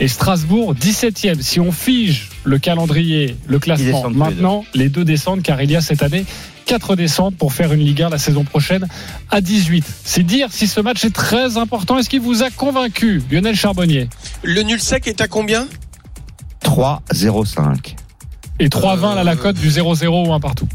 et 0.00 0.08
Strasbourg 0.08 0.74
17e. 0.74 1.40
Si 1.42 1.60
on 1.60 1.72
fige 1.72 2.30
le 2.44 2.58
calendrier, 2.58 3.36
le 3.46 3.58
classement. 3.58 4.08
les 4.08 4.14
Maintenant, 4.14 4.64
les 4.74 4.88
deux 4.88 5.04
descendent 5.04 5.42
car 5.42 5.60
il 5.62 5.70
y 5.70 5.76
a 5.76 5.80
cette 5.80 6.02
année 6.02 6.24
quatre 6.66 6.96
descentes 6.96 7.34
pour 7.36 7.52
faire 7.54 7.72
une 7.72 7.80
Ligue 7.80 8.02
1 8.02 8.10
la 8.10 8.18
saison 8.18 8.44
prochaine 8.44 8.86
à 9.30 9.40
18. 9.40 9.84
C'est 10.04 10.22
dire 10.22 10.48
si 10.50 10.66
ce 10.66 10.80
match 10.80 11.04
est 11.04 11.14
très 11.14 11.56
important. 11.56 11.96
Est-ce 11.98 12.10
qu'il 12.10 12.20
vous 12.20 12.42
a 12.42 12.50
convaincu, 12.50 13.22
Lionel 13.30 13.56
Charbonnier? 13.56 14.08
Le 14.42 14.62
nul 14.62 14.80
sec 14.80 15.06
est 15.06 15.20
à 15.20 15.28
combien? 15.28 15.66
3-0-5. 16.64 17.94
Et 18.60 18.68
3-20 18.68 19.14
là, 19.14 19.24
la 19.24 19.36
cote 19.36 19.56
du 19.56 19.68
0-0 19.70 20.28
ou 20.28 20.32
1 20.32 20.40
partout. 20.40 20.68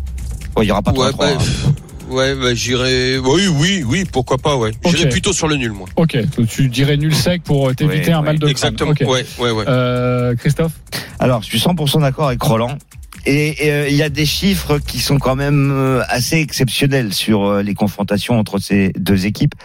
Ouais, 0.55 0.65
il 0.65 0.69
y 0.69 0.71
aura 0.71 0.81
pas 0.81 0.91
Ouais, 0.91 1.09
3-3. 1.09 1.17
bah, 1.17 1.25
hein. 1.33 1.37
pff, 1.37 1.65
ouais, 2.09 2.35
bah, 2.35 2.53
j'irai. 2.53 3.17
Oui, 3.17 3.47
oui, 3.47 3.83
oui, 3.85 4.03
pourquoi 4.11 4.37
pas, 4.37 4.55
ouais. 4.55 4.71
J'irai 4.85 5.05
Ok. 5.05 5.09
plutôt 5.11 5.33
sur 5.33 5.47
le 5.47 5.55
nul, 5.55 5.71
moi. 5.71 5.87
Ok, 5.95 6.17
tu 6.49 6.67
dirais 6.69 6.97
nul 6.97 7.13
sec 7.15 7.43
pour 7.43 7.69
euh, 7.69 7.73
t'éviter 7.73 8.07
Ouais, 8.07 8.13
un 8.13 8.21
mal 8.21 8.39
de. 8.39 8.47
Exactement. 8.47 8.91
Ok. 8.91 9.01
Ouais, 9.01 9.25
ouais, 9.39 9.51
ouais. 9.51 9.65
Euh, 9.67 10.35
Christophe 10.35 10.73
Alors, 11.19 11.41
je 11.41 11.47
suis 11.47 11.59
100% 11.59 12.01
d'accord 12.01 12.27
avec 12.27 12.41
Roland. 12.41 12.77
Et 13.25 13.55
euh, 13.71 13.87
il 13.89 13.95
y 13.95 14.03
a 14.03 14.09
des 14.09 14.25
chiffres 14.25 14.79
qui 14.79 14.99
sont 14.99 15.17
quand 15.17 15.35
même 15.37 15.71
euh, 15.71 16.01
assez 16.09 16.39
exceptionnels 16.39 17.13
sur 17.13 17.45
euh, 17.45 17.61
les 17.63 17.73
confrontations 17.73 18.37
entre 18.37 18.57
ces 18.59 18.91
deux 18.97 19.25
équipes. 19.25 19.55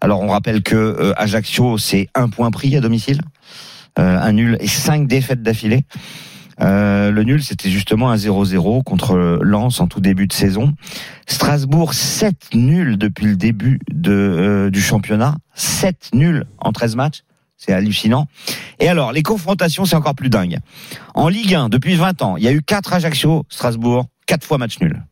Alors, 0.00 0.20
on 0.20 0.28
rappelle 0.28 0.62
que 0.62 0.76
euh, 0.76 1.12
Ajaccio, 1.16 1.76
c'est 1.78 2.08
un 2.14 2.28
point 2.28 2.52
pris 2.52 2.76
à 2.76 2.80
domicile, 2.80 3.20
euh, 3.98 4.18
un 4.20 4.32
nul 4.32 4.56
et 4.60 4.68
cinq 4.68 5.08
défaites 5.08 5.42
d'affilée. 5.42 5.84
Euh, 6.60 7.10
le 7.10 7.22
nul, 7.24 7.42
c'était 7.42 7.70
justement 7.70 8.10
un 8.10 8.16
0-0 8.16 8.82
contre 8.84 9.16
Lens 9.42 9.80
en 9.80 9.86
tout 9.88 10.00
début 10.00 10.26
de 10.26 10.32
saison. 10.32 10.72
Strasbourg, 11.26 11.94
7 11.94 12.54
nuls 12.54 12.96
depuis 12.96 13.26
le 13.26 13.36
début 13.36 13.80
de, 13.90 14.12
euh, 14.12 14.70
du 14.70 14.80
championnat. 14.80 15.36
7 15.54 16.10
nuls 16.14 16.44
en 16.58 16.72
13 16.72 16.96
matchs. 16.96 17.22
C'est 17.56 17.72
hallucinant. 17.72 18.26
Et 18.78 18.88
alors, 18.88 19.12
les 19.12 19.22
confrontations, 19.22 19.84
c'est 19.84 19.96
encore 19.96 20.14
plus 20.14 20.28
dingue. 20.28 20.58
En 21.14 21.28
Ligue 21.28 21.54
1, 21.54 21.68
depuis 21.70 21.94
20 21.94 22.20
ans, 22.22 22.36
il 22.36 22.42
y 22.44 22.48
a 22.48 22.52
eu 22.52 22.62
4 22.62 22.92
Ajaccio, 22.92 23.44
Strasbourg, 23.48 24.06
4 24.26 24.44
fois 24.44 24.58
match 24.58 24.80
nul. 24.80 25.02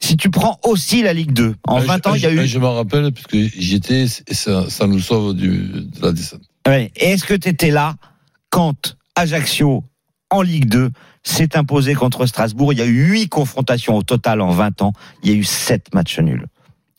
Si 0.00 0.16
tu 0.16 0.30
prends 0.30 0.58
aussi 0.64 1.02
la 1.02 1.12
Ligue 1.12 1.32
2, 1.32 1.54
en 1.68 1.78
Ouais, 1.80 1.86
20 1.86 2.00
je- 2.04 2.08
ans, 2.10 2.14
il 2.16 2.22
y 2.22 2.26
a 2.26 2.32
eu... 2.32 2.46
Je 2.46 2.58
m'en 2.58 2.74
rappelle, 2.74 3.12
puisque 3.12 3.36
j'y 3.56 3.76
étais, 3.76 4.06
et 4.26 4.34
ça, 4.34 4.68
ça 4.68 4.86
nous 4.88 4.98
sauve 4.98 5.34
du, 5.34 5.58
de 5.58 6.02
la 6.02 6.10
descente. 6.12 6.40
Ouais. 6.66 6.90
Et 6.96 7.10
est-ce 7.10 7.24
que 7.24 7.34
tu 7.34 7.48
étais 7.48 7.70
là 7.70 7.94
quand 8.50 8.96
Ajaccio, 9.14 9.84
en 10.32 10.42
Ligue 10.42 10.68
2, 10.68 10.90
s'est 11.22 11.56
imposé 11.56 11.94
contre 11.94 12.26
Strasbourg 12.26 12.72
Il 12.72 12.78
y 12.78 12.82
a 12.82 12.86
eu 12.86 13.10
8 13.10 13.28
confrontations 13.28 13.96
au 13.96 14.02
total 14.02 14.40
en 14.40 14.50
20 14.50 14.82
ans. 14.82 14.92
Il 15.22 15.30
y 15.30 15.34
a 15.34 15.36
eu 15.36 15.44
7 15.44 15.94
matchs 15.94 16.18
nuls. 16.18 16.46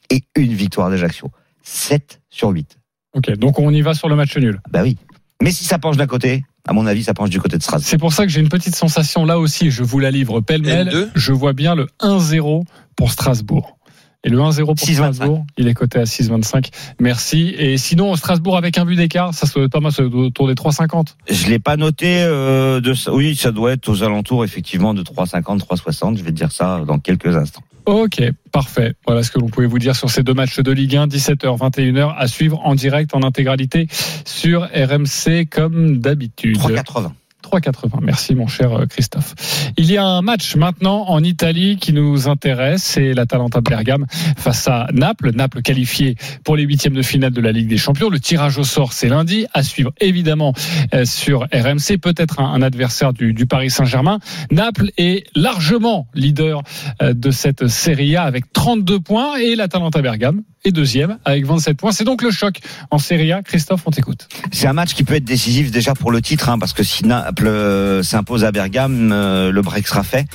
Et 0.09 0.23
une 0.35 0.53
victoire 0.53 0.89
d'Ajaccio. 0.89 1.31
7 1.63 2.21
sur 2.29 2.49
8. 2.49 2.77
Ok, 3.15 3.31
donc 3.37 3.59
on 3.59 3.71
y 3.71 3.81
va 3.81 3.93
sur 3.93 4.09
le 4.09 4.15
match 4.15 4.37
nul. 4.37 4.61
Bah 4.69 4.81
oui. 4.83 4.97
Mais 5.41 5.51
si 5.51 5.65
ça 5.65 5.77
penche 5.77 5.97
d'un 5.97 6.07
côté, 6.07 6.45
à 6.67 6.73
mon 6.73 6.85
avis, 6.85 7.03
ça 7.03 7.13
penche 7.13 7.29
du 7.29 7.39
côté 7.39 7.57
de 7.57 7.63
Strasbourg. 7.63 7.87
C'est 7.89 7.97
pour 7.97 8.13
ça 8.13 8.25
que 8.25 8.31
j'ai 8.31 8.39
une 8.39 8.49
petite 8.49 8.75
sensation 8.75 9.25
là 9.25 9.39
aussi, 9.39 9.71
je 9.71 9.83
vous 9.83 9.99
la 9.99 10.11
livre 10.11 10.39
pêle-mêle. 10.41 10.89
N2. 10.89 11.09
Je 11.15 11.33
vois 11.33 11.53
bien 11.53 11.75
le 11.75 11.87
1-0 11.99 12.63
pour 12.95 13.11
Strasbourg. 13.11 13.77
Et 14.23 14.29
le 14.29 14.37
1-0 14.37 14.65
pour 14.65 14.75
6,25. 14.75 14.93
Strasbourg, 14.93 15.45
il 15.57 15.67
est 15.67 15.73
coté 15.73 15.99
à 15.99 16.03
6,25. 16.03 16.69
Merci. 16.99 17.53
Et 17.57 17.77
sinon, 17.77 18.15
Strasbourg 18.15 18.57
avec 18.57 18.77
un 18.77 18.85
but 18.85 18.95
d'écart, 18.95 19.33
ça 19.33 19.47
se, 19.47 19.67
Thomas, 19.67 19.91
ça 19.91 20.03
doit 20.03 20.21
être 20.21 20.27
autour 20.27 20.47
des 20.47 20.53
3,50. 20.53 21.15
Je 21.29 21.47
l'ai 21.47 21.59
pas 21.59 21.75
noté. 21.75 22.23
Euh, 22.23 22.79
de, 22.79 22.93
oui, 23.11 23.35
ça 23.35 23.51
doit 23.51 23.73
être 23.73 23.89
aux 23.89 24.03
alentours 24.03 24.45
effectivement 24.45 24.93
de 24.93 25.03
3,50, 25.03 25.59
3,60. 25.59 26.17
Je 26.17 26.23
vais 26.23 26.31
te 26.31 26.35
dire 26.35 26.51
ça 26.51 26.83
dans 26.87 26.99
quelques 26.99 27.35
instants. 27.35 27.63
Ok, 27.85 28.21
parfait. 28.51 28.93
Voilà 29.05 29.23
ce 29.23 29.31
que 29.31 29.39
vous 29.39 29.47
pouvez 29.47 29.67
vous 29.67 29.79
dire 29.79 29.95
sur 29.95 30.09
ces 30.09 30.23
deux 30.23 30.33
matchs 30.33 30.59
de 30.59 30.71
Ligue 30.71 30.95
1, 30.95 31.07
17h, 31.07 31.57
21h, 31.57 32.15
à 32.17 32.27
suivre 32.27 32.61
en 32.63 32.75
direct, 32.75 33.13
en 33.13 33.23
intégralité 33.23 33.87
sur 34.23 34.61
RMC 34.63 35.47
comme 35.51 35.97
d'habitude. 35.97 36.57
3,80. 36.57 37.11
3,80. 37.53 37.99
Merci 38.01 38.35
mon 38.35 38.47
cher 38.47 38.73
euh, 38.73 38.85
Christophe. 38.85 39.35
Il 39.77 39.91
y 39.91 39.97
a 39.97 40.05
un 40.05 40.21
match 40.21 40.55
maintenant 40.55 41.05
en 41.09 41.23
Italie 41.23 41.77
qui 41.77 41.93
nous 41.93 42.27
intéresse, 42.27 42.83
c'est 42.83 43.13
l'Atalanta 43.13 43.61
Bergame 43.61 44.05
face 44.37 44.67
à 44.67 44.87
Naples. 44.91 45.31
Naples 45.35 45.61
qualifié 45.61 46.15
pour 46.43 46.55
les 46.55 46.63
huitièmes 46.63 46.93
de 46.93 47.01
finale 47.03 47.31
de 47.31 47.41
la 47.41 47.51
Ligue 47.51 47.67
des 47.67 47.77
Champions. 47.77 48.09
Le 48.09 48.19
tirage 48.19 48.57
au 48.57 48.63
sort 48.63 48.93
c'est 48.93 49.09
lundi, 49.09 49.45
à 49.53 49.61
suivre 49.61 49.91
évidemment 50.01 50.53
euh, 50.93 51.05
sur 51.05 51.41
RMC. 51.53 51.99
Peut-être 52.01 52.39
un, 52.39 52.61
adversaire 52.63 53.13
du, 53.13 53.33
du 53.33 53.45
Paris 53.45 53.69
Saint-Germain. 53.69 54.19
Naples 54.49 54.89
est 54.97 55.27
largement 55.35 56.07
leader 56.15 56.63
euh, 57.01 57.13
de 57.13 57.29
cette 57.29 57.67
Serie 57.67 58.15
A 58.15 58.23
avec 58.23 58.51
32 58.51 58.99
points 58.99 59.35
et 59.35 59.55
l'Atalanta 59.55 60.01
Bergame 60.01 60.43
est 60.65 60.71
deuxième 60.71 61.17
avec 61.25 61.45
27 61.45 61.77
points. 61.77 61.91
C'est 61.91 62.03
donc 62.03 62.21
le 62.21 62.31
choc 62.31 62.59
en 62.89 62.97
Serie 62.97 63.31
A. 63.33 63.41
Christophe, 63.41 63.81
on 63.85 63.91
t'écoute. 63.91 64.27
C'est 64.51 64.67
un 64.67 64.73
match 64.73 64.93
qui 64.93 65.03
peut 65.03 65.15
être 65.15 65.25
décisif 65.25 65.71
déjà 65.71 65.93
pour 65.93 66.11
le 66.11 66.21
titre, 66.21 66.49
hein, 66.49 66.57
parce 66.57 66.73
que 66.73 66.83
si 66.83 67.05
Naples 67.05 67.47
euh, 67.47 68.03
s'impose 68.03 68.45
à 68.45 68.51
Bergame, 68.51 69.11
euh, 69.11 69.51
le 69.51 69.61
break 69.61 69.87
sera 69.87 70.03
fait. 70.03 70.25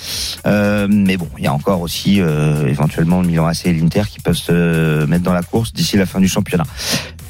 Euh, 0.46 0.86
mais 0.90 1.16
bon, 1.16 1.28
il 1.38 1.44
y 1.44 1.46
a 1.46 1.52
encore 1.52 1.80
aussi 1.80 2.18
éventuellement 2.18 3.22
le 3.22 3.28
Milan 3.28 3.46
AC 3.46 3.66
et 3.66 3.72
l'Inter 3.72 4.02
qui 4.10 4.20
peuvent 4.20 4.36
se 4.36 5.04
mettre 5.06 5.24
dans 5.24 5.32
la 5.32 5.42
course 5.42 5.72
d'ici 5.72 5.96
la 5.96 6.06
fin 6.06 6.20
du 6.20 6.28
championnat. 6.28 6.64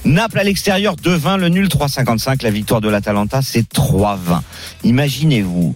Naples 0.04 0.38
à 0.38 0.44
l'extérieur 0.44 0.96
2-20, 0.96 1.38
le 1.38 1.48
nul 1.48 1.68
3-55, 1.68 2.42
la 2.42 2.50
victoire 2.50 2.80
de 2.80 2.88
l'Atalanta 2.88 3.42
c'est 3.42 3.72
3-20. 3.72 4.40
Imaginez-vous, 4.84 5.74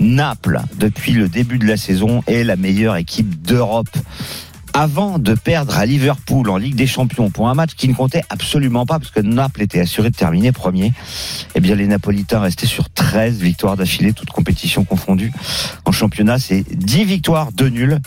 Naples 0.00 0.60
depuis 0.76 1.12
le 1.12 1.28
début 1.28 1.58
de 1.58 1.66
la 1.66 1.76
saison 1.76 2.22
est 2.26 2.44
la 2.44 2.56
meilleure 2.56 2.96
équipe 2.96 3.42
d'Europe 3.42 3.88
avant 4.74 5.18
de 5.18 5.34
perdre 5.34 5.76
à 5.76 5.86
Liverpool 5.86 6.48
en 6.48 6.56
Ligue 6.56 6.74
des 6.74 6.86
Champions 6.86 7.30
pour 7.30 7.48
un 7.48 7.54
match 7.54 7.74
qui 7.74 7.88
ne 7.88 7.94
comptait 7.94 8.22
absolument 8.30 8.86
pas 8.86 8.98
parce 8.98 9.10
que 9.10 9.20
Naples 9.20 9.62
était 9.62 9.80
assuré 9.80 10.10
de 10.10 10.16
terminer 10.16 10.52
premier, 10.52 10.92
eh 11.54 11.60
bien 11.60 11.74
les 11.74 11.86
Napolitains 11.86 12.40
restaient 12.40 12.66
sur 12.66 12.90
13 12.90 13.38
victoires 13.38 13.76
d'affilée, 13.76 14.12
toutes 14.12 14.30
compétitions 14.30 14.84
confondues. 14.84 15.32
En 15.84 15.92
championnat, 15.92 16.38
c'est 16.38 16.64
10 16.76 17.04
victoires, 17.04 17.52
2 17.52 17.68
nuls. 17.68 18.00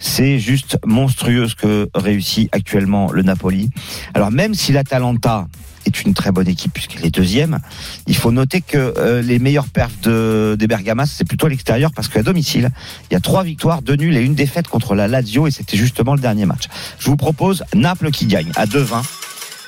C'est 0.00 0.38
juste 0.38 0.78
monstrueux 0.84 1.48
ce 1.48 1.56
que 1.56 1.90
réussit 1.94 2.48
actuellement 2.52 3.10
le 3.10 3.22
Napoli. 3.22 3.70
Alors 4.14 4.30
même 4.30 4.54
si 4.54 4.72
l'Atalanta 4.72 5.48
est 5.86 6.02
une 6.02 6.14
très 6.14 6.32
bonne 6.32 6.48
équipe 6.48 6.72
puisqu'elle 6.72 7.04
est 7.04 7.10
deuxième, 7.10 7.58
il 8.06 8.16
faut 8.16 8.32
noter 8.32 8.60
que 8.60 8.94
euh, 8.96 9.22
les 9.22 9.38
meilleurs 9.38 9.68
perfs 9.68 10.00
de, 10.02 10.56
des 10.58 10.66
Bergamas, 10.66 11.06
c'est 11.06 11.24
plutôt 11.24 11.46
à 11.46 11.50
l'extérieur 11.50 11.92
parce 11.94 12.08
qu'à 12.08 12.22
domicile, 12.22 12.70
il 13.10 13.14
y 13.14 13.16
a 13.16 13.20
trois 13.20 13.42
victoires, 13.42 13.82
deux 13.82 13.96
nuls 13.96 14.16
et 14.16 14.22
une 14.22 14.34
défaite 14.34 14.68
contre 14.68 14.94
la 14.94 15.08
Lazio 15.08 15.46
et 15.46 15.50
c'était 15.50 15.76
justement 15.76 16.14
le 16.14 16.20
dernier 16.20 16.46
match. 16.46 16.64
Je 16.98 17.06
vous 17.06 17.16
propose 17.16 17.64
Naples 17.74 18.10
qui 18.10 18.26
gagne 18.26 18.50
à 18.56 18.66
2-20 18.66 19.02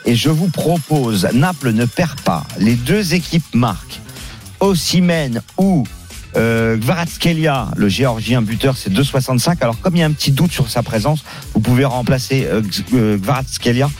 et 0.07 0.15
je 0.15 0.31
vous 0.31 0.49
propose 0.49 1.29
Naples 1.33 1.73
ne 1.73 1.85
perd 1.85 2.21
pas. 2.21 2.45
Les 2.59 2.75
deux 2.75 3.15
équipes 3.15 3.55
marquent. 3.55 4.01
Osimhen 4.61 5.43
ou 5.57 5.85
euh, 6.37 6.77
Kvaratskhelia, 6.77 7.69
le 7.77 7.89
géorgien 7.89 8.43
buteur, 8.43 8.77
c'est 8.77 8.93
2,65. 8.93 9.57
Alors 9.61 9.81
comme 9.81 9.97
il 9.97 10.01
y 10.01 10.03
a 10.03 10.07
un 10.07 10.13
petit 10.13 10.33
doute 10.33 10.53
sur 10.53 10.69
sa 10.71 10.83
présence, 10.83 11.25
vous 11.55 11.61
pouvez 11.61 11.85
remplacer 11.85 12.47
euh, 12.51 12.63
Gz- 12.63 12.83
euh, 12.95 13.19
Kvaratskhelia 13.19 13.91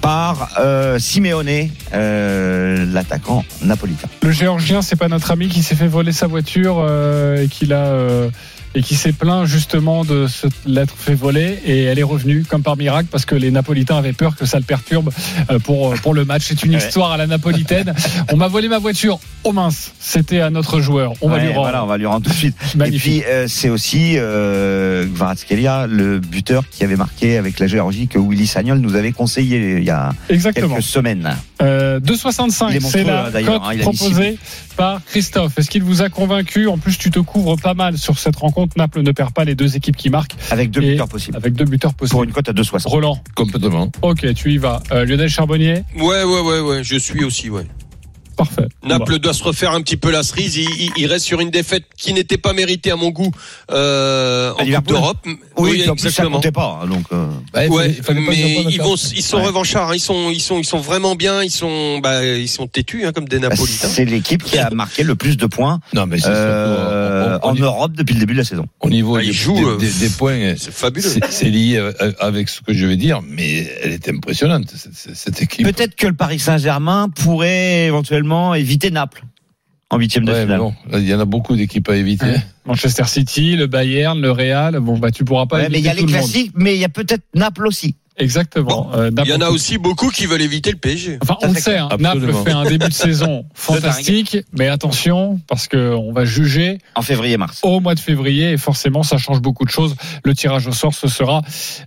par 0.00 0.50
euh, 0.58 0.98
Simeone, 0.98 1.68
euh, 1.92 2.86
l'attaquant 2.92 3.44
napolitain. 3.62 4.08
Le 4.22 4.30
géorgien, 4.32 4.82
c'est 4.82 4.96
pas 4.96 5.08
notre 5.08 5.30
ami 5.30 5.48
qui 5.48 5.62
s'est 5.62 5.74
fait 5.76 5.88
voler 5.88 6.12
sa 6.12 6.26
voiture 6.26 6.84
et 7.38 7.48
qui 7.48 7.66
l'a 7.66 7.92
et 8.74 8.82
qui 8.82 8.94
s'est 8.96 9.12
plaint 9.12 9.46
justement 9.46 10.04
de 10.04 10.26
se 10.26 10.46
l'être 10.66 10.94
fait 10.96 11.14
voler 11.14 11.58
et 11.64 11.84
elle 11.84 11.98
est 11.98 12.02
revenue 12.04 12.44
comme 12.48 12.62
par 12.62 12.76
miracle 12.76 13.08
parce 13.10 13.24
que 13.24 13.34
les 13.34 13.50
Napolitains 13.50 13.96
avaient 13.96 14.12
peur 14.12 14.34
que 14.36 14.46
ça 14.46 14.58
le 14.58 14.64
perturbe 14.64 15.10
euh, 15.50 15.58
pour 15.58 15.94
pour 16.02 16.14
le 16.14 16.24
match. 16.24 16.42
C'est 16.46 16.62
une 16.64 16.72
histoire 16.72 17.12
à 17.12 17.16
la 17.16 17.26
napolitaine. 17.26 17.94
On 18.32 18.36
m'a 18.36 18.48
volé 18.48 18.68
ma 18.68 18.78
voiture. 18.78 19.18
Oh 19.44 19.52
mince, 19.52 19.92
c'était 20.00 20.40
à 20.40 20.50
notre 20.50 20.80
joueur. 20.80 21.12
On 21.20 21.28
va 21.28 21.36
Ouais, 21.36 21.42
lui 21.42 21.48
rendre. 21.48 21.60
Voilà, 21.62 21.84
on 21.84 21.86
va 21.86 21.98
lui 21.98 22.06
rendre 22.06 22.24
tout 22.24 22.30
de 22.30 22.34
suite. 22.36 22.56
Magnifique. 22.76 23.16
Et 23.16 23.20
puis 23.20 23.24
euh, 23.30 23.46
c'est 23.48 23.68
aussi 23.68 24.14
euh, 24.16 25.06
Kvaratskhelia, 25.06 25.86
le 25.86 26.18
buteur 26.18 26.64
qui 26.70 26.82
avait 26.84 26.96
marqué 26.96 27.36
avec 27.36 27.58
la 27.60 27.66
Géorgie 27.66 28.08
que 28.08 28.18
Willy 28.18 28.46
Sagnol 28.46 28.78
nous 28.78 28.94
avait 28.96 29.12
conseillé 29.12 29.78
il 29.78 29.84
y 29.84 29.90
a 29.90 30.12
Exactement. 30.28 30.68
quelques 30.74 30.82
semaines. 30.82 31.36
Euh, 31.62 32.00
Il 32.04 32.10
est 32.10 32.14
2,65, 32.14 32.80
c'est 32.80 33.04
la 33.04 33.26
hein, 33.26 33.30
cote 33.44 33.62
hein, 33.64 33.76
proposée 33.80 34.38
par 34.76 35.04
Christophe. 35.04 35.56
Est-ce 35.58 35.70
qu'il 35.70 35.82
vous 35.84 36.02
a 36.02 36.08
convaincu 36.08 36.66
En 36.66 36.78
plus, 36.78 36.98
tu 36.98 37.10
te 37.10 37.20
couvres 37.20 37.56
pas 37.56 37.74
mal 37.74 37.96
sur 37.96 38.18
cette 38.18 38.36
rencontre. 38.36 38.76
Naples 38.76 39.02
ne 39.02 39.12
perd 39.12 39.32
pas 39.32 39.44
les 39.44 39.54
deux 39.54 39.76
équipes 39.76 39.96
qui 39.96 40.10
marquent 40.10 40.34
Avec 40.50 40.70
deux 40.70 40.80
buteurs 40.80 41.08
possibles. 41.08 41.36
avec 41.36 41.54
deux 41.54 41.64
buteurs 41.64 41.94
Pour 41.94 42.08
possibles. 42.08 42.24
une 42.26 42.32
cote 42.32 42.48
à 42.48 42.52
2,60. 42.52 42.88
Roland. 42.88 43.18
Complètement. 43.36 43.90
Ok, 44.02 44.26
tu 44.34 44.52
y 44.52 44.58
vas. 44.58 44.82
Euh, 44.90 45.04
Lionel 45.04 45.28
Charbonnier. 45.28 45.84
Ouais, 45.96 46.24
ouais, 46.24 46.40
ouais, 46.40 46.60
ouais. 46.60 46.84
Je 46.84 46.96
suis 46.96 47.22
aussi, 47.24 47.50
ouais. 47.50 47.66
Parfait. 48.36 48.66
Naples 48.84 49.18
doit 49.18 49.32
se 49.34 49.44
refaire 49.44 49.72
un 49.72 49.80
petit 49.80 49.96
peu 49.96 50.10
la 50.10 50.22
cerise. 50.22 50.56
Il, 50.56 50.68
il- 50.80 50.92
il 50.96 51.06
reste 51.06 51.24
sur 51.24 51.40
une 51.40 51.50
défaite 51.50 51.84
qui 51.96 52.12
n'était 52.12 52.36
pas 52.38 52.52
méritée 52.52 52.90
à 52.90 52.96
mon 52.96 53.10
goût 53.10 53.30
euh, 53.70 54.52
en 54.52 54.64
Coupe 54.64 54.88
d'Europe. 54.88 55.18
Oui, 55.56 55.70
plus, 55.70 55.84
ça 55.84 55.92
exactement. 55.92 56.30
comptait 56.36 56.52
pas. 56.52 56.80
hein, 56.82 56.86
Donc, 56.86 57.04
euh, 57.12 57.26
Bah, 57.52 57.66
Ouais, 57.68 57.90
il 57.96 58.02
fallait 58.02 58.20
mais 58.20 58.64
ils 58.68 58.80
vont, 58.80 58.96
ils 58.96 59.22
sont 59.22 59.38
Ouais. 59.38 59.46
revanchards. 59.46 59.90
hein. 59.90 59.94
Ils 59.94 60.00
sont, 60.00 60.30
ils 60.30 60.40
sont, 60.40 60.58
ils 60.58 60.64
sont 60.64 60.78
vraiment 60.78 61.14
bien. 61.14 61.42
Ils 61.42 61.50
sont, 61.50 61.98
bah, 61.98 62.24
ils 62.24 62.48
sont 62.48 62.66
têtus 62.66 63.06
hein, 63.06 63.12
comme 63.12 63.28
des 63.28 63.38
bah, 63.38 63.48
Napolitains. 63.50 63.88
c'est 63.88 64.04
l'équipe 64.04 64.42
qui 64.42 64.58
a 64.58 64.70
marqué 64.70 65.02
le 65.02 65.14
plus 65.14 65.36
de 65.36 65.46
points 65.46 65.80
Non, 65.94 66.06
mais 66.06 66.18
c'est 66.18 66.28
euh, 66.28 67.30
surtout, 67.38 67.46
au- 67.46 67.48
au- 67.48 67.50
en 67.52 67.54
Europe 67.54 67.92
depuis 67.94 68.14
le 68.14 68.20
début 68.20 68.32
de 68.34 68.38
la 68.38 68.44
saison. 68.44 68.66
au 68.80 68.90
niveau 68.90 69.16
Ah, 69.16 69.20
des, 69.20 69.26
il 69.28 69.32
joue, 69.32 69.56
euh, 69.68 69.76
des- 69.78 69.86
des- 69.86 70.08
des 70.08 70.08
points. 70.10 70.54
C'est 70.58 70.72
fabuleux. 70.74 71.08
C'est 71.30 71.50
lié 71.50 71.76
euh, 71.76 71.92
avec 72.20 72.48
ce 72.48 72.60
que 72.60 72.72
je 72.74 72.86
vais 72.86 72.96
dire, 72.96 73.20
mais 73.26 73.66
elle 73.82 73.92
est 73.92 74.08
impressionnante, 74.08 74.64
cette, 74.74 74.94
cette- 74.94 75.16
cette 75.16 75.42
équipe. 75.42 75.64
Peut-être 75.66 75.94
que 75.94 76.06
le 76.06 76.12
Paris 76.14 76.38
Saint-Germain 76.40 77.08
pourrait 77.08 77.86
éventuellement 77.86 78.33
éviter 78.54 78.90
Naples. 78.90 79.22
en 79.90 79.98
huitième 79.98 80.24
de 80.24 80.32
Ouais, 80.32 80.42
finale. 80.42 80.58
bon, 80.58 80.74
là, 80.90 80.98
il 80.98 81.06
y 81.08 81.14
en 81.14 81.20
a 81.20 81.24
beaucoup 81.24 81.54
d'équipes 81.56 81.88
à 81.88 81.96
éviter. 81.96 82.26
Ouais. 82.26 82.42
Manchester 82.66 83.04
City, 83.04 83.54
le 83.56 83.66
Bayern, 83.66 84.20
le 84.20 84.30
Real. 84.32 84.80
Bon, 84.80 84.98
bah, 84.98 85.10
tu 85.12 85.24
pourras 85.24 85.46
pas 85.46 85.56
Ouais, 85.58 85.68
mais 85.70 85.78
il 85.78 85.84
y 85.84 85.88
a 85.88 85.92
éviter 85.92 86.06
les 86.06 86.12
tout 86.12 86.12
le 86.14 86.18
monde. 86.20 86.30
classiques, 86.30 86.52
mais 86.56 86.74
il 86.74 86.80
y 86.80 86.84
a 86.84 86.88
peut-être 86.88 87.22
Naples 87.34 87.66
aussi. 87.66 87.94
Exactement. 88.16 88.90
Euh, 88.94 89.10
Il 89.24 89.28
y 89.28 89.32
en 89.32 89.40
a 89.40 89.48
aussi 89.50 89.76
beaucoup 89.78 90.10
qui 90.10 90.26
veulent 90.26 90.42
éviter 90.42 90.70
le 90.70 90.76
PSG. 90.76 91.18
Enfin, 91.22 91.36
on 91.42 91.48
le 91.52 91.58
sait, 91.58 91.78
hein. 91.78 91.88
Naples 91.98 92.32
fait 92.44 92.52
un 92.52 92.64
début 92.64 92.88
de 92.88 92.92
saison 92.92 93.44
fantastique, 93.54 94.38
mais 94.52 94.68
attention, 94.68 95.40
parce 95.48 95.66
que 95.66 95.94
on 95.94 96.12
va 96.12 96.24
juger 96.24 96.78
En 96.94 97.02
février-mars. 97.02 97.58
au 97.64 97.80
mois 97.80 97.94
de 97.94 98.00
février 98.00 98.52
et 98.52 98.56
forcément 98.56 99.02
ça 99.02 99.18
change 99.18 99.40
beaucoup 99.40 99.64
de 99.64 99.70
choses. 99.70 99.96
Le 100.24 100.34
tirage 100.34 100.66
au 100.68 100.72
sort 100.72 100.94
ce 100.94 101.08
sera 101.08 101.42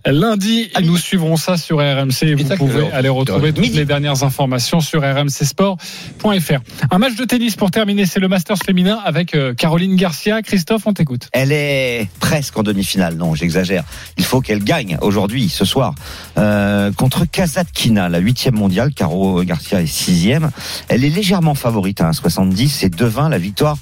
lundi 0.06 0.68
et 0.78 0.82
nous 0.82 0.96
suivrons 0.98 1.36
ça 1.36 1.56
sur 1.56 1.78
RMC 1.78 2.22
et 2.22 2.34
vous 2.34 2.56
pouvez 2.56 2.90
aller 2.92 3.08
retrouver 3.08 3.52
toutes 3.52 3.64
Midi. 3.64 3.76
les 3.78 3.84
dernières 3.84 4.22
informations 4.22 4.80
sur 4.80 5.02
rmcsport.fr. 5.02 6.58
Un 6.90 6.98
match 6.98 7.14
de 7.16 7.24
tennis 7.24 7.56
pour 7.56 7.70
terminer, 7.70 8.06
c'est 8.06 8.20
le 8.20 8.28
Masters 8.28 8.58
féminin 8.64 8.98
avec 9.04 9.34
euh, 9.34 9.54
Caroline 9.54 9.96
Garcia. 9.96 10.42
Christophe, 10.42 10.82
on 10.86 10.92
t'écoute. 10.92 11.28
Elle 11.32 11.52
est 11.52 12.08
presque 12.20 12.56
en 12.58 12.62
demi-finale. 12.62 13.16
Non, 13.16 13.34
j'exagère. 13.34 13.84
Il 14.16 14.24
faut 14.24 14.40
qu'elle 14.40 14.62
gagne 14.62 14.98
aujourd'hui, 15.00 15.48
ce 15.48 15.64
soir, 15.64 15.94
euh, 16.36 16.92
contre 16.92 17.24
Kazatkina, 17.24 18.08
la 18.08 18.18
huitième 18.18 18.54
mondiale. 18.54 18.92
Caro 18.94 19.42
Garcia 19.44 19.80
est 19.80 19.86
sixième. 19.86 20.50
Elle 20.88 21.04
est 21.04 21.10
légèrement 21.10 21.54
favorite 21.54 22.00
à 22.00 22.10
1,70. 22.10 22.68
C'est 22.68 22.94
devant 22.94 23.28
la 23.28 23.38
victoire 23.38 23.78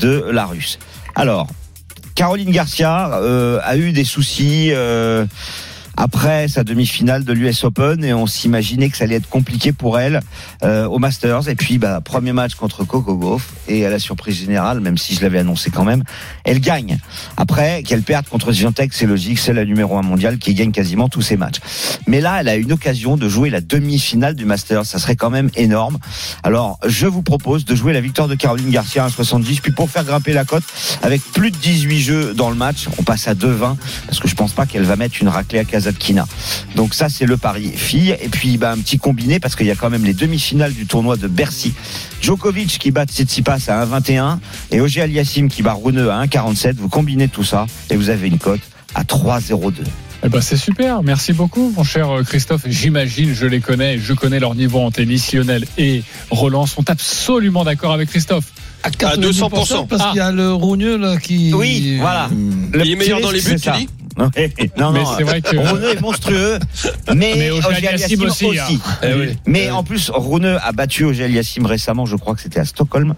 de 0.00 0.24
la 0.30 0.46
Russe. 0.46 0.78
Alors, 1.14 1.48
Caroline 2.14 2.50
Garcia 2.50 3.14
euh, 3.14 3.60
a 3.62 3.76
eu 3.76 3.92
des 3.92 4.04
soucis. 4.04 4.70
euh, 4.72 5.26
après 5.98 6.46
sa 6.46 6.62
demi-finale 6.62 7.24
de 7.24 7.32
l'US 7.32 7.64
Open 7.64 8.04
et 8.04 8.14
on 8.14 8.28
s'imaginait 8.28 8.88
que 8.88 8.96
ça 8.96 9.02
allait 9.02 9.16
être 9.16 9.28
compliqué 9.28 9.72
pour 9.72 9.98
elle 9.98 10.20
euh, 10.62 10.86
au 10.86 11.00
Masters. 11.00 11.48
Et 11.48 11.56
puis 11.56 11.78
bah, 11.78 12.00
premier 12.00 12.32
match 12.32 12.54
contre 12.54 12.84
Coco 12.84 13.16
Gauff 13.16 13.52
et 13.66 13.84
à 13.84 13.90
la 13.90 13.98
surprise 13.98 14.36
générale 14.36 14.78
même 14.78 14.96
si 14.96 15.16
je 15.16 15.22
l'avais 15.22 15.40
annoncé 15.40 15.70
quand 15.70 15.82
même 15.82 16.04
elle 16.44 16.60
gagne. 16.60 16.98
Après 17.36 17.82
qu'elle 17.82 18.02
perde 18.02 18.28
contre 18.28 18.52
Swiatek 18.52 18.94
c'est 18.94 19.06
logique 19.06 19.40
c'est 19.40 19.52
la 19.52 19.64
numéro 19.64 19.98
un 19.98 20.02
mondiale 20.02 20.38
qui 20.38 20.54
gagne 20.54 20.70
quasiment 20.70 21.08
tous 21.08 21.22
ses 21.22 21.36
matchs. 21.36 21.58
Mais 22.06 22.20
là 22.20 22.36
elle 22.40 22.48
a 22.48 22.54
une 22.54 22.70
occasion 22.70 23.16
de 23.16 23.28
jouer 23.28 23.50
la 23.50 23.60
demi-finale 23.60 24.36
du 24.36 24.44
Masters. 24.44 24.86
Ça 24.86 25.00
serait 25.00 25.16
quand 25.16 25.30
même 25.30 25.50
énorme. 25.56 25.98
Alors 26.44 26.78
je 26.86 27.08
vous 27.08 27.22
propose 27.22 27.64
de 27.64 27.74
jouer 27.74 27.92
la 27.92 28.00
victoire 28.00 28.28
de 28.28 28.36
Caroline 28.36 28.70
Garcia 28.70 29.04
à 29.04 29.10
70 29.10 29.58
puis 29.60 29.72
pour 29.72 29.90
faire 29.90 30.04
grimper 30.04 30.32
la 30.32 30.44
cote 30.44 30.64
avec 31.02 31.22
plus 31.32 31.50
de 31.50 31.56
18 31.56 32.00
jeux 32.00 32.34
dans 32.34 32.50
le 32.50 32.56
match 32.56 32.86
on 32.98 33.02
passe 33.02 33.26
à 33.26 33.34
2,20 33.34 33.74
parce 34.06 34.20
que 34.20 34.28
je 34.28 34.36
pense 34.36 34.52
pas 34.52 34.64
qu'elle 34.64 34.84
va 34.84 34.94
mettre 34.94 35.16
une 35.20 35.28
raclée 35.28 35.58
à 35.58 35.64
Donc 36.76 36.94
ça 36.94 37.08
c'est 37.08 37.26
le 37.26 37.36
pari 37.36 37.70
fille 37.74 38.16
et 38.20 38.28
puis 38.28 38.56
bah, 38.58 38.72
un 38.72 38.78
petit 38.78 38.98
combiné 38.98 39.38
parce 39.40 39.56
qu'il 39.56 39.66
y 39.66 39.70
a 39.70 39.74
quand 39.76 39.90
même 39.90 40.04
les 40.04 40.14
demi-finales 40.14 40.72
du 40.72 40.86
tournoi 40.86 41.16
de 41.16 41.28
Bercy 41.28 41.72
Djokovic 42.22 42.78
qui 42.78 42.90
bat 42.90 43.04
Tsitsipas 43.06 43.58
à 43.68 43.84
1,21 43.86 44.38
et 44.70 44.80
Auger 44.80 45.02
Aliassime 45.02 45.48
qui 45.48 45.62
bat 45.62 45.72
Runeux 45.74 46.10
à 46.10 46.24
1,47 46.26 46.74
vous 46.76 46.88
combinez 46.88 47.28
tout 47.28 47.44
ça 47.44 47.66
et 47.90 47.96
vous 47.96 48.10
avez 48.10 48.28
une 48.28 48.38
cote 48.38 48.60
à 48.94 49.04
3,02 49.04 49.72
Eh 50.24 50.28
ben, 50.28 50.40
c'est 50.40 50.56
super. 50.56 51.02
Merci 51.04 51.32
beaucoup, 51.32 51.72
mon 51.76 51.84
cher 51.84 52.10
euh, 52.10 52.22
Christophe. 52.24 52.62
J'imagine, 52.66 53.34
je 53.34 53.46
les 53.46 53.60
connais, 53.60 53.98
je 53.98 54.14
connais 54.14 54.40
leur 54.40 54.54
niveau 54.56 54.80
en 54.80 54.90
tennis. 54.90 55.32
Lionel 55.32 55.64
et 55.76 56.02
Roland 56.30 56.66
sont 56.66 56.88
absolument 56.90 57.62
d'accord 57.64 57.92
avec 57.92 58.08
Christophe. 58.08 58.46
À 58.82 58.90
200%. 58.90 59.86
Parce 59.86 60.02
Ah. 60.02 60.08
qu'il 60.10 60.18
y 60.18 60.20
a 60.20 60.32
le 60.32 60.52
Rogneux 60.52 60.96
là 60.96 61.18
qui. 61.18 61.52
Oui, 61.54 61.98
voilà. 62.00 62.28
Euh, 62.32 62.80
Il 62.84 62.90
est 62.92 62.96
meilleur 62.96 63.20
dans 63.20 63.30
les 63.30 63.40
buts, 63.42 63.60
tu 63.60 63.70
dis? 63.78 63.88
Non, 64.76 64.90
non, 64.90 64.92
Mais 64.92 65.04
c'est 65.16 65.22
vrai 65.22 65.40
que- 65.40 65.56
Runeux 65.56 65.90
est 65.96 66.00
monstrueux, 66.00 66.58
mais, 67.14 67.50
aussi, 68.26 68.46
aussi. 68.46 68.58
hein. 68.58 68.78
eh 69.02 69.14
oui. 69.14 69.36
Mais 69.46 69.70
en 69.70 69.84
plus, 69.84 70.10
Runeux 70.12 70.58
a 70.62 70.72
battu 70.72 71.04
Auger 71.04 71.24
Aliassime 71.24 71.66
récemment, 71.66 72.04
je 72.06 72.16
crois 72.16 72.34
que 72.34 72.40
c'était 72.40 72.60
à 72.60 72.64
Stockholm. 72.64 73.14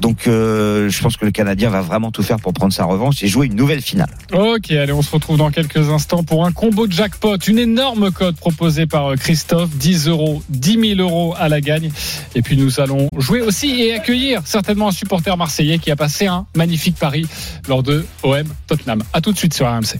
Donc, 0.00 0.26
euh, 0.26 0.88
je 0.88 1.02
pense 1.02 1.16
que 1.16 1.24
le 1.24 1.30
Canadien 1.30 1.70
va 1.70 1.82
vraiment 1.82 2.10
tout 2.10 2.22
faire 2.22 2.38
pour 2.38 2.52
prendre 2.52 2.72
sa 2.72 2.84
revanche 2.84 3.22
et 3.22 3.28
jouer 3.28 3.46
une 3.46 3.56
nouvelle 3.56 3.82
finale. 3.82 4.10
Ok, 4.32 4.70
allez, 4.70 4.92
on 4.92 5.02
se 5.02 5.10
retrouve 5.10 5.36
dans 5.36 5.50
quelques 5.50 5.90
instants 5.90 6.22
pour 6.22 6.46
un 6.46 6.52
combo 6.52 6.86
de 6.86 6.92
jackpot. 6.92 7.36
Une 7.36 7.58
énorme 7.58 8.10
cote 8.10 8.36
proposée 8.36 8.86
par 8.86 9.12
euh, 9.12 9.16
Christophe. 9.16 9.70
10 9.70 10.08
euros, 10.08 10.42
10 10.48 10.96
000 10.96 11.00
euros 11.00 11.34
à 11.38 11.48
la 11.48 11.60
gagne. 11.60 11.90
Et 12.34 12.42
puis 12.42 12.56
nous 12.56 12.80
allons 12.80 13.08
jouer 13.16 13.40
aussi 13.40 13.82
et 13.82 13.94
accueillir 13.94 14.42
certainement 14.44 14.88
un 14.88 14.92
supporter 14.92 15.36
marseillais 15.36 15.78
qui 15.78 15.90
a 15.90 15.96
passé 15.96 16.26
un 16.26 16.46
magnifique 16.56 16.96
pari 16.96 17.26
lors 17.68 17.82
de 17.82 18.04
OM 18.22 18.44
Tottenham. 18.66 19.02
À 19.12 19.20
tout 19.20 19.32
de 19.32 19.38
suite 19.38 19.54
sur 19.54 19.66
RMC. 19.66 19.98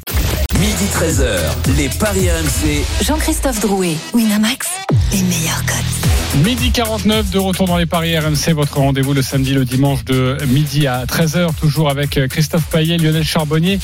Midi 0.61 0.85
13h, 0.93 1.77
les 1.77 1.89
Paris 1.89 2.29
RMC. 2.31 2.85
Jean-Christophe 3.05 3.61
Drouet, 3.61 3.97
Winamax, 4.13 4.69
les 5.13 5.23
meilleurs 5.23 5.65
codes. 5.65 6.45
Midi 6.45 6.71
49 6.71 7.31
de 7.31 7.39
retour 7.39 7.67
dans 7.67 7.77
les 7.77 7.87
paris 7.87 8.17
RMC, 8.19 8.53
votre 8.55 8.77
rendez-vous 8.79 9.15
le 9.15 9.23
samedi, 9.23 9.53
le 9.55 9.65
dimanche 9.65 10.05
de 10.05 10.37
midi 10.49 10.87
à 10.87 11.05
13h, 11.07 11.55
toujours 11.55 11.89
avec 11.91 12.17
euh, 12.19 12.29
Christophe 12.29 12.67
Payet, 12.67 12.99
Lionel 12.99 13.25
Charbonnier 13.25 13.79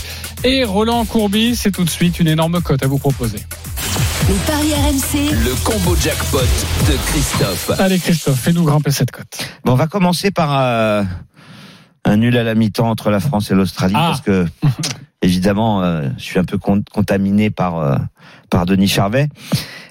et 0.44 0.64
Roland 0.64 1.04
Courbis. 1.06 1.56
C'est 1.56 1.72
tout 1.72 1.84
de 1.84 1.90
suite 1.90 2.20
une 2.20 2.28
énorme 2.28 2.60
cote 2.60 2.82
à 2.82 2.86
vous 2.86 2.98
proposer. 2.98 3.38
Les 4.28 4.34
paris 4.46 4.74
RMC, 4.74 5.30
Le 5.44 5.54
combo 5.64 5.96
jackpot 5.96 6.38
de 6.40 6.96
Christophe. 7.10 7.70
Allez 7.80 7.98
Christophe, 7.98 8.38
fais-nous 8.38 8.64
grimper 8.64 8.90
cette 8.90 9.10
cote. 9.10 9.38
Bon, 9.64 9.72
on 9.72 9.76
va 9.76 9.86
commencer 9.86 10.30
par 10.30 10.50
euh, 10.60 11.02
un 12.04 12.16
nul 12.16 12.36
à 12.36 12.44
la 12.44 12.54
mi-temps 12.54 12.88
entre 12.90 13.10
la 13.10 13.20
France 13.20 13.50
et 13.50 13.54
l'Australie 13.54 13.94
Ah. 13.96 14.08
parce 14.10 14.20
que 14.20 14.46
évidemment, 15.26 15.82
euh, 15.82 16.08
je 16.16 16.22
suis 16.24 16.38
un 16.38 16.44
peu 16.44 16.56
con- 16.58 16.84
contaminé 16.92 17.50
par 17.50 17.78
euh, 17.78 17.96
par 18.50 18.64
Denis 18.64 18.88
Charvet. 18.88 19.28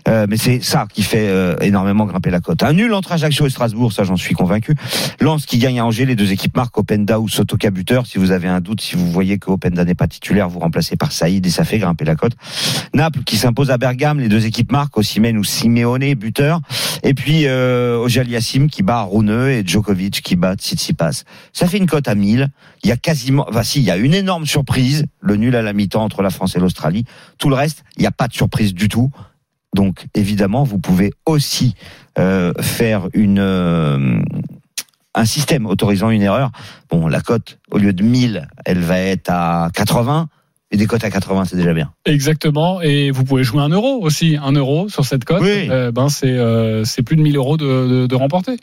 Euh, 0.07 0.27
mais 0.29 0.37
c'est 0.37 0.61
ça 0.61 0.85
qui 0.91 1.01
fait 1.01 1.27
euh, 1.27 1.55
énormément 1.61 2.05
grimper 2.05 2.29
la 2.29 2.39
cote. 2.39 2.61
Un 2.63 2.73
nul 2.73 2.93
entre 2.93 3.11
Ajaccio 3.11 3.47
et 3.47 3.49
Strasbourg, 3.49 3.91
ça 3.91 4.03
j'en 4.03 4.15
suis 4.15 4.35
convaincu. 4.35 4.75
Lens 5.19 5.45
qui 5.45 5.57
gagne 5.57 5.79
à 5.79 5.85
Angers, 5.85 6.05
les 6.05 6.15
deux 6.15 6.31
équipes 6.31 6.55
marquent 6.55 6.77
Openda 6.77 7.19
ou 7.19 7.27
Sotoka 7.27 7.71
buteur. 7.71 8.05
Si 8.05 8.19
vous 8.19 8.31
avez 8.31 8.47
un 8.47 8.61
doute, 8.61 8.81
si 8.81 8.95
vous 8.95 9.11
voyez 9.11 9.39
que 9.39 9.49
Openda 9.49 9.83
n'est 9.83 9.95
pas 9.95 10.07
titulaire, 10.07 10.47
vous 10.47 10.59
remplacez 10.59 10.95
par 10.95 11.11
Saïd 11.11 11.45
et 11.45 11.49
ça 11.49 11.63
fait 11.63 11.79
grimper 11.79 12.05
la 12.05 12.15
cote. 12.15 12.33
Naples 12.93 13.23
qui 13.23 13.37
s'impose 13.37 13.71
à 13.71 13.77
Bergame, 13.77 14.19
les 14.19 14.29
deux 14.29 14.45
équipes 14.45 14.71
marquent, 14.71 14.97
Osimhen 14.97 15.37
ou 15.37 15.43
Simeone 15.43 16.13
buteur. 16.13 16.61
Et 17.03 17.13
puis 17.13 17.47
euh, 17.47 17.97
Auger 17.97 18.21
Aliassime 18.21 18.69
qui 18.69 18.83
bat 18.83 19.01
Rouneux 19.01 19.51
et 19.51 19.63
Djokovic 19.65 20.21
qui 20.21 20.35
bat 20.35 20.55
Tsitsipas. 20.55 21.23
Ça 21.51 21.67
fait 21.67 21.77
une 21.77 21.87
cote 21.87 22.07
à 22.07 22.15
1000. 22.15 22.49
Il 22.83 22.89
y 22.89 22.91
a 22.91 22.97
quasiment, 22.97 23.45
enfin 23.49 23.63
si, 23.63 23.79
il 23.79 23.85
y 23.85 23.91
a 23.91 23.97
une 23.97 24.13
énorme 24.13 24.45
surprise, 24.45 25.05
le 25.19 25.35
nul 25.35 25.55
à 25.55 25.63
la 25.63 25.73
mi-temps 25.73 26.03
entre 26.03 26.21
la 26.21 26.29
France 26.29 26.55
et 26.55 26.59
l'Australie. 26.59 27.05
Tout 27.39 27.49
le 27.49 27.55
reste, 27.55 27.83
il 27.97 28.01
n'y 28.01 28.07
a 28.07 28.11
pas 28.11 28.27
de 28.27 28.33
surprise 28.33 28.73
du 28.73 28.87
tout. 28.87 29.09
Donc 29.75 30.05
évidemment, 30.15 30.63
vous 30.63 30.79
pouvez 30.79 31.11
aussi 31.25 31.75
euh, 32.17 32.53
faire 32.61 33.09
une 33.13 33.39
euh, 33.39 34.19
un 35.13 35.25
système 35.25 35.65
autorisant 35.65 36.09
une 36.09 36.21
erreur. 36.23 36.51
Bon, 36.89 37.07
la 37.07 37.21
cote 37.21 37.59
au 37.71 37.77
lieu 37.77 37.93
de 37.93 38.03
1000, 38.03 38.47
elle 38.65 38.79
va 38.79 38.99
être 38.99 39.29
à 39.29 39.69
80. 39.73 40.27
Et 40.71 40.77
des 40.77 40.87
cotes 40.87 41.03
à 41.03 41.11
80, 41.11 41.45
c'est 41.45 41.55
déjà 41.57 41.73
bien. 41.73 41.91
Exactement. 42.05 42.81
Et 42.81 43.11
vous 43.11 43.23
pouvez 43.23 43.43
jouer 43.43 43.61
un 43.61 43.69
euro 43.69 43.99
aussi. 44.01 44.35
Un 44.41 44.51
euro 44.53 44.89
sur 44.89 45.05
cette 45.05 45.23
cote. 45.23 45.41
Oui. 45.43 45.67
Euh, 45.69 45.91
ben 45.91 46.09
c'est 46.09 46.31
euh, 46.31 46.83
c'est 46.85 47.03
plus 47.03 47.15
de 47.15 47.21
1000 47.21 47.35
euros 47.37 47.55
de, 47.55 47.65
de, 47.87 48.07
de 48.07 48.15
remporter. 48.15 48.57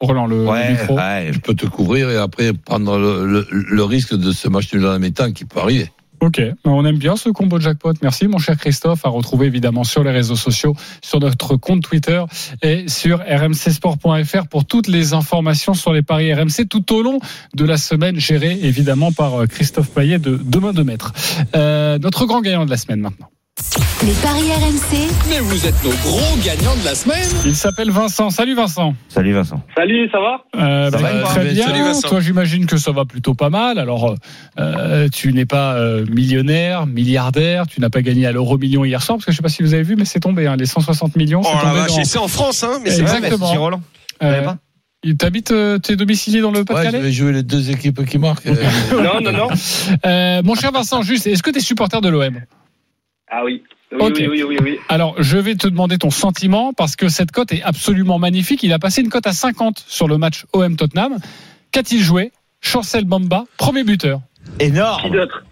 Roland, 0.00 0.26
le, 0.26 0.42
le 0.44 0.48
Ouais, 0.50 0.72
micro. 0.72 0.96
ouais. 0.96 1.30
Je 1.32 1.38
peux 1.38 1.54
te 1.54 1.64
couvrir 1.66 2.10
et 2.10 2.16
après 2.16 2.52
prendre 2.52 2.98
le, 2.98 3.24
le- 3.26 3.46
le 3.50 3.84
risque 3.84 4.14
de 4.14 4.30
ce 4.32 4.48
match 4.48 4.74
nul 4.74 4.84
à 4.84 4.90
la 4.90 4.98
mi-temps 4.98 5.32
qui 5.32 5.44
peut 5.46 5.60
arriver. 5.60 5.90
Ok, 6.20 6.40
on 6.64 6.84
aime 6.84 6.96
bien 6.96 7.16
ce 7.16 7.28
combo 7.28 7.60
jackpot. 7.60 7.92
Merci 8.02 8.26
mon 8.26 8.38
cher 8.38 8.56
Christophe, 8.56 9.04
à 9.04 9.08
retrouver 9.08 9.46
évidemment 9.46 9.84
sur 9.84 10.02
les 10.02 10.10
réseaux 10.10 10.36
sociaux, 10.36 10.74
sur 11.02 11.20
notre 11.20 11.56
compte 11.56 11.82
Twitter 11.82 12.22
et 12.62 12.88
sur 12.88 13.18
rmcsport.fr 13.18 14.46
pour 14.48 14.64
toutes 14.64 14.88
les 14.88 15.12
informations 15.12 15.74
sur 15.74 15.92
les 15.92 16.02
paris 16.02 16.32
RMC 16.32 16.68
tout 16.68 16.94
au 16.94 17.02
long 17.02 17.18
de 17.54 17.64
la 17.64 17.76
semaine 17.76 18.18
gérée 18.18 18.58
évidemment 18.62 19.12
par 19.12 19.42
euh, 19.42 19.46
Christophe 19.46 19.90
Payet 19.90 20.18
de 20.18 20.40
Demain 20.42 20.72
de 20.72 20.82
Maître. 20.82 21.12
Euh, 21.54 21.98
notre 21.98 22.26
grand 22.26 22.40
gagnant 22.40 22.64
de 22.64 22.70
la 22.70 22.76
semaine 22.76 23.00
maintenant. 23.00 23.28
Les 24.06 24.12
paris 24.22 24.50
RMC, 24.52 25.08
Mais 25.28 25.40
vous 25.40 25.66
êtes 25.66 25.82
nos 25.82 25.90
gros 25.90 26.36
gagnants 26.44 26.76
de 26.76 26.84
la 26.84 26.94
semaine. 26.94 27.28
Il 27.44 27.56
s'appelle 27.56 27.90
Vincent. 27.90 28.30
Salut 28.30 28.54
Vincent. 28.54 28.94
Salut 29.08 29.32
Vincent. 29.32 29.60
Salut, 29.76 30.08
ça 30.12 30.18
va? 30.20 30.44
Euh, 30.56 30.90
Ça 30.92 30.98
bah, 30.98 31.12
va, 31.12 31.22
très 31.24 31.34
Salut, 31.34 31.54
bien. 31.54 31.84
Vincent. 31.84 32.08
Toi, 32.08 32.20
j'imagine 32.20 32.66
que 32.66 32.76
ça 32.76 32.92
va 32.92 33.04
plutôt 33.04 33.34
pas 33.34 33.50
mal. 33.50 33.78
Alors, 33.80 34.14
euh, 34.60 35.08
tu 35.12 35.32
n'es 35.32 35.44
pas 35.46 35.74
euh, 35.74 36.06
millionnaire, 36.06 36.86
milliardaire. 36.86 37.66
Tu 37.66 37.80
n'as 37.80 37.90
pas 37.90 38.02
gagné 38.02 38.26
à 38.26 38.32
l'euro 38.32 38.58
million 38.58 38.84
hier 38.84 39.02
soir, 39.02 39.18
parce 39.18 39.26
que 39.26 39.32
je 39.32 39.36
sais 39.38 39.42
pas 39.42 39.48
si 39.48 39.62
vous 39.64 39.74
avez 39.74 39.82
vu, 39.82 39.96
mais 39.96 40.04
c'est 40.04 40.20
tombé. 40.20 40.46
Hein, 40.46 40.56
les 40.56 40.66
160 40.66 41.16
millions, 41.16 41.42
Oh 41.44 41.48
c'est 41.88 42.14
dans- 42.14 42.24
en 42.24 42.28
France, 42.28 42.62
hein, 42.62 42.78
mais 42.84 42.90
c'est. 42.90 43.00
Exactement. 43.02 43.46
Roland. 43.54 43.80
Euh, 44.22 44.42
pas? 44.42 44.56
il 45.02 45.16
t'habite, 45.16 45.50
euh, 45.50 45.78
t'es 45.78 45.96
domicilié 45.96 46.40
dans 46.40 46.50
le 46.52 46.58
Ouais, 46.60 46.64
je 46.68 46.72
Pas-de-Calais 46.72 47.00
vais 47.00 47.12
jouer 47.12 47.32
les 47.32 47.42
deux 47.42 47.70
équipes 47.70 48.04
qui 48.06 48.18
marquent. 48.18 48.46
Euh, 48.46 48.54
Non, 49.02 49.20
non, 49.20 49.32
non. 49.32 49.48
Euh, 50.06 50.42
Mon 50.44 50.54
cher 50.54 50.70
Vincent, 50.72 51.02
juste, 51.02 51.26
est-ce 51.26 51.42
que 51.42 51.50
tu 51.50 51.58
es 51.58 51.60
supporter 51.60 52.00
de 52.00 52.08
l'OM 52.08 52.40
Ah 53.30 53.42
oui. 53.44 53.62
Oui, 53.92 54.12
oui, 54.16 54.26
oui, 54.28 54.42
oui, 54.42 54.58
oui. 54.60 54.78
Alors, 54.88 55.14
je 55.22 55.38
vais 55.38 55.54
te 55.54 55.68
demander 55.68 55.96
ton 55.98 56.10
sentiment 56.10 56.72
parce 56.72 56.96
que 56.96 57.08
cette 57.08 57.30
cote 57.30 57.52
est 57.52 57.62
absolument 57.62 58.18
magnifique. 58.18 58.62
Il 58.62 58.72
a 58.72 58.78
passé 58.78 59.00
une 59.00 59.08
cote 59.08 59.26
à 59.26 59.32
50 59.32 59.84
sur 59.86 60.08
le 60.08 60.18
match 60.18 60.44
OM 60.52 60.76
Tottenham. 60.76 61.18
Qu'a-t-il 61.70 62.02
joué? 62.02 62.32
Chancel 62.60 63.04
Bamba, 63.04 63.44
premier 63.58 63.84
buteur. 63.84 64.20
Qui 64.58 64.66
Énorme. 64.66 65.10
d'autre 65.12 65.44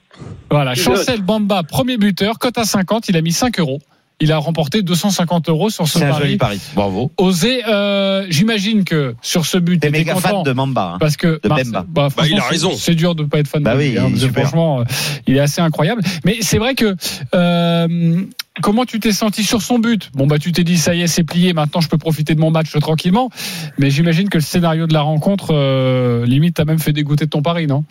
Voilà, 0.51 0.75
Qui 0.75 0.81
Chancel 0.81 1.23
Bamba, 1.23 1.63
premier 1.63 1.97
buteur, 1.97 2.39
cote 2.39 2.59
à 2.59 2.65
50, 2.65 3.09
il 3.09 3.17
a 3.17 3.23
mis 3.23 3.33
5 3.33 3.61
euros. 3.61 3.81
Il 4.21 4.31
a 4.33 4.39
remporté 4.39 4.83
250 4.83 5.49
euros 5.49 5.71
sur 5.71 5.87
ce 5.89 5.99
C'est 5.99 6.05
un 6.05 6.11
pari. 6.11 6.23
joli 6.23 6.37
pari. 6.37 6.61
Bravo. 6.75 7.11
Osé, 7.19 7.63
euh, 7.69 8.27
j'imagine 8.31 8.85
que 8.85 9.15
sur 9.23 9.45
ce 9.45 9.59
but, 9.59 9.81
T'es 9.81 9.91
méga 9.91 10.15
fan 10.17 10.43
de 10.45 10.53
Mamba. 10.53 10.93
hein. 10.95 10.97
parce 11.01 11.17
que 11.17 11.41
de 11.43 11.49
Bemba. 11.49 11.85
bah, 11.89 12.09
franchement, 12.11 12.31
il 12.37 12.39
a 12.39 12.43
c'est- 12.43 12.49
raison. 12.49 12.73
C'est 12.77 12.95
dur 12.95 13.15
de 13.15 13.25
pas 13.25 13.39
être 13.41 13.49
fan 13.49 13.63
Bah 13.63 13.75
de 13.75 13.79
oui, 13.79 13.91
lui. 13.91 13.99
hein, 13.99 14.05
il 14.07 14.07
est 14.07 14.11
parce 14.11 14.21
que 14.23 14.27
super. 14.29 14.43
franchement, 14.45 14.81
euh, 14.81 14.85
il 15.27 15.37
est 15.37 15.41
assez 15.41 15.61
incroyable. 15.61 16.03
Mais 16.25 16.39
c'est 16.41 16.59
vrai 16.59 16.75
que 16.75 16.95
euh, 17.35 18.23
comment 18.63 18.85
tu 18.85 19.01
t'es 19.01 19.13
senti 19.13 19.43
sur 19.45 19.63
son 19.63 19.79
but? 19.79 20.11
Bon 20.15 20.27
bah 20.27 20.39
tu 20.39 20.53
t'es 20.53 20.65
dit 20.65 20.79
ça 20.79 20.95
y 20.95 21.03
est, 21.03 21.07
c'est 21.07 21.25
plié. 21.25 21.53
Maintenant, 21.53 21.81
je 21.81 21.89
peux 21.89 21.99
profiter 21.99 22.35
de 22.35 22.41
mon 22.41 22.51
match 22.51 22.71
tranquillement. 22.81 23.31
Mais 23.79 23.91
j'imagine 23.91 24.29
que 24.29 24.39
le 24.39 24.43
scénario 24.45 24.87
de 24.87 24.93
la 24.95 25.01
rencontre, 25.03 25.49
euh, 25.53 26.25
limite, 26.25 26.55
t'as 26.55 26.65
même 26.65 26.79
fait 26.79 26.93
dégoûter 26.93 27.25
de 27.27 27.31
ton 27.31 27.43
pari, 27.43 27.67
non? 27.67 27.85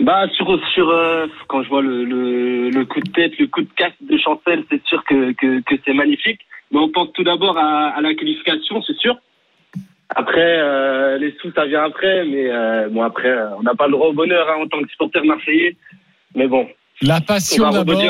Bah 0.00 0.26
sur 0.34 0.58
sur 0.72 0.88
euh, 0.88 1.26
quand 1.48 1.62
je 1.62 1.68
vois 1.68 1.82
le, 1.82 2.04
le 2.04 2.70
le 2.70 2.84
coup 2.86 3.00
de 3.00 3.10
tête, 3.10 3.38
le 3.38 3.46
coup 3.48 3.60
de 3.62 3.68
casse 3.76 3.92
de 4.00 4.16
Chancel, 4.16 4.64
c'est 4.70 4.82
sûr 4.86 5.04
que 5.04 5.32
que, 5.32 5.60
que 5.60 5.74
c'est 5.84 5.92
magnifique. 5.92 6.40
Mais 6.70 6.78
on 6.78 6.88
pense 6.88 7.12
tout 7.12 7.24
d'abord 7.24 7.58
à, 7.58 7.88
à 7.88 8.00
la 8.00 8.14
qualification, 8.14 8.82
c'est 8.82 8.96
sûr. 8.96 9.16
Après 10.08 10.58
euh, 10.58 11.18
les 11.18 11.34
sous 11.40 11.52
ça 11.52 11.66
vient 11.66 11.84
après, 11.84 12.24
mais 12.24 12.50
euh, 12.50 12.88
bon 12.88 13.02
après 13.02 13.28
euh, 13.28 13.56
on 13.58 13.62
n'a 13.62 13.74
pas 13.74 13.86
le 13.86 13.92
droit 13.92 14.08
au 14.08 14.12
bonheur 14.12 14.48
hein, 14.48 14.62
en 14.62 14.68
tant 14.68 14.82
que 14.82 14.88
supporter 14.88 15.22
marseillais. 15.22 15.76
Mais 16.34 16.48
bon, 16.48 16.66
La 17.02 17.16
on 17.16 17.20
passion 17.20 17.70
d'abord. 17.70 18.00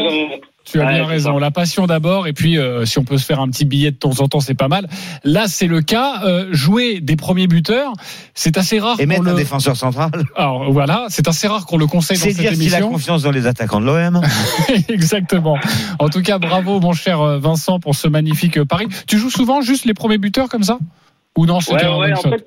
Tu 0.64 0.78
as 0.80 0.84
Ouais, 0.84 0.92
bien 0.94 1.04
c'est 1.04 1.10
raison. 1.10 1.34
ça. 1.34 1.40
La 1.40 1.50
passion 1.50 1.86
d'abord, 1.86 2.26
et 2.26 2.32
puis 2.32 2.58
euh, 2.58 2.84
si 2.84 2.98
on 2.98 3.04
peut 3.04 3.16
se 3.18 3.24
faire 3.24 3.40
un 3.40 3.48
petit 3.48 3.64
billet 3.64 3.90
de 3.90 3.96
temps 3.96 4.20
en 4.20 4.28
temps, 4.28 4.40
c'est 4.40 4.54
pas 4.54 4.68
mal. 4.68 4.86
Là, 5.24 5.44
c'est 5.48 5.66
le 5.66 5.80
cas. 5.80 6.22
Euh, 6.24 6.48
jouer 6.52 7.00
des 7.00 7.16
premiers 7.16 7.46
buteurs, 7.46 7.92
c'est 8.34 8.56
assez 8.58 8.78
rare. 8.78 9.00
Et 9.00 9.06
mettre 9.06 9.22
un 9.26 9.30
le... 9.30 9.36
défenseur 9.36 9.76
central. 9.76 10.10
Alors 10.36 10.70
voilà, 10.70 11.06
c'est 11.08 11.26
assez 11.28 11.48
rare 11.48 11.66
qu'on 11.66 11.78
le 11.78 11.86
conseille 11.86 12.18
dans 12.18 12.24
C'est 12.24 12.32
cette 12.32 12.40
dire 12.40 12.50
s'il 12.52 12.74
a 12.74 12.78
émission. 12.78 12.90
confiance 12.90 13.22
dans 13.22 13.30
les 13.30 13.46
attaquants 13.46 13.80
de 13.80 13.86
l'OM. 13.86 14.20
Exactement. 14.88 15.58
En 15.98 16.08
tout 16.08 16.22
cas, 16.22 16.38
bravo 16.38 16.78
mon 16.80 16.92
cher 16.92 17.20
euh, 17.20 17.38
Vincent 17.38 17.80
pour 17.80 17.94
ce 17.94 18.06
magnifique 18.08 18.58
euh, 18.58 18.64
pari. 18.64 18.86
Tu 19.08 19.16
joues 19.18 19.30
souvent 19.30 19.62
juste 19.62 19.84
les 19.86 19.94
premiers 19.94 20.18
buteurs 20.18 20.48
comme 20.48 20.62
ça? 20.62 20.78
Ou 21.38 21.46
non, 21.46 21.58
Ouais, 21.70 21.84
un 21.84 21.98
ouais, 21.98 22.06
one 22.12 22.14
en 22.14 22.22
fait, 22.22 22.46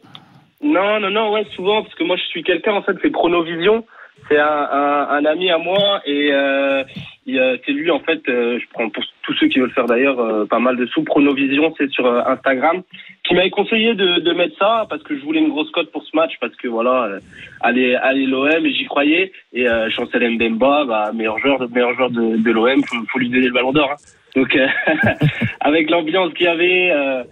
non, 0.63 0.99
non, 1.01 1.09
non, 1.09 1.31
ouais, 1.33 1.45
souvent, 1.55 1.81
parce 1.83 1.93
que 1.95 2.03
moi, 2.03 2.15
je 2.15 2.23
suis 2.29 2.43
quelqu'un, 2.43 2.73
en 2.73 2.83
fait, 2.83 2.93
c'est 3.01 3.11
Chronovision. 3.11 3.83
C'est 4.29 4.39
un, 4.39 4.45
un, 4.71 5.07
un 5.09 5.25
ami 5.25 5.49
à 5.51 5.57
moi 5.57 5.99
et 6.05 6.29
euh, 6.31 6.83
c'est 7.25 7.71
lui, 7.71 7.89
en 7.91 7.99
fait, 7.99 8.21
euh, 8.27 8.59
je 8.59 8.65
prends 8.73 8.89
pour 8.89 9.03
tous 9.23 9.33
ceux 9.35 9.47
qui 9.47 9.59
veulent 9.59 9.71
faire 9.71 9.85
d'ailleurs 9.85 10.19
euh, 10.19 10.45
pas 10.45 10.59
mal 10.59 10.75
de 10.77 10.85
sous. 10.87 11.03
Chronovision, 11.03 11.73
c'est 11.77 11.89
sur 11.91 12.05
euh, 12.05 12.21
Instagram, 12.25 12.81
qui 13.23 13.33
m'avait 13.33 13.49
conseillé 13.49 13.93
de, 13.95 14.19
de 14.19 14.31
mettre 14.33 14.57
ça 14.57 14.85
parce 14.89 15.01
que 15.03 15.17
je 15.17 15.23
voulais 15.23 15.39
une 15.39 15.49
grosse 15.49 15.71
cote 15.71 15.91
pour 15.91 16.03
ce 16.03 16.15
match, 16.15 16.33
parce 16.41 16.55
que 16.55 16.67
voilà, 16.67 17.19
aller, 17.61 17.95
aller 17.95 18.25
l'OM, 18.25 18.65
j'y 18.65 18.85
croyais. 18.85 19.31
Et 19.53 19.67
euh, 19.67 19.89
Chancel 19.89 20.29
Mbemba, 20.31 20.85
bah, 20.85 21.11
meilleur 21.13 21.39
joueur, 21.39 21.69
meilleur 21.69 21.93
joueur 21.95 22.09
de, 22.09 22.37
de 22.37 22.51
l'OM, 22.51 22.83
faut, 22.83 22.97
faut 23.11 23.19
lui 23.19 23.29
donner 23.29 23.47
le 23.47 23.53
ballon 23.53 23.71
d'or. 23.71 23.91
hein. 23.91 23.95
Donc, 24.35 24.55
euh, 24.55 24.67
avec 25.61 25.89
l'ambiance 25.89 26.33
qu'il 26.33 26.45
y 26.45 26.49
avait. 26.49 26.91
Euh, 26.91 27.23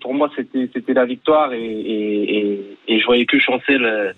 pour 0.00 0.14
moi, 0.14 0.30
c'était 0.36 0.68
c'était 0.72 0.92
la 0.92 1.06
victoire 1.06 1.52
et, 1.52 1.58
et, 1.60 2.38
et, 2.38 2.60
et 2.86 3.00
je 3.00 3.04
voyais 3.04 3.26
que 3.26 3.38
Chancel, 3.40 4.14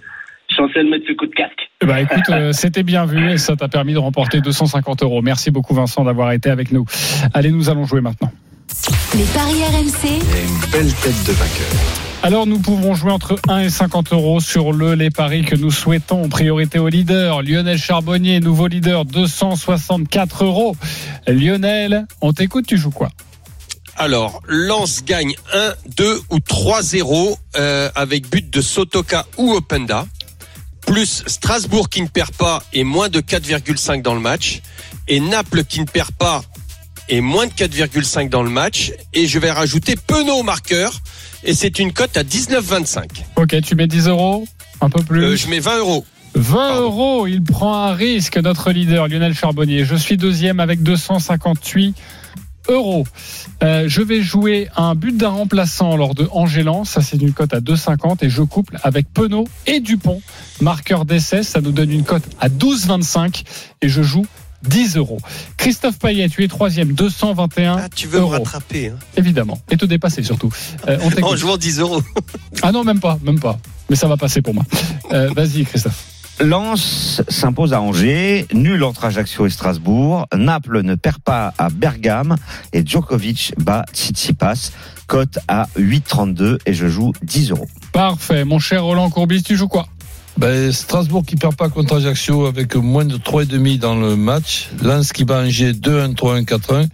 euh, 0.58 0.66
Chancel 0.66 0.88
mettre 0.88 1.04
ce 1.08 1.12
coup 1.14 1.26
de 1.26 1.34
casque. 1.34 1.70
Ben, 1.84 1.98
écoute, 1.98 2.28
euh, 2.30 2.52
c'était 2.52 2.82
bien 2.82 3.06
vu 3.06 3.30
et 3.30 3.38
ça 3.38 3.56
t'a 3.56 3.68
permis 3.68 3.92
de 3.92 3.98
remporter 3.98 4.40
250 4.40 5.02
euros. 5.02 5.22
Merci 5.22 5.50
beaucoup 5.50 5.74
Vincent 5.74 6.04
d'avoir 6.04 6.32
été 6.32 6.50
avec 6.50 6.72
nous. 6.72 6.84
Allez, 7.34 7.50
nous 7.50 7.70
allons 7.70 7.84
jouer 7.84 8.00
maintenant. 8.00 8.30
Les 9.14 9.24
paris 9.24 9.62
RMC, 9.64 10.04
Il 10.04 10.10
y 10.10 10.38
a 10.38 10.42
une 10.42 10.70
belle 10.70 10.94
tête 10.94 11.26
de 11.26 11.32
vainqueur. 11.32 12.08
Alors 12.22 12.46
nous 12.46 12.58
pouvons 12.58 12.94
jouer 12.94 13.12
entre 13.12 13.36
1 13.48 13.60
et 13.60 13.70
50 13.70 14.12
euros 14.12 14.40
sur 14.40 14.72
le 14.72 14.94
les 14.94 15.10
paris 15.10 15.42
que 15.42 15.54
nous 15.54 15.70
souhaitons. 15.70 16.28
Priorité 16.28 16.78
au 16.78 16.88
leader, 16.88 17.42
Lionel 17.42 17.78
Charbonnier, 17.78 18.40
nouveau 18.40 18.66
leader, 18.66 19.04
264 19.04 20.44
euros. 20.44 20.76
Lionel, 21.28 22.06
on 22.20 22.32
t'écoute, 22.32 22.66
tu 22.66 22.76
joues 22.76 22.90
quoi? 22.90 23.08
Alors, 23.96 24.42
Lens 24.46 25.04
gagne 25.04 25.34
1, 25.52 25.74
2 25.96 26.20
ou 26.30 26.38
3-0 26.38 27.36
euh, 27.56 27.90
avec 27.94 28.30
but 28.30 28.48
de 28.48 28.60
Sotoka 28.60 29.26
ou 29.38 29.52
Openda. 29.54 30.06
Plus 30.88 31.22
Strasbourg 31.26 31.90
qui 31.90 32.00
ne 32.00 32.08
perd 32.08 32.32
pas 32.32 32.62
et 32.72 32.82
moins 32.82 33.10
de 33.10 33.20
4,5 33.20 34.00
dans 34.00 34.14
le 34.14 34.20
match. 34.20 34.62
Et 35.06 35.20
Naples 35.20 35.64
qui 35.64 35.80
ne 35.80 35.84
perd 35.84 36.10
pas 36.12 36.42
et 37.10 37.20
moins 37.20 37.46
de 37.46 37.52
4,5 37.52 38.30
dans 38.30 38.42
le 38.42 38.48
match. 38.48 38.92
Et 39.12 39.26
je 39.26 39.38
vais 39.38 39.50
rajouter 39.50 39.96
Penaud 39.96 40.38
au 40.38 40.42
marqueur. 40.42 40.98
Et 41.44 41.52
c'est 41.52 41.78
une 41.78 41.92
cote 41.92 42.16
à 42.16 42.22
19,25. 42.22 43.04
Ok, 43.36 43.60
tu 43.62 43.74
mets 43.74 43.86
10 43.86 44.08
euros 44.08 44.48
Un 44.80 44.88
peu 44.88 45.02
plus 45.02 45.24
Euh, 45.24 45.36
je 45.36 45.48
mets 45.48 45.60
20 45.60 45.78
euros. 45.78 46.06
20 46.34 46.80
euros, 46.80 47.26
il 47.26 47.42
prend 47.42 47.84
un 47.84 47.92
risque, 47.92 48.38
notre 48.38 48.70
leader 48.70 49.08
Lionel 49.08 49.34
Charbonnier. 49.34 49.84
Je 49.84 49.94
suis 49.94 50.16
deuxième 50.16 50.58
avec 50.58 50.82
258 50.82 51.94
euros. 52.68 53.04
Euh, 53.62 53.84
je 53.88 54.02
vais 54.02 54.22
jouer 54.22 54.68
un 54.76 54.94
but 54.94 55.16
d'un 55.16 55.28
remplaçant 55.30 55.96
lors 55.96 56.14
de 56.14 56.28
Angélan, 56.32 56.84
ça 56.84 57.00
c'est 57.02 57.16
une 57.16 57.32
cote 57.32 57.54
à 57.54 57.60
2,50 57.60 58.18
et 58.24 58.30
je 58.30 58.42
couple 58.42 58.78
avec 58.82 59.12
Penaud 59.12 59.48
et 59.66 59.80
Dupont, 59.80 60.20
marqueur 60.60 61.04
d'essai, 61.04 61.42
ça 61.42 61.60
nous 61.60 61.72
donne 61.72 61.90
une 61.90 62.04
cote 62.04 62.24
à 62.40 62.48
12,25 62.48 63.44
et 63.82 63.88
je 63.88 64.02
joue 64.02 64.26
10 64.64 64.96
euros. 64.96 65.18
Christophe 65.56 65.98
Payet, 65.98 66.28
tu 66.28 66.42
es 66.44 66.48
troisième, 66.48 66.92
221 66.92 67.76
Ah, 67.78 67.88
tu 67.94 68.08
veux 68.08 68.18
euros. 68.20 68.32
me 68.32 68.36
rattraper. 68.38 68.88
Hein. 68.88 68.98
Évidemment, 69.16 69.60
et 69.70 69.76
te 69.76 69.84
dépasser 69.84 70.22
surtout. 70.22 70.50
Euh, 70.88 70.98
on. 71.02 71.22
En 71.22 71.36
jouant 71.36 71.56
10 71.56 71.78
euros. 71.80 72.02
Ah 72.62 72.72
non, 72.72 72.82
même 72.84 73.00
pas, 73.00 73.18
même 73.22 73.38
pas. 73.38 73.58
Mais 73.88 73.96
ça 73.96 74.08
va 74.08 74.16
passer 74.16 74.42
pour 74.42 74.54
moi. 74.54 74.64
Euh, 75.12 75.30
Vas-y, 75.34 75.64
Christophe. 75.64 76.17
Lens 76.40 77.20
s'impose 77.28 77.72
à 77.72 77.80
Angers, 77.80 78.46
nul 78.52 78.84
entre 78.84 79.04
Ajaccio 79.04 79.46
et 79.46 79.50
Strasbourg. 79.50 80.26
Naples 80.36 80.82
ne 80.82 80.94
perd 80.94 81.18
pas 81.18 81.52
à 81.58 81.68
Bergame 81.68 82.36
et 82.72 82.86
Djokovic 82.86 83.54
bat 83.58 83.84
Tsitsipas. 83.92 84.70
Cote 85.08 85.38
à 85.48 85.66
8,32 85.76 86.58
et 86.66 86.74
je 86.74 86.86
joue 86.86 87.12
10 87.22 87.50
euros. 87.50 87.66
Parfait. 87.92 88.44
Mon 88.44 88.58
cher 88.58 88.84
Roland 88.84 89.10
Courbis, 89.10 89.42
tu 89.42 89.56
joues 89.56 89.66
quoi? 89.68 89.88
Ben, 90.36 90.70
Strasbourg 90.70 91.24
qui 91.26 91.34
perd 91.34 91.56
pas 91.56 91.68
contre 91.70 91.96
Ajaccio 91.96 92.46
avec 92.46 92.76
moins 92.76 93.04
de 93.04 93.16
3,5 93.16 93.78
dans 93.78 93.96
le 93.96 94.14
match. 94.14 94.68
Lens 94.82 95.12
qui 95.12 95.24
bat 95.24 95.40
Angers 95.42 95.72
2-1, 95.72 96.14
3-1, 96.14 96.44
4-1. 96.44 96.86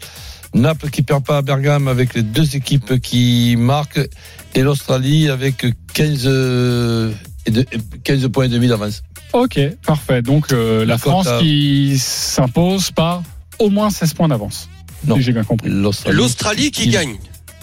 Naples 0.55 0.89
qui 0.89 1.03
perd 1.03 1.23
pas 1.25 1.39
à 1.39 1.43
Bergame 1.43 1.89
avec 1.89 2.15
les 2.15 2.23
deux 2.23 2.57
équipes 2.57 2.99
qui 3.01 3.57
marquent. 3.59 4.09
Et 4.55 4.63
l'Australie 4.63 5.29
avec 5.29 5.67
15, 5.93 6.23
euh, 6.27 7.13
et 7.45 7.51
de- 7.51 7.67
15 8.05 8.27
points 8.29 8.45
et 8.45 8.49
demi 8.49 8.69
d'avance. 8.69 9.03
Ok, 9.35 9.59
parfait. 9.87 10.23
Donc 10.23 10.53
euh, 10.53 10.85
la 10.87 10.97
France 10.97 11.29
qui 11.41 11.99
s'impose 11.99 12.91
par 12.93 13.23
au 13.59 13.69
moins 13.69 13.91
16 13.91 14.15
points 14.15 14.29
d'avance. 14.29 14.69
Non. 15.07 15.17
Si 15.17 15.23
j'ai 15.23 15.33
bien 15.33 15.45
compris. 15.45 15.69
L'Australie. 15.69 16.71
Qui 16.71 16.89
gagne. 16.89 17.17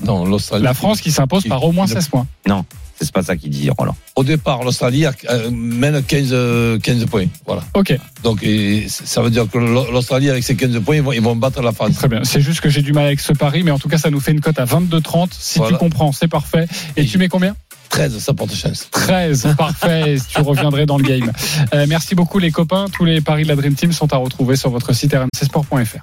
Non, 0.05 0.25
l'Australie. 0.25 0.63
La 0.63 0.73
France 0.73 1.01
qui 1.01 1.11
s'impose 1.11 1.43
Qui- 1.43 1.49
par 1.49 1.63
au 1.63 1.71
moins 1.71 1.85
qui- 1.87 1.93
16 1.93 2.07
points. 2.09 2.27
Non, 2.47 2.65
c'est 2.99 3.11
pas 3.11 3.23
ça 3.23 3.35
qu'il 3.37 3.49
dit, 3.51 3.69
Roland. 3.69 3.95
Au 4.15 4.23
départ, 4.23 4.63
l'Australie 4.63 5.05
euh, 5.05 5.49
mène 5.51 6.03
15, 6.03 6.29
euh, 6.33 6.77
15 6.79 7.05
points. 7.05 7.25
Voilà. 7.47 7.63
Ok, 7.73 7.97
Donc, 8.23 8.45
ça 8.89 9.21
veut 9.21 9.29
dire 9.29 9.47
que 9.49 9.57
l'Australie, 9.57 10.29
avec 10.29 10.43
ses 10.43 10.55
15 10.55 10.79
points, 10.83 10.97
ils 10.97 11.01
vont, 11.01 11.11
ils 11.13 11.21
vont 11.21 11.35
battre 11.35 11.61
la 11.61 11.71
France. 11.71 11.93
très 11.95 12.07
bien. 12.07 12.23
C'est 12.23 12.41
juste 12.41 12.61
que 12.61 12.69
j'ai 12.69 12.81
du 12.81 12.93
mal 12.93 13.05
avec 13.05 13.19
ce 13.19 13.33
pari, 13.33 13.63
mais 13.63 13.71
en 13.71 13.79
tout 13.79 13.89
cas, 13.89 13.97
ça 13.97 14.09
nous 14.09 14.19
fait 14.19 14.31
une 14.33 14.41
cote 14.41 14.59
à 14.59 14.65
22,30. 14.65 15.29
Si 15.31 15.59
Voilà. 15.59 15.77
tu 15.77 15.79
comprends, 15.79 16.11
c'est 16.11 16.27
parfait. 16.27 16.67
Et 16.97 17.01
Et 17.01 17.05
tu 17.05 17.17
mets 17.17 17.29
combien? 17.29 17.55
13, 17.91 18.17
ça 18.19 18.33
porte 18.33 18.55
chance. 18.55 18.87
13, 18.91 19.53
parfait. 19.57 20.15
tu 20.29 20.41
reviendrais 20.41 20.85
dans 20.85 20.97
le 20.97 21.03
game. 21.03 21.31
Euh, 21.73 21.85
merci 21.87 22.15
beaucoup 22.15 22.39
les 22.39 22.51
copains. 22.51 22.85
Tous 22.91 23.05
les 23.05 23.21
paris 23.21 23.43
de 23.43 23.49
la 23.49 23.55
Dream 23.55 23.75
Team 23.75 23.91
sont 23.91 24.11
à 24.13 24.17
retrouver 24.17 24.55
sur 24.55 24.69
votre 24.69 24.93
site 24.93 25.13
rmcsport.fr. 25.13 25.97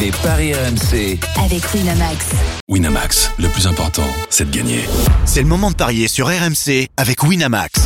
Les 0.00 0.10
paris 0.22 0.52
RMC. 0.54 1.18
avec 1.42 1.74
Winamax. 1.74 2.26
Winamax, 2.68 3.32
le 3.38 3.48
plus 3.48 3.66
important, 3.66 4.06
c'est 4.30 4.50
de 4.50 4.56
gagner. 4.56 4.80
C'est 5.24 5.42
le 5.42 5.48
moment 5.48 5.70
de 5.70 5.76
parier 5.76 6.08
sur 6.08 6.26
RMC 6.28 6.88
avec 6.96 7.22
Winamax. 7.22 7.80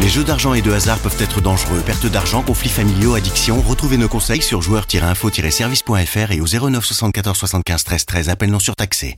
Les 0.00 0.08
jeux 0.08 0.24
d'argent 0.24 0.54
et 0.54 0.62
de 0.62 0.72
hasard 0.72 0.98
peuvent 0.98 1.20
être 1.20 1.40
dangereux. 1.40 1.80
Perte 1.84 2.06
d'argent, 2.06 2.42
conflits 2.42 2.70
familiaux, 2.70 3.14
addiction. 3.14 3.60
Retrouvez 3.60 3.98
nos 3.98 4.08
conseils 4.08 4.42
sur 4.42 4.62
joueurs-info-service.fr 4.62 6.32
et 6.32 6.40
au 6.40 6.46
09 6.46 6.84
74 6.84 7.36
75 7.36 7.84
13 7.84 8.06
13. 8.06 8.28
Appel 8.28 8.50
non 8.50 8.58
surtaxé. 8.58 9.16